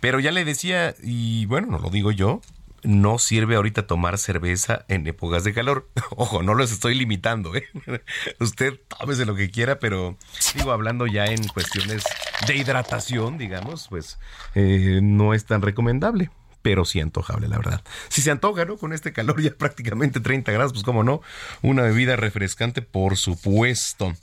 [0.00, 2.40] Pero ya le decía, y bueno, no lo digo yo,
[2.82, 5.88] no sirve ahorita tomar cerveza en épocas de calor.
[6.10, 7.64] Ojo, no los estoy limitando, ¿eh?
[8.40, 12.04] Usted tómese lo que quiera, pero sigo hablando ya en cuestiones
[12.46, 14.18] de hidratación, digamos, pues
[14.54, 16.30] eh, no es tan recomendable
[16.64, 17.82] pero sí antojable, la verdad.
[18.08, 18.78] Si se antoja, ¿no?
[18.78, 21.20] Con este calor ya prácticamente 30 grados, pues cómo no,
[21.60, 24.14] una bebida refrescante, por supuesto.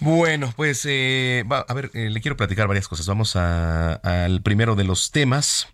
[0.00, 3.06] Bueno, pues, eh, a ver, eh, le quiero platicar varias cosas.
[3.06, 5.68] Vamos al primero de los temas.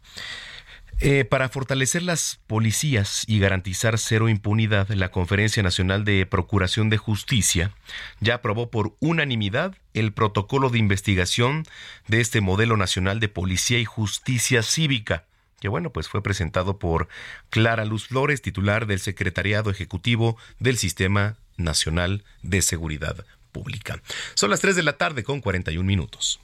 [0.99, 6.99] Eh, para fortalecer las policías y garantizar cero impunidad, la Conferencia Nacional de Procuración de
[6.99, 7.71] Justicia
[8.19, 11.65] ya aprobó por unanimidad el protocolo de investigación
[12.09, 15.25] de este modelo nacional de policía y justicia cívica
[15.65, 17.09] que bueno, pues fue presentado por
[17.49, 24.03] Clara Luz Flores, titular del Secretariado Ejecutivo del Sistema Nacional de Seguridad Pública.
[24.35, 26.39] Son las 3 de la tarde con 41 minutos.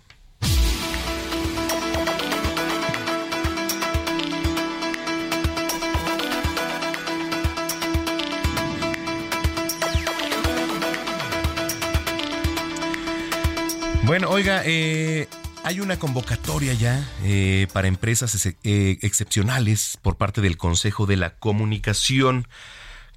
[14.05, 15.29] Bueno, oiga, eh,
[15.65, 18.55] hay una convocatoria ya eh, para empresas eh,
[19.03, 22.47] excepcionales por parte del Consejo de la Comunicación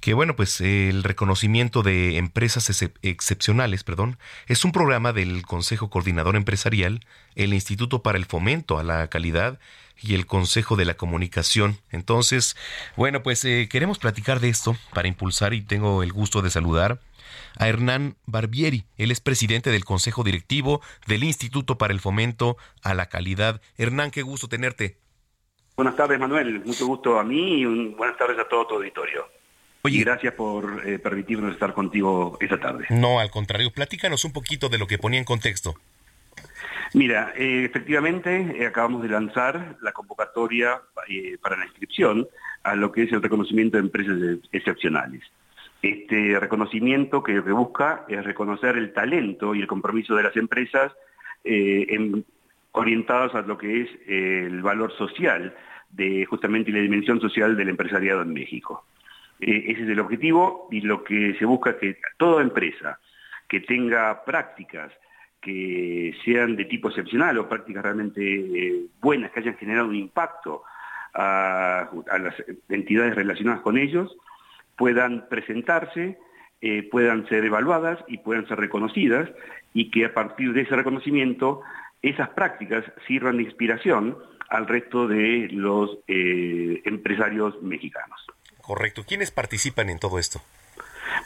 [0.00, 4.18] que bueno, pues el reconocimiento de empresas excepcionales, perdón,
[4.48, 7.00] es un programa del Consejo Coordinador Empresarial,
[7.36, 9.58] el Instituto para el Fomento a la Calidad
[9.98, 11.78] y el Consejo de la Comunicación.
[11.90, 12.54] Entonces,
[12.98, 17.00] bueno, pues eh, queremos platicar de esto para impulsar y tengo el gusto de saludar
[17.58, 18.84] a Hernán Barbieri.
[18.96, 23.60] Él es presidente del Consejo Directivo del Instituto para el Fomento a la Calidad.
[23.76, 24.98] Hernán, qué gusto tenerte.
[25.76, 26.62] Buenas tardes, Manuel.
[26.64, 29.26] Mucho gusto a mí y buenas tardes a todo tu auditorio.
[29.82, 32.86] Oye, y gracias por eh, permitirnos estar contigo esta tarde.
[32.90, 35.74] No, al contrario, platícanos un poquito de lo que ponía en contexto.
[36.94, 40.80] Mira, eh, efectivamente eh, acabamos de lanzar la convocatoria
[41.42, 42.26] para la inscripción
[42.62, 44.16] a lo que es el reconocimiento de empresas
[44.52, 45.22] excepcionales.
[45.84, 50.90] Este reconocimiento que busca es reconocer el talento y el compromiso de las empresas
[51.44, 52.24] eh, en
[52.72, 55.54] orientadas a lo que es el valor social
[55.90, 58.86] de justamente la dimensión social del empresariado en México.
[59.40, 62.98] Eh, ese es el objetivo y lo que se busca es que toda empresa
[63.46, 64.90] que tenga prácticas
[65.42, 70.62] que sean de tipo excepcional o prácticas realmente eh, buenas, que hayan generado un impacto
[71.12, 72.34] a, las
[72.70, 74.16] entidades relacionadas con ellos,
[74.76, 76.18] puedan presentarse,
[76.60, 79.30] eh, puedan ser evaluadas y puedan ser reconocidas
[79.72, 81.62] y que a partir de ese reconocimiento
[82.02, 84.16] esas prácticas sirvan de inspiración
[84.50, 88.26] al resto de los empresarios mexicanos.
[88.60, 89.04] Correcto.
[89.06, 90.40] ¿Quiénes participan en todo esto?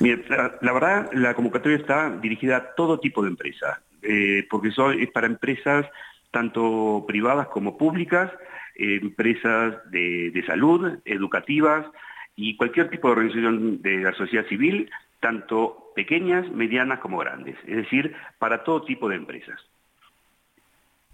[0.00, 5.26] la, verdad, la convocatoria está dirigida a todo tipo de empresas, eh, porque es para
[5.26, 5.86] empresas
[6.30, 8.30] tanto privadas como públicas,
[8.74, 11.86] empresas de, salud, educativas
[12.40, 14.88] y cualquier tipo de organización de la sociedad civil,
[15.18, 19.60] tanto pequeñas, medianas como grandes, es decir, para todo tipo de empresas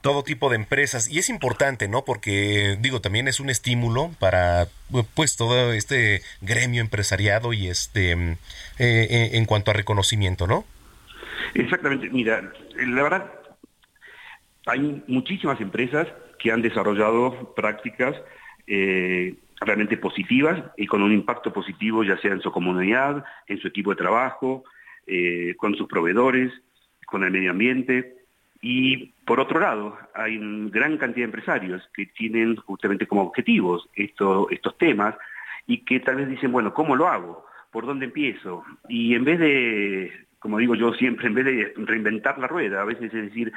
[0.02, 2.04] todo tipo de empresas y es importante, ¿no?
[2.04, 4.66] Porque digo, también es un estímulo para
[5.14, 8.36] pues todo este gremio empresariado y este eh,
[8.78, 10.66] eh, en cuanto a reconocimiento, ¿no?
[11.54, 13.32] Exactamente, mira, la verdad
[14.66, 16.06] hay muchísimas empresas
[16.38, 18.14] que han desarrollado prácticas
[18.66, 23.68] eh, realmente positivas y con un impacto positivo ya sea en su comunidad, en su
[23.68, 24.64] equipo de trabajo,
[25.56, 26.52] con sus proveedores,
[27.06, 28.16] con el medio ambiente.
[28.60, 33.88] Y por otro lado, hay una gran cantidad de empresarios que tienen justamente como objetivos
[33.94, 35.14] estos temas
[35.66, 37.44] y que tal vez dicen, bueno, ¿cómo lo hago?
[37.70, 38.64] ¿Por dónde empiezo?
[38.88, 42.84] Y en vez de, como digo yo siempre, en vez de reinventar la rueda, a
[42.84, 43.52] veces es decir,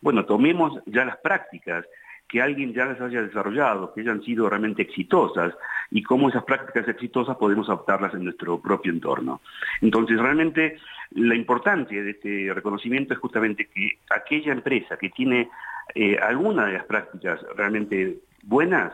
[0.00, 1.84] bueno, tomemos ya las prácticas
[2.28, 5.54] que alguien ya las haya desarrollado, que hayan sido realmente exitosas
[5.90, 9.40] y cómo esas prácticas exitosas podemos adoptarlas en nuestro propio entorno.
[9.80, 10.78] Entonces, realmente
[11.12, 15.48] la importancia de este reconocimiento es justamente que aquella empresa que tiene
[15.94, 18.92] eh, alguna de las prácticas realmente buenas,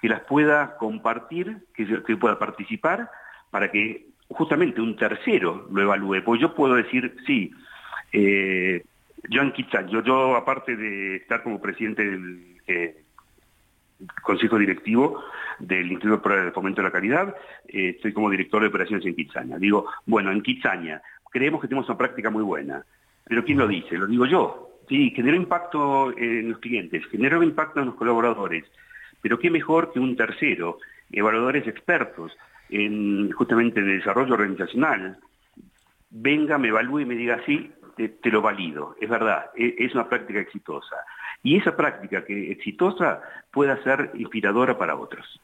[0.00, 1.84] que las pueda compartir, que,
[2.16, 3.10] pueda participar,
[3.50, 6.24] para que justamente un tercero lo evalúe.
[6.24, 7.52] Pues yo puedo decir, sí,
[8.12, 8.82] eh,
[9.28, 9.52] yo en
[9.88, 13.02] yo, yo aparte de estar como presidente del eh,
[14.22, 15.22] consejo directivo
[15.58, 17.34] del Instituto para el Fomento de la Calidad,
[17.68, 19.58] eh, estoy como director de operaciones en Kitsania.
[19.58, 22.84] Digo, bueno, en Kitsania creemos que tenemos una práctica muy buena,
[23.24, 23.96] pero ¿quién lo dice?
[23.98, 24.66] Lo digo yo.
[24.88, 28.64] Sí, generó impacto en los clientes, generó impacto en los colaboradores,
[29.22, 30.78] pero qué mejor que un tercero,
[31.12, 32.32] evaluadores expertos
[32.70, 35.18] en justamente en el desarrollo organizacional,
[36.10, 37.70] venga, me evalúe y me diga, sí,
[38.08, 40.96] te, lo valido, es verdad, e, es una práctica exitosa.
[41.42, 43.20] Y esa práctica que exitosa
[43.50, 45.40] pueda ser inspiradora para otros.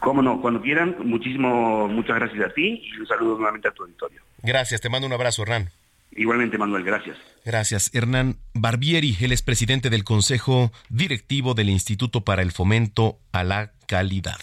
[0.00, 3.84] Cómo no, cuando quieran, muchísimo, muchas gracias a ti y un saludo nuevamente a tu
[3.84, 4.20] auditorio.
[4.42, 5.68] Gracias, te mando un abrazo, Hernán.
[6.14, 7.16] Igualmente, Manuel, gracias.
[7.44, 7.94] Gracias.
[7.94, 13.72] Hernán Barbieri, él es presidente del Consejo Directivo del Instituto para el Fomento a la
[13.92, 14.40] Calidad.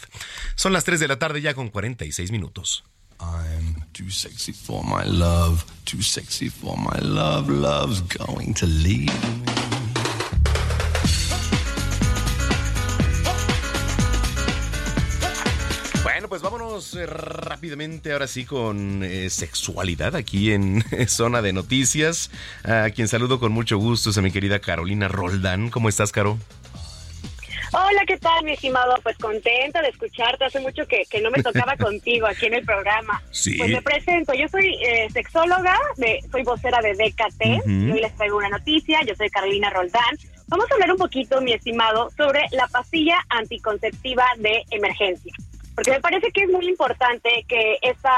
[0.53, 2.83] Son las 3 de la tarde ya con 46 minutos.
[3.19, 9.11] I'm too sexy for my love, too sexy for my love, love's going to leave
[16.29, 22.29] pues vámonos eh, rápidamente ahora sí con eh, sexualidad aquí en Zona de Noticias.
[22.63, 25.71] A quien saludo con mucho gusto es a mi querida Carolina Roldán.
[25.71, 26.37] ¿Cómo estás, Caro?
[27.71, 28.95] Hola, ¿qué tal, mi estimado?
[29.03, 30.45] Pues contenta de escucharte.
[30.45, 33.21] Hace mucho que, no me tocaba contigo aquí en el programa.
[33.31, 33.57] Sí.
[33.57, 34.33] Pues me presento.
[34.33, 35.77] Yo soy eh, sexóloga,
[36.31, 37.67] soy vocera de DKT.
[37.67, 39.01] y hoy les traigo una noticia.
[39.05, 40.17] Yo soy Carolina Roldán.
[40.47, 45.33] Vamos a hablar un poquito, mi estimado, sobre la pastilla anticonceptiva de emergencia
[45.79, 48.11] porque me parece que es muy importante que esta,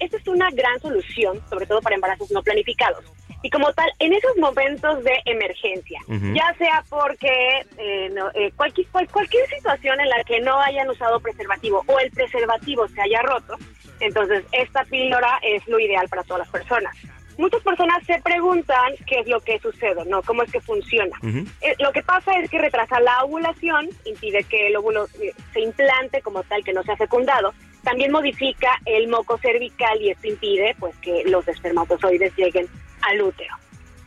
[0.00, 3.04] esta es una gran solución, sobre todo para embarazos no planificados.
[3.42, 7.28] Y como tal, en esos momentos de emergencia, ya sea porque
[7.76, 12.86] eh, eh, cualquier, cualquier situación en la que no hayan usado preservativo o el preservativo
[12.88, 13.56] se haya roto,
[14.00, 16.94] entonces esta píldora es lo ideal para todas las personas
[17.38, 20.22] muchas personas se preguntan qué es lo que sucede, ¿no?
[20.22, 21.16] ¿Cómo es que funciona?
[21.60, 25.60] Eh, lo que pasa es que retrasa la ovulación, impide que el óvulo eh, se
[25.60, 27.52] implante como tal, que no sea fecundado.
[27.82, 32.66] También modifica el moco cervical y esto impide, pues, que los espermatozoides lleguen
[33.02, 33.54] al útero.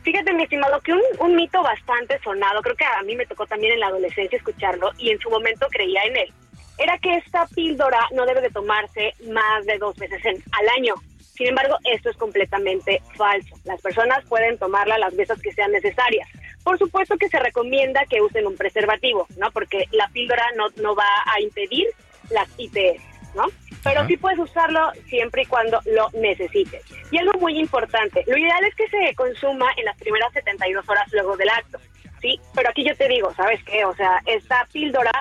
[0.02, 3.72] Fíjate, mi estimado, que un, mito bastante sonado, creo que a mí me tocó también
[3.72, 6.32] en la adolescencia escucharlo y en su momento creía en él,
[6.78, 10.94] era que esta píldora no debe de tomarse más de dos veces al año.
[11.34, 13.56] Sin embargo, esto es completamente falso.
[13.64, 16.28] Las personas pueden tomarla las veces que sean necesarias.
[16.62, 19.50] Por supuesto que se recomienda que usen un preservativo, ¿no?
[19.50, 21.86] Porque la píldora no, no va a impedir
[22.30, 23.02] las ITS,
[23.36, 23.46] ¿no?
[23.84, 26.82] Pero sí puedes usarlo siempre y cuando lo necesites.
[27.10, 31.06] Y algo muy importante, lo ideal es que se consuma en las primeras 72 horas
[31.12, 31.78] luego del acto,
[32.20, 32.40] ¿sí?
[32.54, 33.84] Pero aquí yo te digo, ¿sabes qué?
[33.84, 35.12] O sea, esta píldora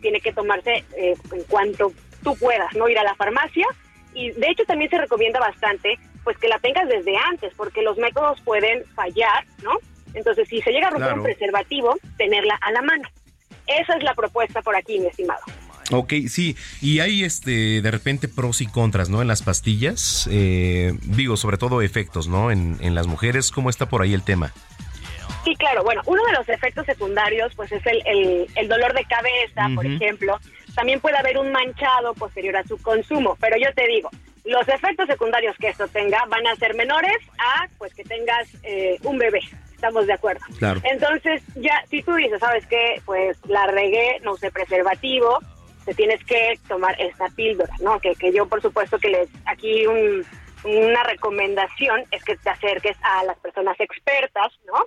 [0.00, 1.92] tiene que tomarse eh, en cuanto
[2.22, 2.88] tú puedas, ¿no?
[2.88, 3.66] Ir a la farmacia
[4.12, 7.98] y de hecho también se recomienda bastante pues que la tengas desde antes porque los
[7.98, 9.78] métodos pueden fallar, ¿no?
[10.14, 13.08] Entonces, si se llega a romper un preservativo, tenerla a la mano.
[13.66, 15.40] Esa es la propuesta por aquí, mi estimado.
[15.90, 19.20] Ok, sí, y hay este de repente pros y contras, ¿no?
[19.20, 22.50] En las pastillas, eh, digo, sobre todo efectos, ¿no?
[22.50, 24.52] En, en las mujeres, ¿cómo está por ahí el tema?
[25.44, 25.84] Sí, claro.
[25.84, 29.84] Bueno, uno de los efectos secundarios, pues es el, el, el dolor de cabeza, por
[29.84, 30.40] ejemplo,
[30.74, 34.10] también puede haber un manchado posterior a su consumo, pero yo te digo,
[34.44, 38.98] los efectos secundarios que esto tenga van a ser menores a pues que tengas eh,
[39.02, 39.40] un bebé.
[39.74, 40.40] Estamos de acuerdo.
[40.58, 40.80] Claro.
[40.90, 43.02] Entonces, ya si tú dices, ¿sabes qué?
[43.04, 45.40] Pues la regué, no usé preservativo,
[45.84, 48.00] te tienes que tomar esta píldora, ¿no?
[48.00, 49.86] Que, que yo, por supuesto, que les aquí
[50.64, 54.86] una recomendación es que te acerques a las personas expertas, ¿no?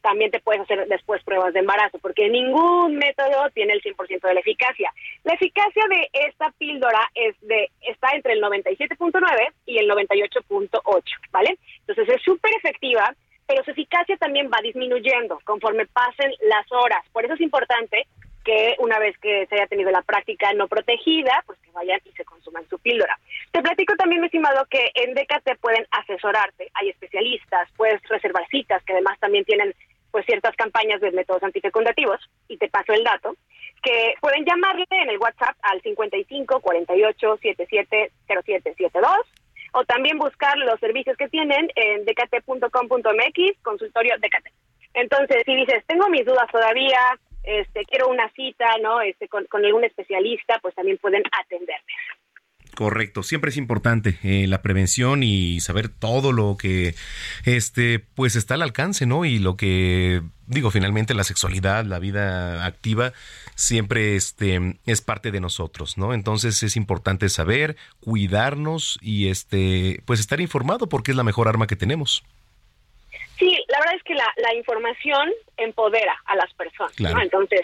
[0.00, 4.34] también te puedes hacer después pruebas de embarazo, porque ningún método tiene el 100% de
[4.34, 4.92] la eficacia.
[5.24, 11.58] La eficacia de esta píldora es de está entre el 97.9 y el 98.8, ¿vale?
[11.80, 13.14] Entonces es súper efectiva,
[13.46, 17.04] pero su eficacia también va disminuyendo conforme pasen las horas.
[17.12, 18.06] Por eso es importante
[18.48, 22.12] que una vez que se haya tenido la práctica no protegida, pues que vayan y
[22.12, 23.18] se consuman su píldora.
[23.52, 28.82] Te platico también, mi estimado, que en DKT pueden asesorarte, hay especialistas, puedes reservar citas,
[28.84, 29.74] que además también tienen
[30.10, 33.36] pues ciertas campañas de métodos antifecundativos, y te paso el dato,
[33.82, 39.12] que pueden llamarle en el WhatsApp al 55 48 77 0772
[39.74, 44.48] o también buscar los servicios que tienen en dkt.com.mx, consultorio DKT.
[44.94, 46.98] Entonces, si dices, tengo mis dudas todavía,
[47.42, 49.00] este, quiero una cita, ¿no?
[49.00, 51.92] Este, con, algún especialista, pues también pueden atenderme.
[52.74, 56.94] Correcto, siempre es importante eh, la prevención y saber todo lo que
[57.44, 59.24] este pues está al alcance, ¿no?
[59.24, 63.12] Y lo que digo, finalmente la sexualidad, la vida activa
[63.56, 66.14] siempre este es parte de nosotros, ¿no?
[66.14, 71.66] Entonces es importante saber, cuidarnos y este pues estar informado porque es la mejor arma
[71.66, 72.22] que tenemos.
[73.38, 77.20] Sí, la verdad es que la, la información empodera a las personas, ¿no?
[77.20, 77.62] Entonces,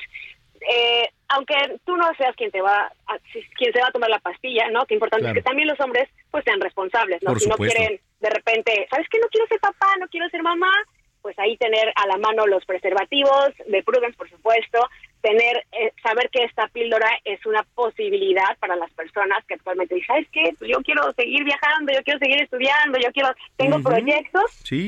[0.61, 3.19] eh, aunque tú no seas quien te va a,
[3.57, 4.87] quien se va a tomar la pastilla, ¿no?
[4.87, 7.39] Qué importante es que también los hombres pues sean responsables, ¿no?
[7.39, 9.19] si no quieren de repente, ¿sabes qué?
[9.19, 10.73] No quiero ser papá, no quiero ser mamá,
[11.21, 14.89] pues ahí tener a la mano los preservativos de Prudence, por supuesto,
[15.25, 20.07] tener eh, saber que esta píldora es una posibilidad para las personas que actualmente dicen,
[20.07, 20.55] ¿sabes qué?
[20.59, 24.45] Pues yo quiero seguir viajando, yo quiero seguir estudiando, yo quiero tengo proyectos,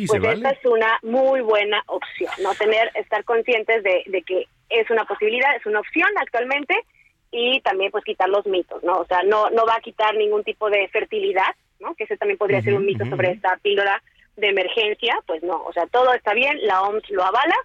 [0.06, 4.90] pues esta es una muy buena opción, no tener estar conscientes de, de que es
[4.90, 6.74] una posibilidad, es una opción actualmente
[7.30, 8.98] y también pues quitar los mitos, ¿no?
[8.98, 11.94] O sea, no no va a quitar ningún tipo de fertilidad, ¿no?
[11.94, 14.02] Que ese también podría ser un mito sobre esta píldora
[14.36, 17.56] de emergencia, pues no, o sea, todo está bien, la OMS lo avala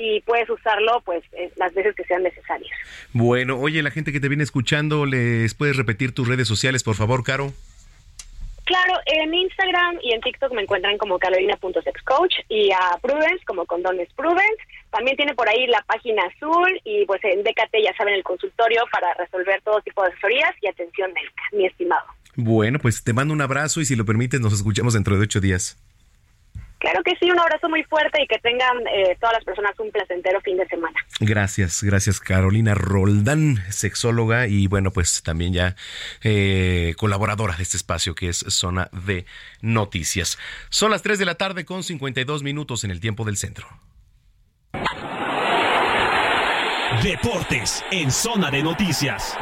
[0.00, 2.72] y puedes usarlo pues eh, las veces que sean necesarias.
[3.12, 6.94] Bueno, oye, la gente que te viene escuchando, ¿les puedes repetir tus redes sociales, por
[6.94, 7.52] favor, Caro?
[8.64, 14.08] Claro, en Instagram y en TikTok me encuentran como carolina.sexcoach y a Prudence como Condones
[14.14, 14.62] Prudence.
[14.90, 18.82] También tiene por ahí la página azul y pues en DKT ya saben el consultorio
[18.92, 22.04] para resolver todo tipo de asesorías y atención médica, mi estimado.
[22.36, 25.40] Bueno, pues te mando un abrazo y si lo permites nos escuchamos dentro de ocho
[25.40, 25.76] días.
[26.80, 29.90] Claro que sí, un abrazo muy fuerte y que tengan eh, todas las personas un
[29.90, 30.98] placentero fin de semana.
[31.20, 35.76] Gracias, gracias Carolina Roldán, sexóloga y bueno, pues también ya
[36.22, 39.26] eh, colaboradora de este espacio que es Zona de
[39.60, 40.38] Noticias.
[40.70, 43.68] Son las 3 de la tarde con 52 minutos en el tiempo del centro.
[47.02, 49.36] Deportes en Zona de Noticias.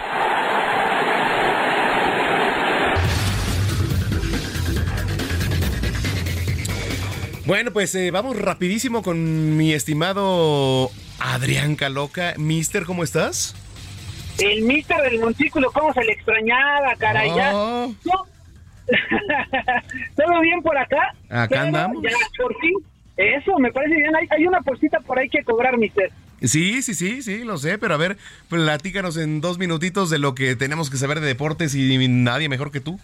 [7.49, 12.35] Bueno, pues eh, vamos rapidísimo con mi estimado Adrián Caloca.
[12.37, 13.55] Mister, ¿cómo estás?
[14.39, 17.35] El mister del montículo, ¿cómo se le extrañaba, caray?
[17.35, 17.53] Ya.
[17.55, 17.95] Oh.
[20.15, 21.15] ¿Todo bien por acá?
[21.31, 22.03] Acá andamos.
[22.03, 22.75] Ya, por fin.
[23.17, 24.15] Eso, me parece bien.
[24.15, 26.13] Hay, hay una puestita por ahí que cobrar, mister.
[26.43, 28.19] Sí, sí, sí, sí, lo sé, pero a ver,
[28.51, 32.71] platícanos en dos minutitos de lo que tenemos que saber de deportes y nadie mejor
[32.71, 33.01] que tú.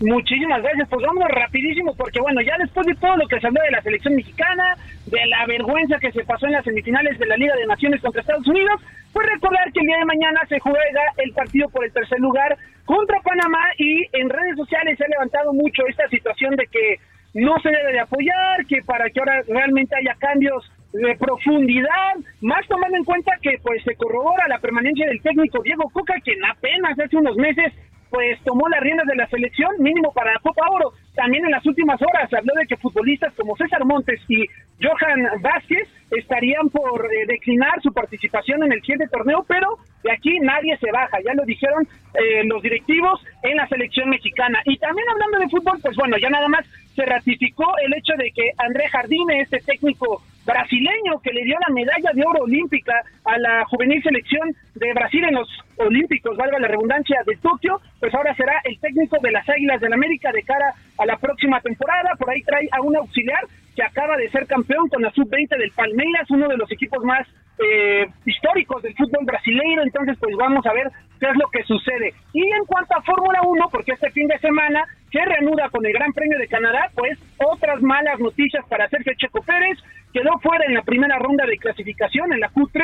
[0.00, 0.88] Muchísimas gracias.
[0.88, 3.82] Pues vámonos rapidísimo porque bueno, ya después de todo lo que se habló de la
[3.82, 7.66] selección mexicana, de la vergüenza que se pasó en las semifinales de la Liga de
[7.66, 8.80] Naciones contra Estados Unidos,
[9.12, 10.80] pues recordar que el día de mañana se juega
[11.16, 15.52] el partido por el tercer lugar contra Panamá y en redes sociales se ha levantado
[15.54, 17.00] mucho esta situación de que
[17.32, 22.66] no se debe de apoyar, que para que ahora realmente haya cambios de profundidad, más
[22.68, 26.98] tomando en cuenta que pues se corrobora la permanencia del técnico Diego Coca, quien apenas
[26.98, 27.72] hace unos meses
[28.10, 30.92] pues tomó las riendas de la selección mínimo para la Copa Oro.
[31.14, 34.44] También en las últimas horas habló de que futbolistas como César Montes y
[34.80, 40.38] Johan Vázquez estarían por eh, declinar su participación en el siguiente torneo, pero de aquí
[40.40, 44.60] nadie se baja, ya lo dijeron eh, los directivos en la selección mexicana.
[44.64, 46.64] Y también hablando de fútbol, pues bueno, ya nada más
[46.96, 51.74] se ratificó el hecho de que André Jardine, este técnico brasileño que le dio la
[51.74, 52.94] medalla de oro olímpica
[53.24, 55.48] a la juvenil selección de Brasil en los
[55.78, 59.92] Olímpicos, valga la redundancia, de Tokio, pues ahora será el técnico de las Águilas del
[59.92, 62.14] América de cara a la próxima temporada.
[62.18, 63.44] Por ahí trae a un auxiliar
[63.74, 67.26] que acaba de ser campeón con la sub-20 del Palmeiras, uno de los equipos más
[67.58, 69.82] eh, históricos del fútbol brasileño.
[69.82, 70.90] Entonces, pues vamos a ver
[71.20, 72.14] qué es lo que sucede.
[72.32, 74.86] Y en cuanto a Fórmula 1, porque este fin de semana
[75.16, 79.40] se reanuda con el Gran Premio de Canadá, pues otras malas noticias para Sergio Checo
[79.40, 79.78] Pérez,
[80.12, 82.82] quedó fuera en la primera ronda de clasificación en la Q3,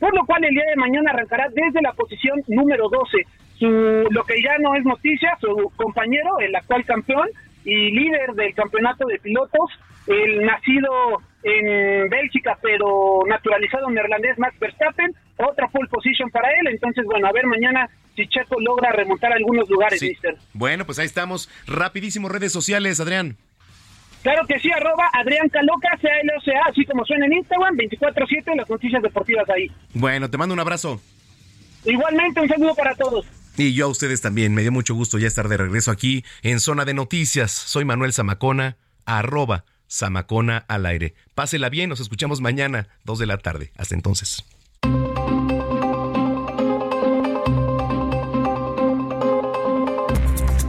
[0.00, 3.18] por lo cual el día de mañana arrancará desde la posición número 12.
[3.58, 3.68] Su,
[4.10, 7.28] lo que ya no es noticia, su compañero, el actual campeón
[7.64, 9.70] y líder del campeonato de pilotos,
[10.06, 10.90] el nacido
[11.42, 17.32] en Bélgica pero naturalizado neerlandés Max Verstappen, otra pole position para él, entonces bueno, a
[17.32, 20.10] ver mañana si Checo logra remontar algunos lugares, Sí.
[20.10, 20.36] mister.
[20.52, 21.48] Bueno, pues ahí estamos.
[21.66, 23.36] Rapidísimo, redes sociales, Adrián.
[24.22, 29.02] Claro que sí, arroba Adrián Caloca, C-A-L-O-C-A, así como suena en Instagram, 24-7, las noticias
[29.02, 29.66] deportivas ahí.
[29.92, 30.98] Bueno, te mando un abrazo.
[31.84, 33.26] Igualmente, un saludo para todos.
[33.56, 34.54] Y yo a ustedes también.
[34.54, 37.52] Me dio mucho gusto ya estar de regreso aquí en Zona de Noticias.
[37.52, 41.14] Soy Manuel Zamacona, arroba Zamacona al aire.
[41.34, 43.72] Pásela bien, nos escuchamos mañana, 2 de la tarde.
[43.76, 44.44] Hasta entonces.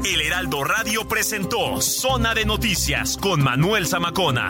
[0.05, 4.49] El Heraldo Radio presentó Zona de Noticias con Manuel Zamacona.